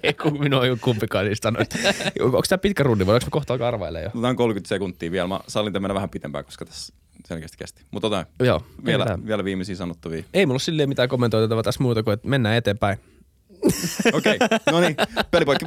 [0.02, 1.68] Ei, kun minua ei kumpikaan niistä sanonut.
[2.20, 4.10] Onko tämä pitkä rundi, voidaanko me kohta alkaa arvailemaan jo?
[4.14, 5.28] Otetaan 30 sekuntia vielä.
[5.28, 6.94] Mä sallin tämän mennä vähän pitempään, koska tässä
[7.26, 7.82] selkeästi kesti.
[7.90, 8.62] Mutta otetaan Joo.
[8.84, 9.26] vielä, mitään.
[9.26, 10.24] vielä viimeisiä sanottavia.
[10.34, 12.98] Ei mulla ole silleen mitään kommentoitavaa tässä muuta kuin, että mennään eteenpäin.
[14.12, 14.38] Okei,
[14.70, 14.96] no niin,
[15.30, 15.66] pelipoikki.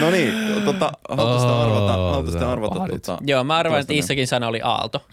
[0.00, 0.34] No niin,
[0.64, 2.86] tota, haluatte sitä arvata, tää on arvata.
[2.90, 3.98] Tota, Joo, mä arvan, että toistainen.
[3.98, 5.06] Issakin sana oli aalto.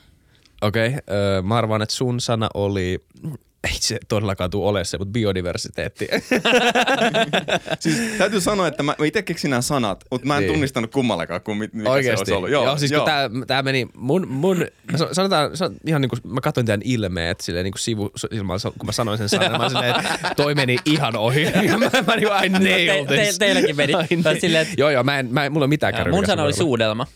[0.62, 3.00] Okei, okay, öö, mä arvaan, että sun sana oli,
[3.64, 6.08] ei se todellakaan tule ole se, mutta biodiversiteetti.
[7.80, 10.54] Siis täytyy sanoa, että mä, mä itse keksin nämä sanat, mutta mä en Niin.
[10.54, 12.16] tunnistanut kummallakaan, kun mit, mikä Oikeesti.
[12.18, 12.50] se olisi ollut.
[12.50, 14.66] Joo, joo siis kun tää, tää meni mun, mun
[15.12, 19.18] sanotaan, san, ihan niinku, mä katsoin tämän ilmeet silleen niinku sivu, silmällä, kun mä sanoin
[19.18, 21.44] sen sanan, mä olin silleen, että toi meni ihan ohi.
[21.66, 23.38] Ja mä, mä niinku, I nailed Te- te- this.
[23.40, 23.94] teilläkin meni.
[24.42, 26.16] Silleen, että- joo, joo, mä en, mä mulla ei ole mitään Ja kärryä.
[26.16, 27.08] mun sana oli suudelma.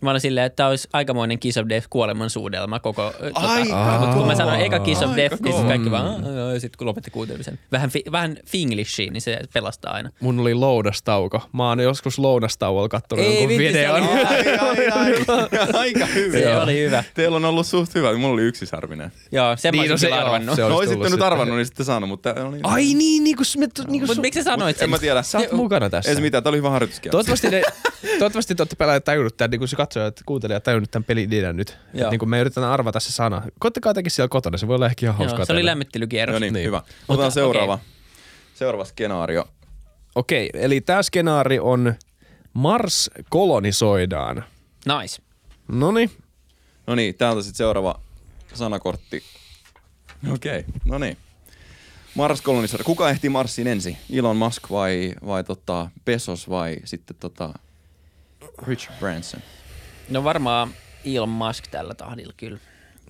[0.00, 3.12] Mä olin silleen, että tämä olisi aikamoinen Kiss of Death kuolemansuudelma koko...
[3.34, 5.58] Aika Mutta kun mä sanoin eka Kiss of Death, niin kova.
[5.58, 7.58] sit kaikki vaan, "Aa, joo", ja sitten kun lopetti kuuntelemisen.
[7.72, 10.10] Vähän, fi, vähän Finglishiin, niin se pelastaa aina.
[10.20, 11.42] Mun oli lounastauko.
[11.52, 14.02] Mä oon joskus lounastauolla kattonut Ei jonkun vitsi, se videon.
[14.02, 15.14] oli- Ai, ai, ai.
[15.74, 16.38] Aika hyvä.
[16.38, 17.04] Se oli hyvä.
[17.14, 18.14] Teillä on ollut suht hyvä.
[18.16, 19.12] Mulla oli yksisarvinen.
[19.32, 20.56] Joo, sen Niin, no mä se olisin kyllä joo, arvannut.
[20.56, 21.26] se No, olisi olisitte nyt sitten.
[21.26, 22.34] arvannut, niin sitten saanut, mutta...
[22.48, 22.60] Oli...
[22.62, 24.84] Ai niin, niin kuin, me, niin kuin Mutta miksi sä sanoit sen?
[24.84, 25.22] En mä tiedä.
[25.22, 26.10] Sä oot mukana tässä.
[26.10, 27.16] Ei se mitään, tää oli hyvä harjoituskielto.
[27.16, 27.62] Toivottavasti, ne,
[28.18, 31.56] toivottavasti te olette pelaajat tajunnut tämän, niin kuin se katsojat, kuuntelijat tajunnut tämän pelin idean
[31.56, 31.78] nyt.
[31.94, 32.06] Joo.
[32.06, 33.42] Et niin kuin me yritetään arvata se sana.
[33.58, 35.38] Koittakaa jotenkin siellä kotona, se voi olla ehkä ihan hauskaa.
[35.38, 36.32] Joo, se oli lämmittelykierros.
[36.34, 36.66] No niin, Niin.
[36.66, 36.76] hyvä.
[36.78, 37.74] Mutta, Otetaan seuraava.
[37.74, 37.86] okei.
[38.54, 39.48] Seuraava skenaario.
[40.14, 41.94] Okei, eli tämä skenaari on
[42.52, 44.44] Mars kolonisoidaan.
[45.00, 45.22] Nice.
[45.68, 46.10] Noni,
[46.86, 48.00] No niin, täältä sitten seuraava
[48.54, 49.22] sanakortti.
[50.32, 51.16] Okei, no niin.
[52.14, 52.84] Mars kolonisoida.
[52.84, 53.96] Kuka ehtii Marsiin ensin?
[54.12, 57.52] Elon Musk vai, vai tota Bezos vai sitten tota
[58.66, 59.40] Richard Branson?
[60.08, 60.70] No varmaan
[61.04, 62.58] Elon Musk tällä tahdilla kyllä.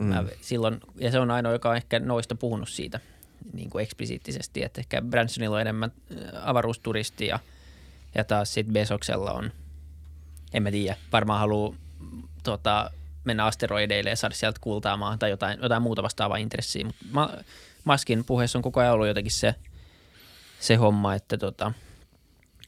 [0.01, 0.07] Mm.
[0.07, 3.01] Mä silloin, ja se on ainoa, joka on ehkä noista puhunut siitä
[3.53, 7.39] niin kuin eksplisiittisesti, että ehkä Bransonilla on enemmän äh, avaruusturisti ja,
[8.15, 9.53] ja taas sitten Besoksella on,
[10.53, 11.75] en mä tiedä, varmaan haluaa
[12.43, 12.91] tota,
[13.25, 16.85] mennä asteroideille ja saada sieltä kultaamaan tai jotain, jotain muuta vastaavaa intressiä.
[16.85, 17.31] Mutta Ma,
[17.85, 19.55] Maskin puheessa on koko ajan ollut jotenkin se,
[20.61, 21.73] se homma, että tota,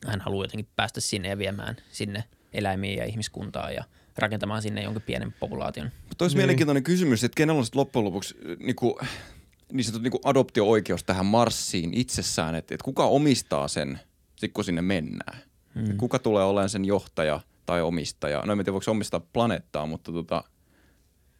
[0.06, 3.84] hän haluaa jotenkin päästä sinne ja viemään sinne eläimiä ja ihmiskuntaa ja
[4.18, 5.90] rakentamaan sinne jonkin pienen populaation.
[6.08, 6.40] Mutta olisi niin.
[6.40, 8.98] mielenkiintoinen kysymys, että kenellä on sitten loppujen lopuksi niinku,
[9.72, 14.00] niin sanottu niinku adoptio-oikeus tähän Marsiin itsessään, että, että kuka omistaa sen,
[14.36, 15.38] sit kun sinne mennään?
[15.74, 15.96] Hmm.
[15.96, 18.42] Kuka tulee olemaan sen johtaja tai omistaja?
[18.46, 20.44] No en tiedä, voiko se omistaa planeettaa, mutta tota,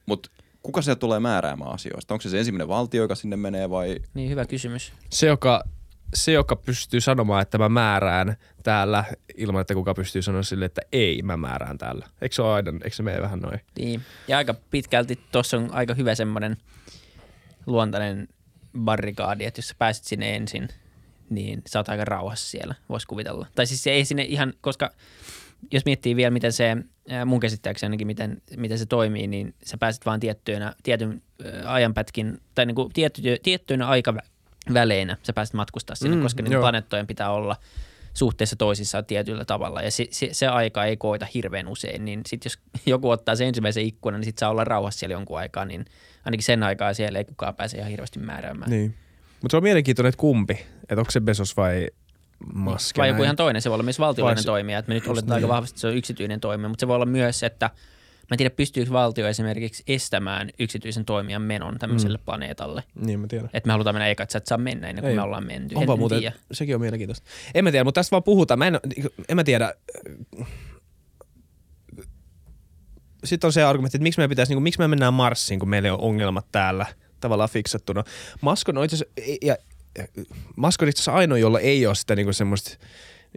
[0.06, 0.30] mut
[0.62, 2.14] kuka se tulee määräämään asioista?
[2.14, 4.92] Onko se se ensimmäinen valtio, joka sinne menee vai Niin hyvä kysymys.
[5.10, 5.64] se joka,
[6.14, 9.04] se joka pystyy sanomaan, että mä määrään täällä
[9.36, 12.06] ilman, että kuka pystyy sanoa sille, että ei, mä määrään täällä.
[12.22, 13.60] Eikö se ole aina, eikö se mene vähän noin?
[13.78, 14.02] Niin.
[14.28, 16.56] Ja aika pitkälti tuossa on aika hyvä semmoinen
[17.66, 18.28] luontainen
[18.78, 20.68] barrikaadi, että jos sä pääsit sinne ensin,
[21.30, 23.46] niin sä oot aika rauhassa siellä, voisi kuvitella.
[23.54, 24.90] Tai siis se ei sinne ihan, koska
[25.72, 26.76] jos miettii vielä, miten se,
[27.26, 31.22] mun käsittääkseni ainakin, miten, miten se toimii, niin sä pääset vaan tiettyinä, tietyn
[31.66, 33.88] ajanpätkin, tai niin kuin tietty, tiettyinä
[34.68, 36.62] aikaväleinä sä pääset matkustaa sinne, Mm, koska niin joo.
[36.62, 37.56] planeettojen pitää olla
[38.14, 39.82] suhteessa toisissaan tietyllä tavalla.
[39.82, 43.48] Ja se, se, se aika ei koita hirveän usein, niin sitten jos joku ottaa sen
[43.48, 45.84] ensimmäisen ikkunan, niin sitten saa olla rauhassa siellä jonkun aikaa, niin
[46.24, 48.70] ainakin sen aikaa siellä ei kukaan pääse ihan hirveästi määräämään.
[48.70, 48.94] Niin.
[49.42, 50.54] Mutta se on mielenkiintoinen, että kumpi.
[50.82, 51.88] Että onko se Bezos vai
[52.54, 52.98] Musk.
[52.98, 55.10] Vai joku ihan toinen, se voi olla myös valtiollinen Vai toimija, että me nyt just
[55.10, 55.48] oletaan aika niin.
[55.48, 57.70] vahvasti, että se on yksityinen toimija, mutta se voi olla myös, että
[58.30, 62.24] mä en tiedä, pystyykö valtio esimerkiksi estämään yksityisen toimijan menon tämmöiselle mm.
[62.24, 62.84] planeetalle.
[62.94, 63.50] Niin, mä tiedän.
[63.52, 65.16] Että me halutaan mennä eka, että sä et saa mennä ennen kuin Ei.
[65.16, 65.74] me ollaan menty.
[65.74, 66.36] Onpa en, muuten, tiedä.
[66.52, 67.26] sekin on mielenkiintoista.
[67.54, 68.58] En mä tiedä, mutta tästä vaan puhutaan.
[68.58, 68.80] Mä en,
[69.28, 69.74] en mä tiedä.
[73.24, 75.68] Sitten on se argumentti, että miksi me pitäisi, niin kuin, miksi me mennään Marsiin, kun
[75.68, 76.86] meillä on ongelmat täällä
[77.20, 78.04] tavallaan fiksattuna.
[78.40, 79.56] Musk on itse asiassa, ja,
[79.98, 80.06] ja,
[80.56, 82.76] Musk on itse asiassa ainoa, jolla ei ole sitä niin kuin semmoista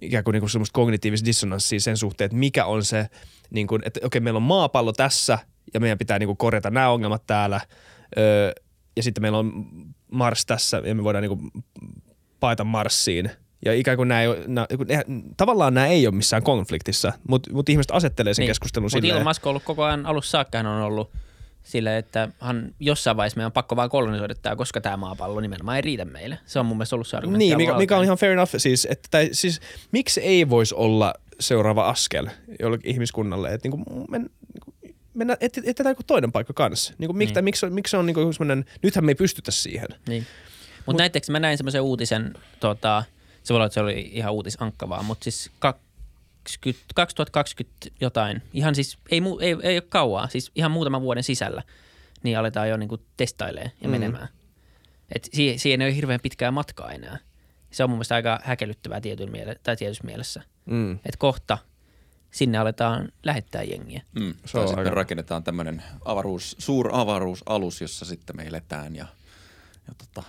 [0.01, 3.07] ikään kuin, niin kuin semmoista kognitiivista dissonanssia sen suhteen, että mikä on se,
[3.49, 5.39] niin kuin, että okei, meillä on maapallo tässä
[5.73, 7.61] ja meidän pitää niin kuin korjata nämä ongelmat täällä.
[8.18, 8.51] Öö,
[8.97, 9.65] ja sitten meillä on
[10.11, 11.51] Mars tässä ja me voidaan niin kuin
[12.39, 13.31] paeta Marsiin.
[13.65, 17.53] Ja ikään kuin nämä ei ole, nämä, eihän- tavallaan nämä ei ole missään konfliktissa, mutta
[17.53, 18.49] mut ihmiset asettelee sen niin.
[18.49, 19.15] keskustelun Mutta silleen.
[19.15, 21.11] Elon Musk on ollut koko ajan alussa saakka, hän on ollut
[21.63, 25.75] silleen, että hän jossain vaiheessa meidän on pakko vaan kolonisoida tämä, koska tämä maapallo nimenomaan
[25.75, 26.39] ei riitä meille.
[26.45, 27.45] Se on mun mielestä ollut se argumentti.
[27.45, 28.53] Niin, mikä, mikä on ihan fair enough.
[28.57, 29.61] Siis, että, tai, siis,
[29.91, 32.27] miksi ei voisi olla seuraava askel
[32.59, 36.93] jollekin ihmiskunnalle, että niin kuin, men, niin mennä, et, etsitään joku toinen paikka kanssa.
[36.97, 37.33] Niin kuin, miksi, Niin.
[37.33, 39.88] tai, miksi, miksi on niin kuin semmoinen, nythän me ei pystytä siihen.
[40.07, 40.25] Niin.
[40.77, 43.03] Mutta Mut, näittekö, mä näin semmoisen uutisen, tota,
[43.43, 45.51] se voi olla, että se oli ihan uutisankka vaan, mutta siis
[46.43, 51.23] 20, 2020 jotain, ihan siis ei, mu, ei, ei ole kauaa, siis ihan muutaman vuoden
[51.23, 51.63] sisällä,
[52.23, 53.91] niin aletaan jo niinku testailemaan ja Mm.
[53.91, 54.27] menemään.
[55.15, 57.18] Et siihen, siihen ei ole hirveän pitkää matkaa enää.
[57.72, 60.41] Se on mun mielestä aika häkellyttävää tietyn miele- tai tietyssä mielessä.
[60.65, 60.91] Mm.
[60.93, 61.57] Että kohta
[62.31, 64.01] sinne aletaan lähettää jengiä.
[64.19, 64.34] Mm.
[64.45, 69.05] Se on sitten aika- rakennetaan tämmöinen avaruus, suur avaruusalus, jossa sitten me eletään ja,
[69.88, 70.23] ja tota,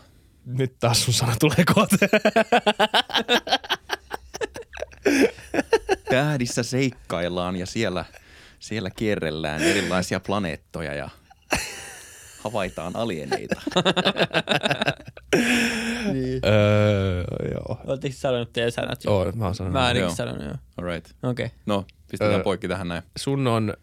[0.47, 1.97] Nyt taas sun sana tulee kohta.
[6.13, 8.05] tähdissä seikkaillaan ja siellä,
[8.59, 11.09] siellä kierrellään erilaisia planeettoja ja
[12.39, 13.61] havaitaan alieneita.
[16.45, 17.81] öö, joo.
[17.87, 19.05] Oletteko sanonut teidän sanat?
[19.05, 19.11] jo?
[19.17, 19.73] Oo, mä oon sanonut.
[19.73, 20.15] Mä ainakin Joo.
[20.15, 20.55] sanonut, joo.
[20.77, 21.11] All right.
[21.23, 21.47] Okei.
[21.47, 21.59] Okay.
[21.67, 22.43] No, pistetään Öö.
[22.43, 23.03] poikki tähän näin.
[23.17, 23.75] Sun on,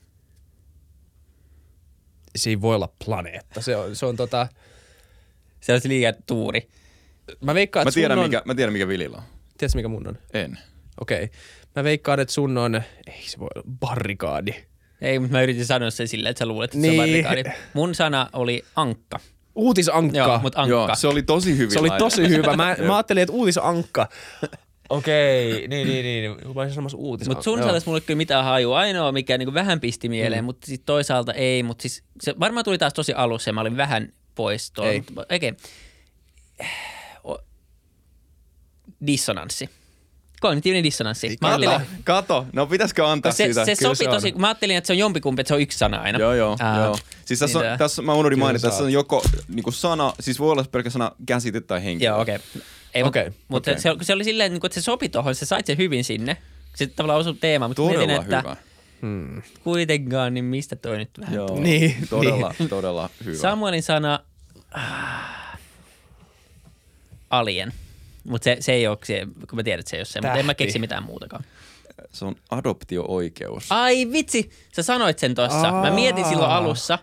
[2.35, 3.61] se ei voi olla planeetta.
[3.61, 4.47] Se on, se on tota,
[5.61, 6.69] Se olisi liian tuuri.
[7.41, 9.23] mä veikkaan, Mä tiedän, on, mikä, mä tiedän, mikä Vilillä on.
[9.57, 10.18] tiedätkö mikä mun on?
[10.34, 10.60] En.
[11.01, 11.30] Okei.
[11.76, 12.76] Mä veikkaan, että sun on,
[13.08, 14.52] ei se voi olla, barrikaadi.
[15.02, 17.02] Ei, mutta mä yritin sanoa sen silleen, että sä luulet, että se Niin.
[17.02, 17.44] on barrikaadi.
[17.74, 19.20] Mun sana oli ankka.
[19.56, 20.18] Uutisankka.
[20.18, 20.70] Joo, mutta ankka.
[20.72, 22.56] Joo, se oli tosi hyvin Se oli tosi hyvä.
[22.56, 24.08] Mä, mä ajattelin, että uutisankka.
[24.90, 26.32] Okei, niin, niin, niin.
[26.56, 27.36] Mä olisin sanomassa uutisankka.
[27.38, 28.80] Mutta sun sanoisi mulle kyllä mitään hajua.
[28.80, 30.46] Ainoa, mikä niinku vähän pisti mieleen, mm.
[30.46, 31.64] mutta sitten toisaalta ei.
[31.64, 34.91] Mutta siis se varmaan tuli taas tosi alussa ja mä olin vähän pois tuolla.
[34.91, 35.04] Ei.
[35.16, 35.58] Mutta Oikein.
[37.24, 37.44] O-
[39.08, 39.70] Dissonanssi.
[40.40, 41.38] Kognitiivinen dissonanssi.
[41.41, 42.45] Mä Kato, ajattelin, kato.
[42.53, 43.66] No pitäisikö antaa se, siitä?
[43.66, 45.78] se Kyllä sopi se tosi, mä ajattelin, että se on jompikumpi, että se on yksi
[45.78, 46.20] sana aina.
[46.20, 46.98] Joo, joo, Ää, joo.
[47.26, 50.40] Siis tässä, niin on, tässä mä unohdin mainita, sä tässä on joko niinku sana, siis
[50.40, 52.10] voi olla pelkkä sana käsite tai henkilö.
[52.10, 52.36] Joo, okei.
[52.36, 52.61] Okay.
[52.94, 53.82] Ei, Okei, okay, mutta okei.
[53.82, 56.38] se, se, oli silleen, niin kuin, että se sopi tuohon, se sait sen hyvin sinne.
[56.76, 58.56] Se tavallaan osui teemaan, mutta Todella mietin, että hyvä.
[59.02, 59.41] Hmm.
[59.64, 63.38] kuitenkaan, niin mistä toi nyt vähän Joo, Niin, todella, todella hyvä.
[63.38, 64.20] Samuelin sana
[64.72, 65.60] ah,
[67.30, 67.74] alien.
[68.24, 70.40] Mutta se, se ei ole se, kun mä tiedän, että se ei ole se, mutta
[70.40, 71.44] en mä keksi mitään muutakaan.
[72.12, 73.68] Se on adoptio-oikeus.
[73.72, 75.72] Ai vitsi, sä sanoit sen tossa.
[75.72, 77.00] Mä mietin silloin alussa,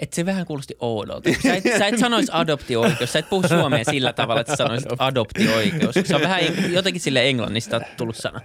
[0.00, 1.30] että se vähän kuulosti oudolta.
[1.42, 4.88] Sä et, sä et sanois adoptio-oikeus, sä et puhu suomea sillä tavalla, että sä sanoisit
[4.98, 5.94] adoptio-oikeus.
[6.04, 6.40] Se on vähän
[6.72, 8.40] jotenkin sille englannista tullut sana.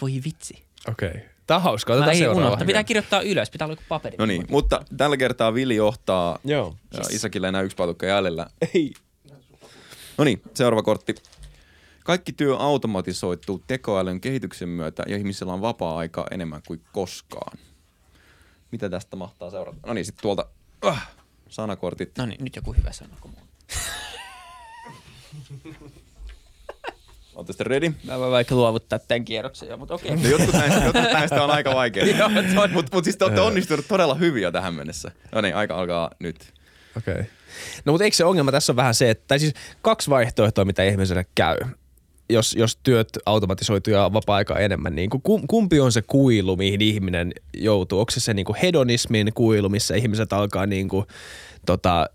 [0.00, 0.62] Voi vitsi.
[0.88, 1.12] Okei.
[1.46, 1.96] Tää on hauskaa.
[1.96, 2.46] Mä Otetaan ei seuraava.
[2.46, 2.66] unohtaa.
[2.66, 3.50] Pitää kirjoittaa ylös.
[3.50, 4.16] Pitää olla joku paperi.
[4.18, 6.38] No niin, mutta tällä kertaa Vili johtaa.
[6.44, 6.76] Joo.
[6.92, 8.46] Ja Isakilla enää yksi patukka jäljellä.
[8.74, 8.92] Ei.
[10.18, 11.14] No niin, seuraava kortti.
[12.04, 17.58] Kaikki työ automatisoituu tekoälyn kehityksen myötä ja ihmisillä on vapaa-aikaa enemmän kuin koskaan.
[18.72, 19.78] Mitä tästä mahtaa seurata?
[19.86, 20.46] No niin, sitten tuolta
[20.86, 21.08] äh,
[21.48, 22.18] sanakortit.
[22.18, 23.48] No niin, nyt joku hyvä sana kuin mun.
[27.34, 27.94] Olette sitten ready?
[28.04, 30.16] Mä voin vaikka luovuttaa tämän kierroksen jo, mutta okei.
[30.16, 32.28] No jotkut näistä, jotkut näistä on aika vaikeita.
[32.72, 35.10] Mutta mut siis te olette onnistuneet todella hyviä tähän mennessä.
[35.32, 36.54] No niin, aika alkaa nyt.
[36.96, 37.14] Okei.
[37.14, 37.24] Okay.
[37.84, 39.52] No mutta eikö se ongelma tässä on vähän se, että tai siis
[39.82, 41.56] kaksi vaihtoehtoa, mitä ihmiselle käy,
[42.30, 47.32] jos, jos työt automatisoituu ja vapaa-aika enemmän, niin kuin, kumpi on se kuilu, mihin ihminen
[47.56, 48.00] joutuu?
[48.00, 51.06] Onko se se niin kuin hedonismin kuilu, missä ihmiset alkaa niin kuin,
[51.66, 52.06] tota,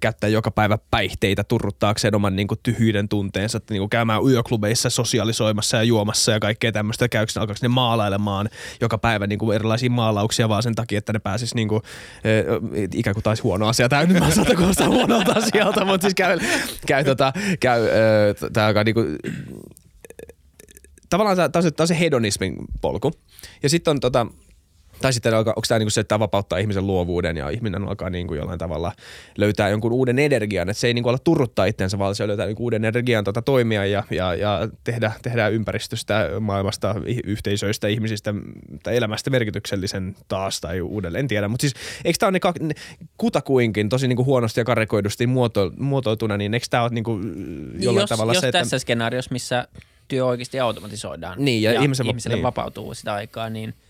[0.00, 4.90] käyttää joka päivä päihteitä turruttaakseen oman niin kuin, tyhjyyden tunteensa, että niin kuin käymään yöklubeissa
[4.90, 8.48] sosialisoimassa ja juomassa ja kaikkea tämmöistä, käykö ne, alkaako ne maalailemaan
[8.80, 11.82] joka päivä niin kuin erilaisia maalauksia vaan sen takia, että ne pääsis niin kuin,
[12.26, 12.60] ö,
[12.94, 13.88] ikään kuin taisi huono asia.
[13.88, 16.38] Tämä nyt mä saatan kuulostaa huonolta asialta, mutta siis käy,
[16.86, 19.16] käy, tota, käy ö, tää alkaa niin kuin,
[21.10, 23.12] tavallaan tämä on se hedonismin polku.
[23.62, 24.26] Ja sitten on tota,
[25.00, 28.10] tai sitten alkaa, onko tämä niinku se, että tämä vapauttaa ihmisen luovuuden ja ihminen alkaa
[28.10, 28.92] niinku jollain tavalla
[29.38, 30.68] löytää jonkun uuden energian.
[30.68, 33.86] Että se ei niinku ala turruttaa itseensä, vaan se löytää niinku uuden energian tota toimia
[33.86, 36.94] ja, ja, ja tehdä, tehdä ympäristöstä, maailmasta,
[37.24, 38.34] yhteisöistä, ihmisistä
[38.82, 41.20] tai elämästä merkityksellisen taas tai uudelleen.
[41.20, 42.74] En tiedä, mutta siis eikö tämä ole ne, kak- ne
[43.16, 47.20] kutakuinkin tosi niinku huonosti ja karikoidusti muoto, muotoiltuna, niin eikö tämä ole niinku
[47.78, 48.78] jollain jos, tavalla jos se, tässä että...
[48.78, 49.68] skenaariossa, missä
[50.08, 52.42] työ oikeasti automatisoidaan Niin, ja ja ihmisen va- ihmiselle niin.
[52.42, 53.87] vapautuu sitä aikaa, niin, niin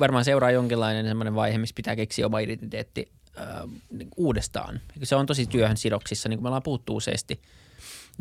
[0.00, 3.08] varmaan seuraa jonkinlainen semmoinen vaihe, missä pitää keksiä oma identiteetti
[3.38, 3.46] äh,
[3.90, 4.80] niin uudestaan.
[5.02, 7.40] Se on tosi työhön sidoksissa, niin kuin me ollaan puhuttu useasti.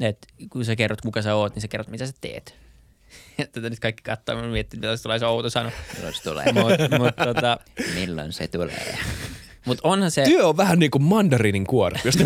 [0.01, 2.55] Et kun sä kerrot, kuka sä oot, niin sä kerrot, mitä sä teet.
[3.37, 5.71] Ja tätä nyt kaikki katsoo, mä miettii, mitä tässä tulee se outo sano.
[5.93, 6.45] Milloin se tulee?
[6.45, 7.59] Mut, mut, tota,
[7.99, 8.97] Milloin se tulee?
[9.65, 12.23] mut onhan se, Työ on vähän niin kuin mandariinin kuori, jos te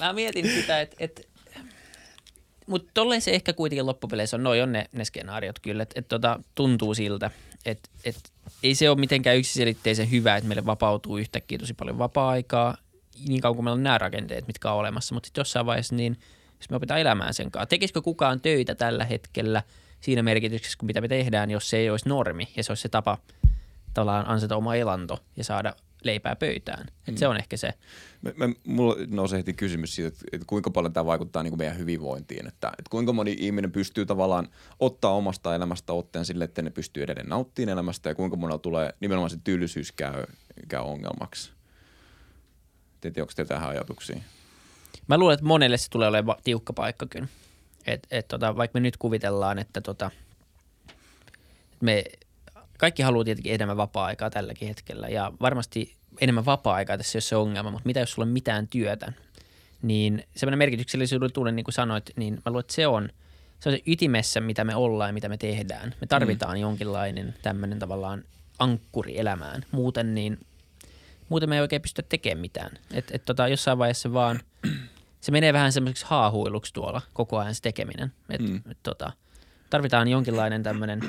[0.00, 1.28] mä mietin sitä, että et,
[2.66, 6.08] mutta tolleen se ehkä kuitenkin loppupeleissä on, noi on ne, ne skenaariot kyllä, että et
[6.08, 7.30] tota, tuntuu siltä,
[7.64, 8.16] että et,
[8.62, 12.76] ei se ole mitenkään yksiselitteisen hyvä, että meille vapautuu yhtäkkiä tosi paljon vapaa-aikaa,
[13.28, 16.18] niin kauan kuin meillä on nämä rakenteet, mitkä on olemassa, mutta sitten jossain vaiheessa niin,
[16.60, 19.62] jos me opitaan elämään sen kanssa, tekisikö kukaan töitä tällä hetkellä
[20.00, 22.88] siinä merkityksessä, kun mitä me tehdään, jos se ei olisi normi ja se olisi se
[22.88, 23.18] tapa
[23.94, 26.86] tavallaan ansaita oma elanto ja saada leipää pöytään.
[27.08, 27.74] Et se on ehkä se.
[28.24, 31.58] Me, me, mulla nousee heti kysymys siitä, että, että kuinka paljon tämä vaikuttaa niin kuin
[31.58, 32.46] meidän hyvinvointiin.
[32.46, 34.48] Että, että kuinka moni ihminen pystyy tavallaan
[34.80, 38.94] ottaa omasta elämästä otteen sille, että ne pystyy edelleen nauttimaan elämästä ja kuinka monella tulee
[39.00, 40.24] nimenomaan se tylsyys käy,
[40.68, 41.50] käy ongelmaksi.
[43.00, 44.20] Tiedätte, onko teillä tähän ajatuksia?
[45.06, 47.28] Mä luulen, että monelle se tulee olemaan tiukka paikka kyllä.
[47.86, 50.10] Et, et tota, vaikka me nyt kuvitellaan, että tota,
[51.80, 52.04] me
[52.78, 57.36] kaikki haluaa tietenkin enemmän vapaa-aikaa tälläkin hetkellä ja varmasti enemmän vapaa-aikaa tässä ei ole se
[57.36, 59.12] ongelma, mutta mitä jos sulla on mitään työtä,
[59.82, 63.08] niin semmoinen merkityksellisyyden tunne, niin kuin sanoit, niin mä luulen, että se on,
[63.60, 65.94] se on se ytimessä, mitä me ollaan ja mitä me tehdään.
[66.00, 66.60] Me tarvitaan mm.
[66.60, 68.24] jonkinlainen tämmöinen tavallaan
[68.58, 69.64] ankkuri elämään.
[69.72, 70.38] Muuten niin
[71.28, 72.70] muuten me ei oikein pystytä tekemään mitään.
[72.92, 74.40] Et, et tota, jossain vaiheessa vaan,
[75.20, 78.12] se menee vähän semmoiseksi haahuiluksi tuolla koko ajan se tekeminen.
[78.30, 78.50] Et, Mm.
[78.50, 78.70] mm.
[78.70, 79.12] et, tota,
[79.70, 81.00] tarvitaan jonkinlainen tämmöinen,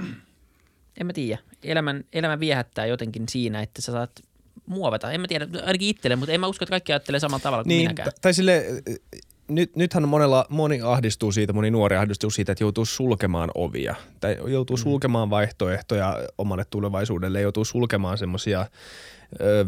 [0.99, 4.11] en mä tiedä, elämän, elämä viehättää jotenkin siinä, että sä saat
[4.65, 5.11] muovata.
[5.11, 7.69] En mä tiedä, ainakin itselle, mutta en mä usko, että kaikki ajattelee samalla tavalla kuin
[7.69, 8.11] Niin, minäkään.
[8.21, 8.65] tai sille,
[9.47, 13.95] nyt, nythän monella, moni ahdistuu siitä, moni nuori ahdistuu siitä, että joutuu sulkemaan ovia.
[14.19, 14.81] Tai joutuu mm.
[14.81, 18.65] sulkemaan vaihtoehtoja omalle tulevaisuudelle, joutuu sulkemaan semmoisia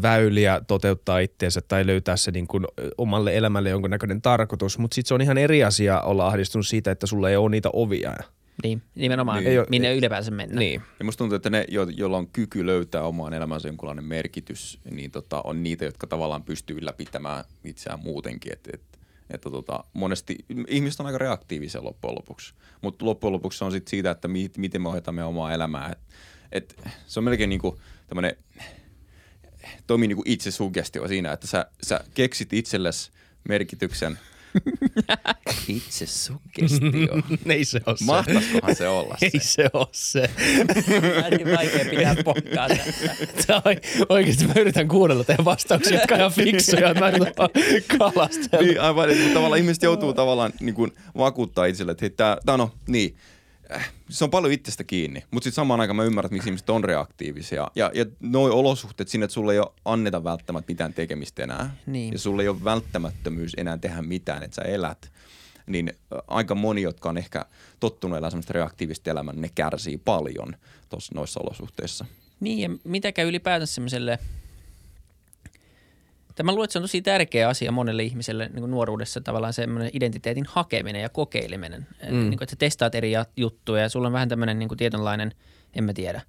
[0.02, 2.64] väyliä toteuttaa itseensä tai löytää se niin kuin
[2.98, 4.78] omalle elämälle jonkunnäköinen tarkoitus.
[4.78, 7.70] Mutta sitten se on ihan eri asia olla ahdistunut siitä, että sulla ei ole niitä
[7.72, 8.14] ovia.
[8.62, 9.64] Niin, nimenomaan, Niin.
[9.68, 10.58] Minne ylipäänsä mennä.
[10.58, 10.82] Niin.
[10.98, 15.10] Ja musta tuntuu, että ne, jo, joilla on kyky löytää omaan elämänsä jonkunlainen merkitys, niin
[15.10, 18.52] tota, on niitä, jotka tavallaan pystyy ylläpitämään itseään muutenkin.
[18.52, 18.82] Et, et,
[19.30, 20.36] että tota, monesti
[20.68, 24.50] ihmiset on aika reaktiivisia loppujen lopuksi, mutta loppujen lopuksi se on sit siitä, että mi,
[24.56, 25.92] miten me ohjataan meidän omaa elämää.
[25.92, 25.98] Et,
[26.52, 28.36] et, se on melkein niinku tämmöinen,
[29.86, 33.10] toimii niinku itse suggestio siinä, että sä, sä keksit itsellesi
[33.48, 34.18] merkityksen.
[35.68, 37.22] Itse suggestio.
[37.54, 38.04] ei se ole se.
[38.04, 39.26] Mahtaisikohan se olla se?
[39.34, 40.30] Ei se ole se.
[41.16, 42.68] Vähän niin vaikea pitää pokkaa
[44.08, 47.50] oikeasti mä yritän kuunnella teidän vastauksia, jotka on ihan fiksuja, että mä yritän vaan
[47.98, 48.66] kalastella.
[48.66, 52.56] Niin, aivan, että tavallaan ihmiset joutuu tavallaan niin kuin vakuuttaa itselle, että hei, tää, tää
[52.56, 53.16] no, niin,
[54.08, 57.70] se on paljon itsestä kiinni, mutta sitten samaan aikaan mä ymmärrän, miksi ihmiset on reaktiivisia.
[57.74, 61.76] Ja, ja noi olosuhteet sinne, että sulle ei ole anneta välttämättä mitään tekemistä enää.
[61.86, 62.12] Niin.
[62.12, 65.12] Ja sulle ei ole välttämättömyys enää tehdä mitään, että sä elät.
[65.66, 67.44] Niin äh, aika moni, jotka on ehkä
[67.80, 70.56] tottunut elämään semmoista reaktiivista elämää, ne kärsii paljon
[70.88, 72.04] tossa, noissa olosuhteissa.
[72.40, 74.18] Niin, ja mitä käy ylipäätänsä semmoiselle,
[76.38, 79.90] Tämä luulen, että se on tosi tärkeä asia monelle ihmiselle niin kuin nuoruudessa tavallaan semmoinen
[79.92, 81.86] identiteetin hakeminen ja kokeileminen.
[82.10, 82.16] Mm.
[82.16, 85.32] Niin kuin, että sä testaat eri juttuja ja sulla on vähän tämmöinen niin kuin tietynlainen,
[85.74, 86.20] en mä tiedä.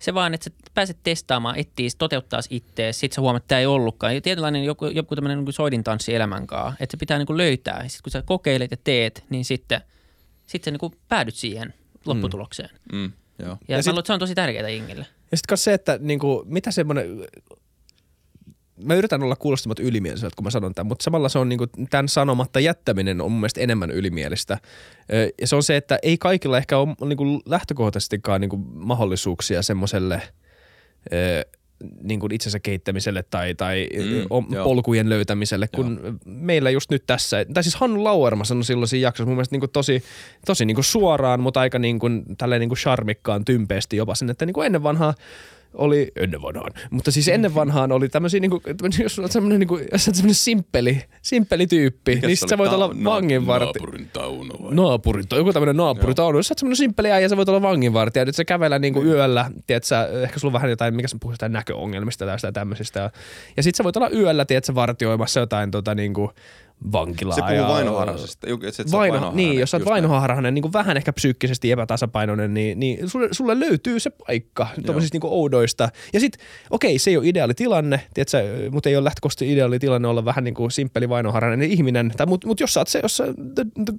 [0.00, 3.66] Se vaan, että sä pääset testaamaan, etsii, toteuttaa ittees, sit sä huomaat, että tämä ei
[3.66, 4.14] ollutkaan.
[4.14, 7.82] Ja tietynlainen joku, joku tämmöinen niin soidintanssi elämän kanssa, että se pitää niin kuin löytää.
[7.82, 9.80] Ja sit kun sä kokeilet ja teet, niin sitten,
[10.46, 11.74] sitten sä niin kuin päädyt siihen
[12.06, 12.70] lopputulokseen.
[12.92, 13.48] Mm, joo.
[13.68, 15.06] Ja, Ja sit- mä luulen, että se on tosi tärkeää jengille.
[15.30, 17.06] Ja sitten se, että niinku, mitä semmoinen,
[18.84, 22.08] mä yritän olla kuulostamatta ylimieliseltä, kun mä sanon tämän, mutta samalla se on niinku, tämän
[22.08, 24.58] sanomatta jättäminen on mun mielestä enemmän ylimielistä.
[25.40, 30.22] Ja se on se, että ei kaikilla ehkä ole niinku lähtökohtaisestikaan niinku mahdollisuuksia semmoiselle
[32.02, 34.64] niin kuin itsensä kehittämiselle tai, tai Mm, joo.
[34.64, 36.12] polkujen löytämiselle, kun joo.
[36.24, 39.60] meillä just nyt tässä, tai siis Hannu Lauerma sanoi silloin siinä jaksossa mun mielestä niin
[39.60, 40.02] kuin tosi,
[40.46, 44.30] tosi niin kuin suoraan, mutta aika niin kuin, tälleen niin kuin charmikkaan tympeästi jopa sen,
[44.30, 45.14] että niin kuin ennen vanhaa
[45.74, 48.62] oli, ennen vanhaan, mutta siis ennen vanhaan oli tämmöisiä, niin kuin,
[49.02, 52.58] jos olet semmoinen, niin kuin, jos olet semmoinen simppeli, simppeli tyyppi, Mikäs niin sit sä
[52.58, 53.64] voit Ta- olla na- vanginvarti.
[53.64, 54.74] Naapurin Tauno vai?
[54.74, 57.48] Naapuri, tai joku tämmöinen naapuri, tai on, jos sä oot semmoinen simppeli äijä, sä voit
[57.48, 61.08] olla vanginvartija, nyt sä kävellä niinku yöllä, tiedät sä, ehkä sulla on vähän jotain, mikä
[61.08, 63.10] sä jotain näköongelmista tai tämmöisistä, ja,
[63.56, 66.32] ja sit sä voit olla yöllä, tiedät sä, vartioimassa jotain tota niinku
[66.92, 67.34] vankilaa.
[67.34, 68.46] Se puhuu ja- vainoharhaisesta.
[68.92, 73.28] Vaino, niin, jos sä oot vainoharhainen, niin kuin vähän ehkä psyykkisesti epätasapainoinen, niin, niin sulle,
[73.32, 75.88] sulle löytyy se paikka tuommoisista niin oudoista.
[76.12, 76.32] Ja sit,
[76.70, 80.44] okei, se ei ole ideaali tilanne, tiedätkö, mutta ei ole lähtökohtaisesti ideaali tilanne olla vähän
[80.44, 82.12] niin kuin simppeli vainoharhainen ihminen.
[82.16, 83.24] Tai, mutta mut jos sä oot se, jos, sä,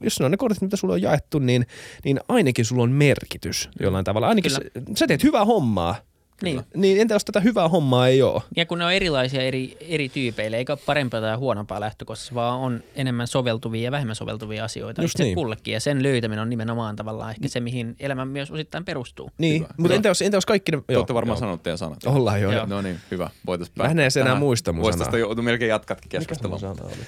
[0.02, 1.66] jos ne on ne kortit, mitä sulle on jaettu, niin,
[2.04, 4.28] niin ainakin sulla on merkitys jollain tavalla.
[4.28, 4.60] Ainakin sä,
[4.96, 5.96] sä teet hyvää hommaa.
[6.44, 6.62] Niin.
[6.76, 8.42] Niin entä jos tätä hyvää hommaa ei ole?
[8.56, 12.60] Ja kun ne on erilaisia eri, eri tyypeille, eikä ole parempaa tai huonompaa lähtökohtaisesti, vaan
[12.60, 15.36] on enemmän soveltuvia ja vähemmän soveltuvia asioita Just itse niin.
[15.36, 15.74] kullekin.
[15.74, 19.32] Ja sen löytäminen on nimenomaan tavallaan ehkä se, mihin elämä myös osittain perustuu.
[19.38, 19.74] Niin, Hyvä.
[19.78, 20.82] mutta entä jos, entä jos kaikki ne...
[20.88, 22.04] Te olette varmaan sanonut teidän sanat.
[22.06, 22.52] Ollaan jo.
[22.52, 22.66] Joo.
[22.66, 23.30] No niin, hyvä.
[23.46, 25.18] Voitais Mä en edes enää muista mun sanaa.
[25.18, 26.60] jo, melkein jatkatkin keskustelua.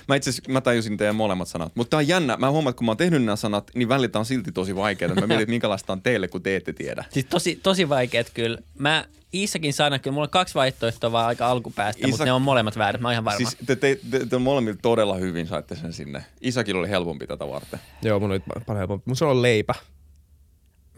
[0.07, 1.71] Mä itse asiassa, mä tajusin teidän molemmat sanat.
[1.75, 2.37] Mutta tää on jännä.
[2.37, 5.15] Mä huomaan, että kun mä oon tehnyt nämä sanat, niin välillä on silti tosi vaikeaa.
[5.15, 7.05] Mä mietin, että minkälaista on teille, kun te ette tiedä.
[7.09, 8.57] Siis tosi, tosi vaikeat kyllä.
[8.79, 12.41] Mä Iisakin sana, kyllä mulla on kaksi vaihtoehtoa vaan aika alkupäästä, Iisak- mutta ne on
[12.41, 13.37] molemmat väärät, mä oon ihan varma.
[13.37, 16.25] Siis te, te, te, te molemmilla todella hyvin saitte sen sinne.
[16.41, 17.79] Isakilla oli helpompi tätä varten.
[18.01, 19.03] Joo, mun oli paljon helpompi.
[19.05, 19.73] Mun sanoi leipä.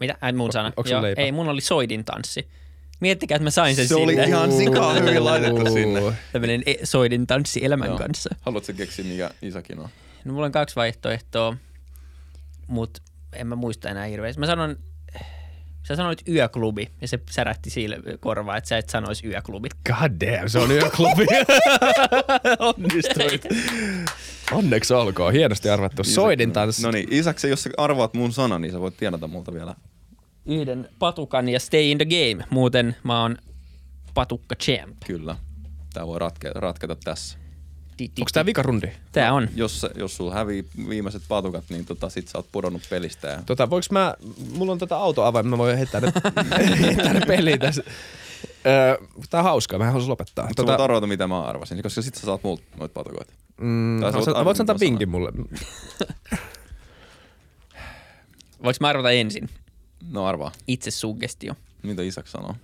[0.00, 0.14] Mitä?
[0.20, 0.72] Ai mun sana.
[0.76, 1.22] onks sun leipä?
[1.22, 2.48] ei, mun oli soidin tanssi.
[3.00, 4.26] Miettikää, että mä sain sen Se oli sinne.
[4.26, 6.00] ihan sikaa hyvin laitettu sinne.
[6.32, 7.98] Tämmöinen e- soidin tanssi elämän Joo.
[7.98, 8.34] kanssa.
[8.40, 9.88] Haluatko keksiä, mikä Isakin on?
[10.24, 11.56] No mulla on kaksi vaihtoehtoa,
[12.66, 13.02] mutta
[13.32, 14.40] en mä muista enää hirveästi.
[14.40, 14.76] Mä sanon,
[15.88, 19.68] sä sanoit yöklubi ja se särähti sille korvaan, että sä et sanoisi yöklubi.
[19.86, 21.26] God damn, se on yöklubi.
[22.58, 23.46] Onnistuit.
[24.52, 26.04] Onneksi olkoon, hienosti arvattu.
[26.04, 26.82] Soidin tanssi.
[26.82, 29.74] No niin, Isak, jos sä arvaat mun sanan, niin sä voit tienata multa vielä.
[30.46, 32.44] Yhden patukan ja stay in the game.
[32.50, 33.38] Muuten mä oon
[34.14, 34.96] patukka champ.
[35.06, 35.36] Kyllä.
[35.94, 37.38] Tää voi ratke, ratketa tässä.
[38.00, 38.86] Onko tää vikarundi?
[39.12, 39.48] Tää on.
[39.54, 43.28] Jos, se- jos sulla hävii viimeiset patukat, niin tota, sit sä oot pudonnut pelistä.
[43.28, 43.42] Ja...
[43.46, 44.14] Tota, voiks mä,
[44.54, 46.12] mulla on tota autoavain, mä voin heittää ne,
[46.80, 47.82] heittää ne peliin tässä.
[48.66, 48.96] Öö,
[49.30, 50.46] tää on hauskaa, mä haluaisin lopettaa.
[50.46, 50.84] Mutta tota...
[50.84, 53.32] arvata, mitä mä arvasin, koska sit sä saat multa noita patukoita.
[53.60, 55.32] mm, sä voit antaa vinkin mulle.
[58.64, 59.48] Voinko mä arvata ensin?
[60.10, 60.52] No arvaa.
[60.68, 61.54] Itse suggestio.
[61.82, 62.54] Mitä Isak sanoo?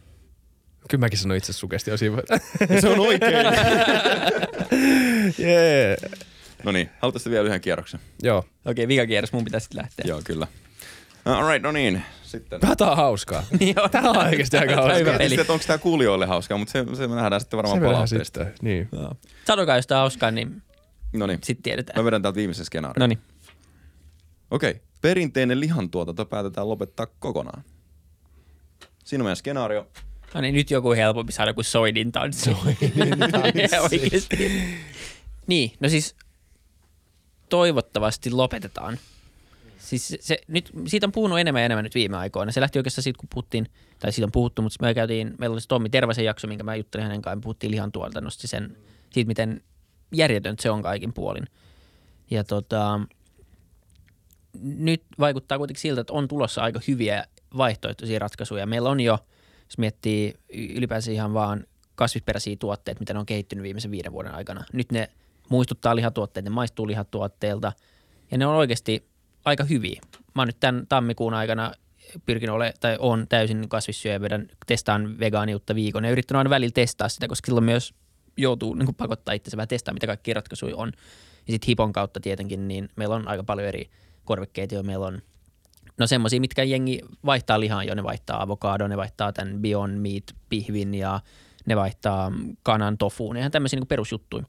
[0.88, 2.22] Kyllä mäkin sanoin itse sugestio siinä.
[2.80, 3.46] Se on oikein.
[5.38, 5.96] yeah.
[6.64, 8.00] No niin, haluaisitte vielä yhden kierroksen?
[8.22, 8.44] Joo.
[8.64, 10.04] Okei, vikakierros mun pitäisi lähteä.
[10.08, 10.46] Joo, kyllä.
[11.24, 12.02] All right, no niin.
[12.22, 12.60] Sitten.
[12.60, 13.42] Tää on hauskaa.
[13.76, 13.88] Joo.
[13.88, 14.98] Tää on oikeasti aika hauskaa.
[14.98, 15.28] hyvä peli.
[15.28, 18.44] Sitten, että onko tämä kuulijoille hauskaa, mutta se, se me nähdään sitten varmaan palautteesta.
[18.44, 18.54] sitten.
[18.62, 18.88] Niin.
[19.46, 20.62] Sanokaa, jos tää on hauskaa, niin
[21.12, 22.00] No niin, sitten tiedetään.
[22.00, 23.00] mä vedän täältä viimeisen skenaario.
[23.00, 23.18] No niin.
[24.50, 24.82] Okei, okay.
[25.00, 27.64] perinteinen lihantuotanto päätetään lopettaa kokonaan.
[29.04, 29.86] Siinä on meidän skenaario.
[30.34, 32.50] No niin, nyt joku helpompi saada kuin soidin tanssi.
[33.82, 34.52] Oikeesti.
[35.50, 36.16] Niin, no siis
[37.48, 38.98] toivottavasti lopetetaan.
[39.78, 42.52] Siis se, nyt, siitä on puhunut enemmän ja enemmän nyt viime aikoina.
[42.52, 43.66] Se lähti oikeastaan siitä, kun puhuttiin,
[43.98, 46.74] tai siitä on puhuttu, mutta me käytiin, meillä oli se Tommi Tervasen jakso, minkä mä
[46.74, 48.76] juttelin hänen kanssaan, puhuttiin lihantuotannosta, sen,
[49.10, 49.62] siitä miten
[50.12, 51.46] järjetöntä se on kaikin puolin.
[52.30, 53.00] Ja tota,
[54.62, 57.24] nyt vaikuttaa kuitenkin siltä, että on tulossa aika hyviä
[57.56, 58.66] vaihtoehtoisia ratkaisuja.
[58.66, 59.18] Meillä on jo,
[59.64, 61.64] jos miettii ylipäänsä ihan vaan
[61.94, 64.64] kasvisperäisiä tuotteita, mitä ne on kehittynyt viimeisen viiden vuoden aikana.
[64.72, 65.10] Nyt ne
[65.50, 67.72] muistuttaa lihatuotteita, ne maistuu lihatuotteilta
[68.30, 69.08] ja ne on oikeasti
[69.44, 70.00] aika hyviä.
[70.34, 71.72] Mä oon nyt tämän tammikuun aikana
[72.26, 77.08] pyrkinyt ole, tai on täysin kasvissyöjä, vedän, testaan vegaaniutta viikon ja yrittänyt aina välillä testaa
[77.08, 77.94] sitä, koska silloin myös
[78.36, 80.92] joutuu niin pakottaa itsensä vähän testaa, mitä kaikki ratkaisuja on.
[81.46, 83.90] Ja sitten Hipon kautta tietenkin, niin meillä on aika paljon eri
[84.24, 85.22] korvikkeita, jo meillä on
[86.00, 90.24] No semmoisia, mitkä jengi vaihtaa lihaa jo, ne vaihtaa avokado, ne vaihtaa tämän Beyond Meat
[90.48, 91.20] pihvin ja
[91.66, 92.32] ne vaihtaa
[92.62, 94.44] kanan tofuun, ihan tämmöisiä niin perusjuttuja.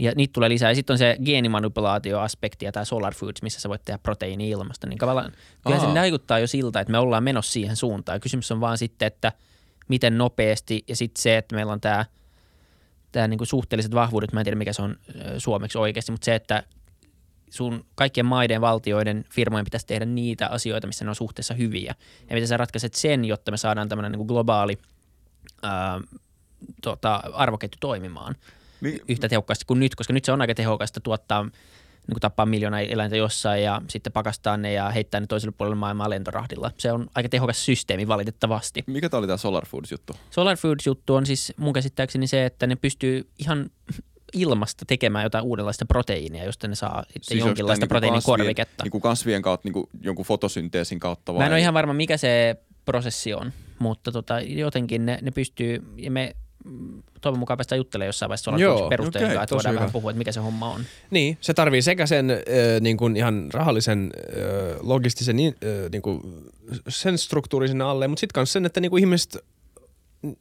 [0.00, 0.70] Ja niitä tulee lisää.
[0.70, 4.86] Ja sitten on se geenimanipulaatioaspekti ja tämä Solar Foods, missä sä voit tehdä proteiini ilmasta.
[4.86, 5.32] Niin tavallaan,
[5.66, 5.94] kyllä se Aa.
[5.94, 8.16] vaikuttaa jo siltä, että me ollaan menossa siihen suuntaan.
[8.16, 9.32] Ja kysymys on vaan sitten, että
[9.88, 12.04] miten nopeasti ja sitten se, että meillä on tämä
[13.12, 14.96] tämä niinku suhteelliset vahvuudet, mä en tiedä mikä se on
[15.38, 16.62] suomeksi oikeasti, mutta se, että
[17.50, 21.94] sun kaikkien maiden, valtioiden, firmojen pitäisi tehdä niitä asioita, missä ne on suhteessa hyviä.
[22.28, 24.78] Ja miten sä ratkaiset sen, jotta me saadaan tämmöinen niin globaali
[25.62, 26.00] ää,
[26.82, 28.34] tota, arvoketju toimimaan
[28.80, 32.46] Mi- yhtä tehokkaasti kuin nyt, koska nyt se on aika tehokasta tuottaa, niin kuin tappaa
[32.46, 36.70] miljoona eläintä jossain ja sitten pakastaa ne ja heittää ne toiselle puolelle maailmaa lentorahdilla.
[36.78, 38.84] Se on aika tehokas systeemi valitettavasti.
[38.86, 40.12] Mikä tää oli tää Solar Foods juttu?
[40.30, 43.70] Solar Foods-juttu on siis mun käsittääkseni se, että ne pystyy ihan
[44.32, 48.84] ilmasta tekemään jotain uudenlaista proteiinia, josta ne saa sitten siis jonkinlaista niinku proteiinikorviketta.
[48.84, 51.38] Niinku kasvien kautta, niinku jonkun fotosynteesin kautta vai?
[51.38, 55.82] Mä en ole ihan varma, mikä se prosessi on, mutta tota, jotenkin ne, ne pystyy,
[55.96, 56.36] ja me
[57.20, 59.80] toivon mukaan päästään juttelemaan jossain vaiheessa Joo, perusteella, okay, että voidaan hyvä.
[59.80, 60.80] vähän puhua, että mikä se homma on.
[61.10, 62.36] Niin, se tarvii sekä sen äh,
[62.80, 65.54] niin kuin ihan rahallisen, äh, logistisen, äh,
[65.92, 66.20] niin kuin
[66.88, 69.44] sen struktuurin sinne alle, mutta sitten myös sen, että niin kuin ihmiset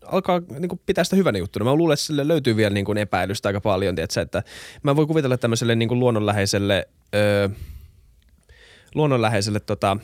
[0.06, 1.66] alkaa niin kuin pitää sitä hyvänä juttuna.
[1.66, 4.44] Mä luulen, että sille löytyy vielä niin kuin epäilystä aika paljon, tiedätkö, että
[4.84, 7.52] mä voin kuvitella tämmöiselle niin kuin luonnonläheiselle, äh,
[8.96, 9.98] luonnonläheiselle tota,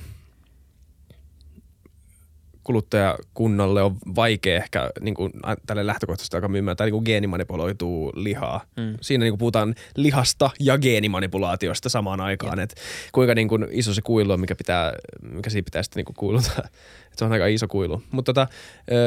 [2.66, 5.34] kuluttajakunnalle on vaikea ehkä niin kuin,
[5.68, 8.62] tälle lähtökohtaisesti alkaa myymään tai niin kuin geenimanipuloituu lihaa.
[8.78, 8.98] Mm.
[9.02, 12.76] Siinä niin kuin puhutaan lihasta ja geenimanipulaatiosta samaan aikaan, että
[13.12, 16.16] kuinka niin kuin iso se kuilu on, mikä, pitää, mikä siinä pitää sitten niin kuin
[16.16, 16.52] kuiluta.
[17.12, 18.04] Et se on aika iso kuilu.
[18.12, 18.48] Mutta tota,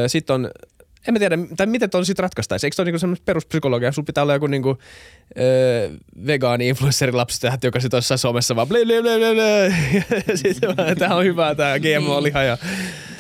[0.07, 0.51] sitten on,
[1.09, 2.67] en mä tiedä, tai miten tuon sitten ratkaistaisi.
[2.67, 3.93] Eikö se ole niinku semmoista peruspsykologia?
[3.93, 4.79] Sulla pitää olla joku niinku,
[5.39, 5.91] öö,
[6.27, 9.75] vegaani-influenssari lapsitähti, joka sitten jossain somessa vaan ble, ble, ble, ble, ble.
[10.29, 12.43] Ja sitten vaan, tää on hyvää tää GMO-liha.
[12.43, 12.59] Ja,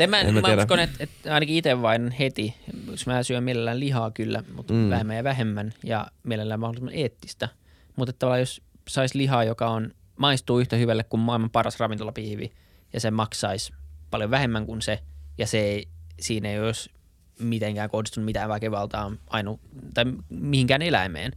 [0.00, 2.54] En mä, En mä mä uskon, että, että ainakin itse vain heti,
[2.90, 4.80] jos mä syön mielellään lihaa kyllä, mutta Mm.
[4.80, 4.90] mm.
[4.90, 7.48] vähemmän ja vähemmän ja mielellään mahdollisimman eettistä.
[7.96, 12.52] Mutta että tavallaan jos saisi lihaa, joka on, maistuu yhtä hyvälle kuin maailman paras ravintolapihvi
[12.92, 13.72] ja se maksaisi
[14.10, 14.98] paljon vähemmän kuin se
[15.38, 15.88] ja se ei,
[16.20, 16.90] siinä ei olisi
[17.38, 19.60] mitenkään kohdistunut mitään väkivaltaa ainu,
[19.94, 21.32] tai mihinkään eläimeen,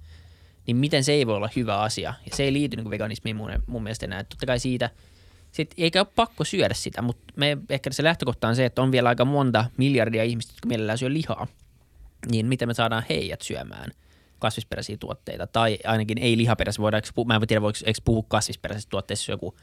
[0.67, 2.13] niin miten se ei voi olla hyvä asia.
[2.31, 4.23] Ja se ei liity niin veganismiin mun, mun mielestä enää.
[4.23, 4.89] Totta kai siitä,
[5.51, 8.91] sit, eikä ole pakko syödä sitä, mutta me, ehkä se lähtökohta on se, että on
[8.91, 11.47] vielä aika monta miljardia ihmistä, jotka mielellään syö lihaa.
[12.31, 13.91] Niin miten me saadaan heidät syömään
[14.39, 16.81] kasvisperäisiä tuotteita, tai ainakin ei lihaperäisiä.
[16.81, 19.55] Voidaanko, mä en tiedä, voiko eikö puhua kasvisperäisistä tuotteista, joku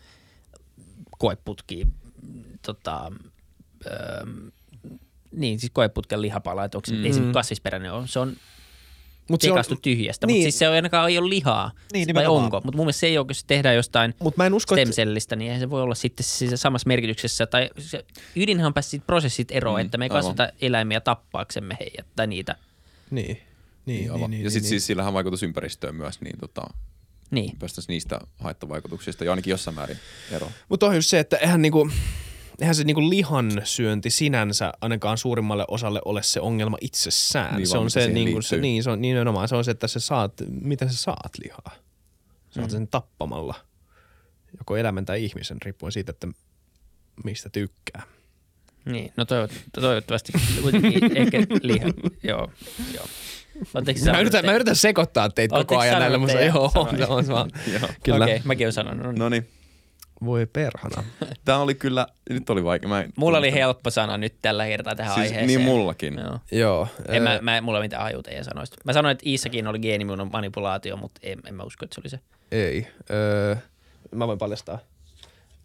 [1.19, 1.86] koeputki,
[2.62, 3.12] tota,
[3.86, 4.24] öö,
[5.32, 7.05] niin siis koeputken lihapala, että onko se, mm.
[7.05, 8.36] ei se nyt kasvisperäinen ole, se on
[9.28, 10.36] Mut se on- tyhjästä, niin.
[10.36, 12.44] mutta siis se on ainakaan ei ole lihaa, Niin, vai nimenomaan.
[12.44, 14.84] onko, mutta mun mielestä se ei ole, se tehdään jostain Mut mä en usko, että...
[14.92, 18.05] stemcellistä, niin eihän se voi olla sitten siis samassa merkityksessä, tai se,
[18.36, 20.22] ydinhän on siitä prosessit eroon, Mm, että me ei aivan.
[20.22, 22.56] kasvata eläimiä tappaaksemme heidät, tai niitä,
[23.10, 23.40] Niin.
[23.86, 24.20] Niin, Aivan.
[24.20, 26.62] niin, niin, ja sitten niin, siis sillähän vaikutus ympäristöön myös, niin tota,
[27.30, 27.56] niin.
[27.59, 29.98] päästäisiin niistä haittavaikutuksista jo ainakin jossain määrin
[30.30, 30.52] eroon.
[30.68, 31.90] Mutta on just se, että eihän, niinku,
[32.60, 37.56] eihän se niinku lihan syönti sinänsä ainakaan suurimmalle osalle ole se ongelma itsessään.
[37.56, 39.89] Niin, se on mitä se, niinku, se, niin, se on nimenomaan se on se, että
[39.89, 40.32] sä saat,
[40.62, 41.72] miten sä saat lihaa.
[42.51, 42.70] Saat Mm.
[42.70, 43.55] sen tappamalla.
[44.59, 46.28] Joko eläimen tai ihmisen, riippuen siitä, että
[47.24, 48.02] mistä tykkää.
[48.85, 50.32] Niin, no toivot, toivottavasti
[51.14, 51.86] ehkä liha,
[52.22, 52.51] joo,
[52.94, 53.06] joo.
[54.12, 56.72] Mä yritän, mä yritän sekoittaa teitä koko ajan näillä, mutta joo,
[57.26, 57.89] se vaan- Joo.
[58.02, 58.24] kyllä.
[58.24, 59.16] Okei, mäkin olen sanonut.
[59.16, 59.48] No niin.
[60.24, 61.04] Voi perhana.
[61.44, 62.88] Tää oli kyllä, nyt oli vaikea.
[62.88, 65.46] Mä en Mulla oli helppo sana nyt tällä kertaa tähän Siis aiheeseen.
[65.46, 66.14] niin mullakin.
[66.18, 66.38] Joo.
[66.52, 66.88] Joo.
[67.08, 68.76] En mä, ö, mä, mulla ei mitään haju teidän sanoista.
[68.84, 72.08] Mä sanoin, että Iissakin oli geenimuunnon manipulaatio, mutta en, en mä usko, että se oli
[72.10, 72.20] se.
[72.52, 72.86] Ei.
[73.10, 73.56] Öö,
[74.14, 74.78] mä voin paljastaa.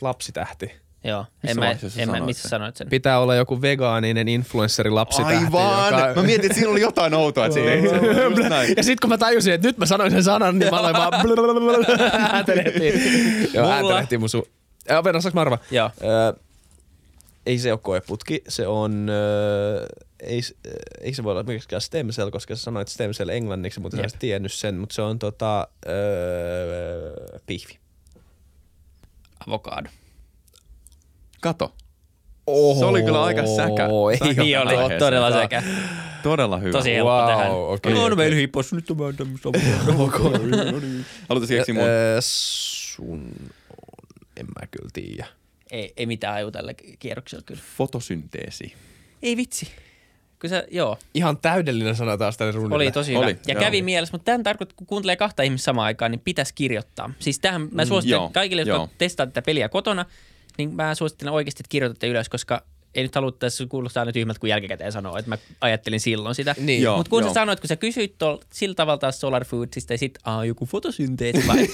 [0.01, 0.71] Lapsitähti.
[1.03, 1.25] Joo.
[1.43, 2.49] Missä en mä, sä en mä, sanoit missä sen?
[2.49, 2.89] sanoit sen?
[2.89, 5.35] Pitää olla joku vegaaninen influenssari lapsitähti.
[5.35, 5.93] Aivan!
[5.93, 6.13] Joka...
[6.15, 8.73] Mä mietin, että siinä oli jotain outoa, että siinä näin.
[8.77, 11.13] Ja sit kun mä tajusin, että nyt mä sanoin sen sanan, niin mä aloin vaan
[12.33, 12.93] äätelehtiin.
[13.53, 14.47] Joo, äätelehtiin mun su...
[14.89, 15.57] Joo, Venä, saanko mä arvaa?
[15.71, 15.89] Joo.
[16.03, 16.33] Öö,
[17.45, 19.85] ei se ole koeputki, se on, öö,
[20.19, 20.41] ei,
[21.01, 24.01] ei se voi olla miksikään stem cell, koska sä sanoit stem cell englanniksi, mutta sä
[24.01, 24.05] Jep.
[24.05, 27.13] olisit tiennyt sen, mutta se on tota, öö,
[27.45, 27.77] pihvi.
[29.47, 29.89] Avokado.
[31.43, 31.73] Kato.
[32.47, 33.87] Oho, Se oli kyllä aika säkä.
[34.11, 34.99] Ei Säkä Niin oli, aiheeseen.
[34.99, 35.63] todella sekä.
[36.23, 36.71] Todella hyvä.
[36.71, 37.51] Tosi helppo Wow, tähän.
[37.51, 38.15] okei, no, okei.
[38.15, 39.49] meillä hippos, nyt on vaan tämmöistä
[39.93, 40.31] avokadoa.
[41.29, 41.83] Haluaisit keksiä mun?
[41.83, 43.25] Öö, sun on,
[44.37, 45.25] en mä kyllä tiedä.
[45.71, 47.61] ei, ei mitään haju tällä kierroksella kyllä.
[47.77, 48.73] Fotosynteesi.
[49.23, 49.67] Ei vitsi.
[50.41, 52.75] Kun sä, joo, Ihan täydellinen sana taas tälle runnille.
[52.75, 53.39] oli tosi Oli, hyvä.
[53.47, 53.63] Ja joo.
[53.63, 57.13] kävi mielessä, mutta tämän tarkoittaa, kun kuuntelee kahta ihmistä samaan aikaan, niin pitäisi kirjoittaa.
[57.19, 58.89] Siis tähän mä suosittelen joo, kaikille, jotka joo.
[58.97, 60.05] testaa tätä peliä kotona,
[60.57, 62.63] niin mä suosittelen oikeasti, että kirjoitatte ylös, koska
[62.95, 66.55] ei nyt halua tässä kuulostaa aina tyhmältä, kun jälkikäteen sanoo, että mä ajattelin silloin sitä.
[66.59, 66.89] Niin.
[66.89, 67.29] Mutta kun joo.
[67.29, 70.65] sä sanoit, kun sä kysyit tol, sillä tavalla taas Solar Foodsista ja sit, aa, joku
[70.65, 71.63] fotosynteesi vai?
[71.63, 71.69] et,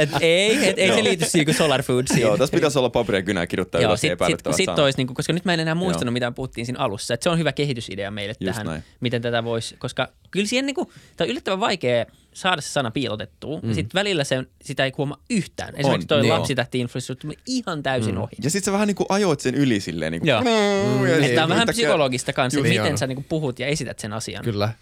[0.00, 2.20] et, ei, et, ei se liity siihen kuin Solar Foodsiin.
[2.20, 5.14] Joo, tässä pitäisi olla paperia kynää kirjoittaa Joo, ylös sit, sit, sit olisi, niin kuin,
[5.14, 6.12] koska nyt mä en enää muistanut, Joo.
[6.12, 7.14] mitä puhuttiin siinä alussa.
[7.14, 8.82] Että se on hyvä kehitysidea meille Just tähän, näin.
[9.00, 12.90] miten tätä voisi, koska kyllä siihen niin kuin, tämä on yllättävän vaikea saada se sana
[12.90, 13.60] piilotettua.
[13.60, 13.68] Mm.
[13.68, 15.74] Ja sitten välillä se, sitä ei huomaa yhtään.
[15.76, 16.32] Esimerkiksi toi niin.
[16.32, 18.20] lapsitähti influenssut tuli ihan täysin mm.
[18.20, 18.36] ohi.
[18.42, 20.28] Ja sit sä vähän niinku ajoit sen yli silleen niinku.
[20.28, 20.40] Joo.
[20.40, 24.44] Mm, Tämä on vähän psykologista kanssa, miten niin sä niinku puhut ja esität sen asian.
[24.44, 24.72] Kyllä.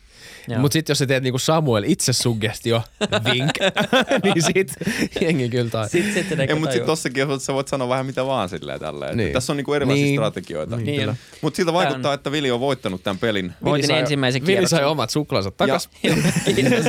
[0.58, 2.82] Mutta sitten jos sä teet niinku Samuel itse suggestio,
[3.32, 3.50] vink,
[4.24, 4.74] niin sit
[5.20, 5.88] jengi kyllä tai.
[5.88, 9.16] Sitten sit tekee mutta sitten tossakin sä voit sanoa vähän mitä vaan silleen tälleen.
[9.16, 9.24] Niin.
[9.26, 9.32] Niin.
[9.32, 10.16] Tässä on niinku erilaisia Niin.
[10.16, 10.76] strategioita.
[10.76, 11.18] Niin, Niin.
[11.40, 13.52] Mutta siltä on- vaikuttaa, että Vili on voittanut tämän pelin.
[13.64, 15.88] Voitin sai- ensimmäisen Vili sai omat suklaansa takas.
[16.54, 16.84] Kiitos.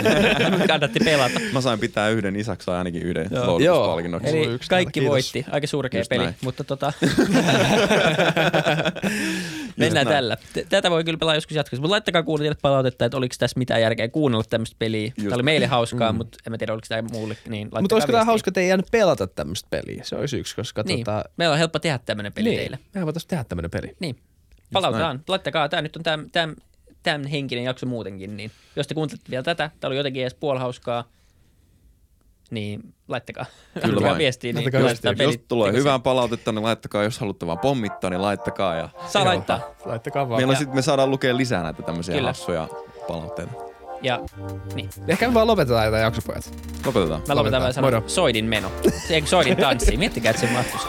[0.67, 1.39] Kannatti pelata.
[1.53, 5.09] Mä sain pitää yhden isäksi sai ainakin yhden on Eli yksi kaikki kiitos.
[5.11, 5.45] voitti.
[5.51, 6.35] Aika surkea Just peli, näin.
[6.43, 6.93] mutta tota...
[9.77, 10.37] Mennään tällä.
[10.69, 14.07] Tätä voi kyllä pelaa joskus jatkossa, mutta laittakaa kuulijille palautetta, että oliko tässä mitään järkeä
[14.07, 15.11] kuunnella tämmöistä peliä.
[15.23, 16.17] Tämä oli meille hauskaa, mm.
[16.17, 17.37] mutta en mä tiedä, oliko tämä muulle.
[17.47, 20.03] Niin Mutta olisiko tämä hauska, että ei jäänyt pelata tämmöistä peliä?
[20.03, 20.99] Se olisi yksi, koska Niin.
[20.99, 21.23] tota...
[21.37, 22.79] Meillä on helppo tehdä tämmöinen peli niin, teille.
[22.93, 23.95] mehän voitaisiin tehdä tämmöinen peli.
[23.99, 24.15] Niin.
[24.73, 25.23] Palautetaan.
[25.27, 25.69] Laittakaa.
[25.69, 26.55] Tämä nyt on tämän, tämän,
[27.03, 28.37] tämän henkinen jakso muutenkin.
[28.37, 31.03] Niin jos te kuuntelette vielä tätä, tämä oli jotenkin edes puolihauskaa,
[32.51, 33.45] niin laittakaa.
[33.75, 34.17] laittakaa vain.
[34.17, 34.53] viestiä.
[34.53, 35.11] Niin Laittakaa viestiä.
[35.11, 37.03] Jos pelit tulee hyvää palautetta, niin laittakaa.
[37.03, 38.75] Jos haluatte vaan pommittaa, niin laittakaa.
[38.75, 39.59] Ja Saa laittaa.
[39.85, 40.39] Laittakaa vaan.
[40.39, 42.29] Meillä Ja- sit, me saadaan lukea lisää näitä tämmöisiä Kyllä.
[42.29, 42.67] hassuja
[43.07, 43.51] palautteita.
[44.01, 44.19] Ja
[44.75, 44.89] niin.
[45.07, 46.51] Ehkä me vaan lopetetaan tätä jaksopojat.
[46.85, 47.21] Lopetetaan.
[47.27, 48.03] Mä lopetan sanoa Moro.
[48.07, 48.71] soidin meno.
[49.07, 49.97] Se eikö soidin tanssi?
[49.97, 50.87] Miettikää, että se mahtuisi.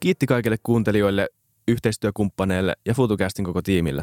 [0.00, 1.28] Kiitti kaikille kuuntelijoille,
[1.68, 4.02] yhteistyökumppaneille ja FutuCastin koko tiimille.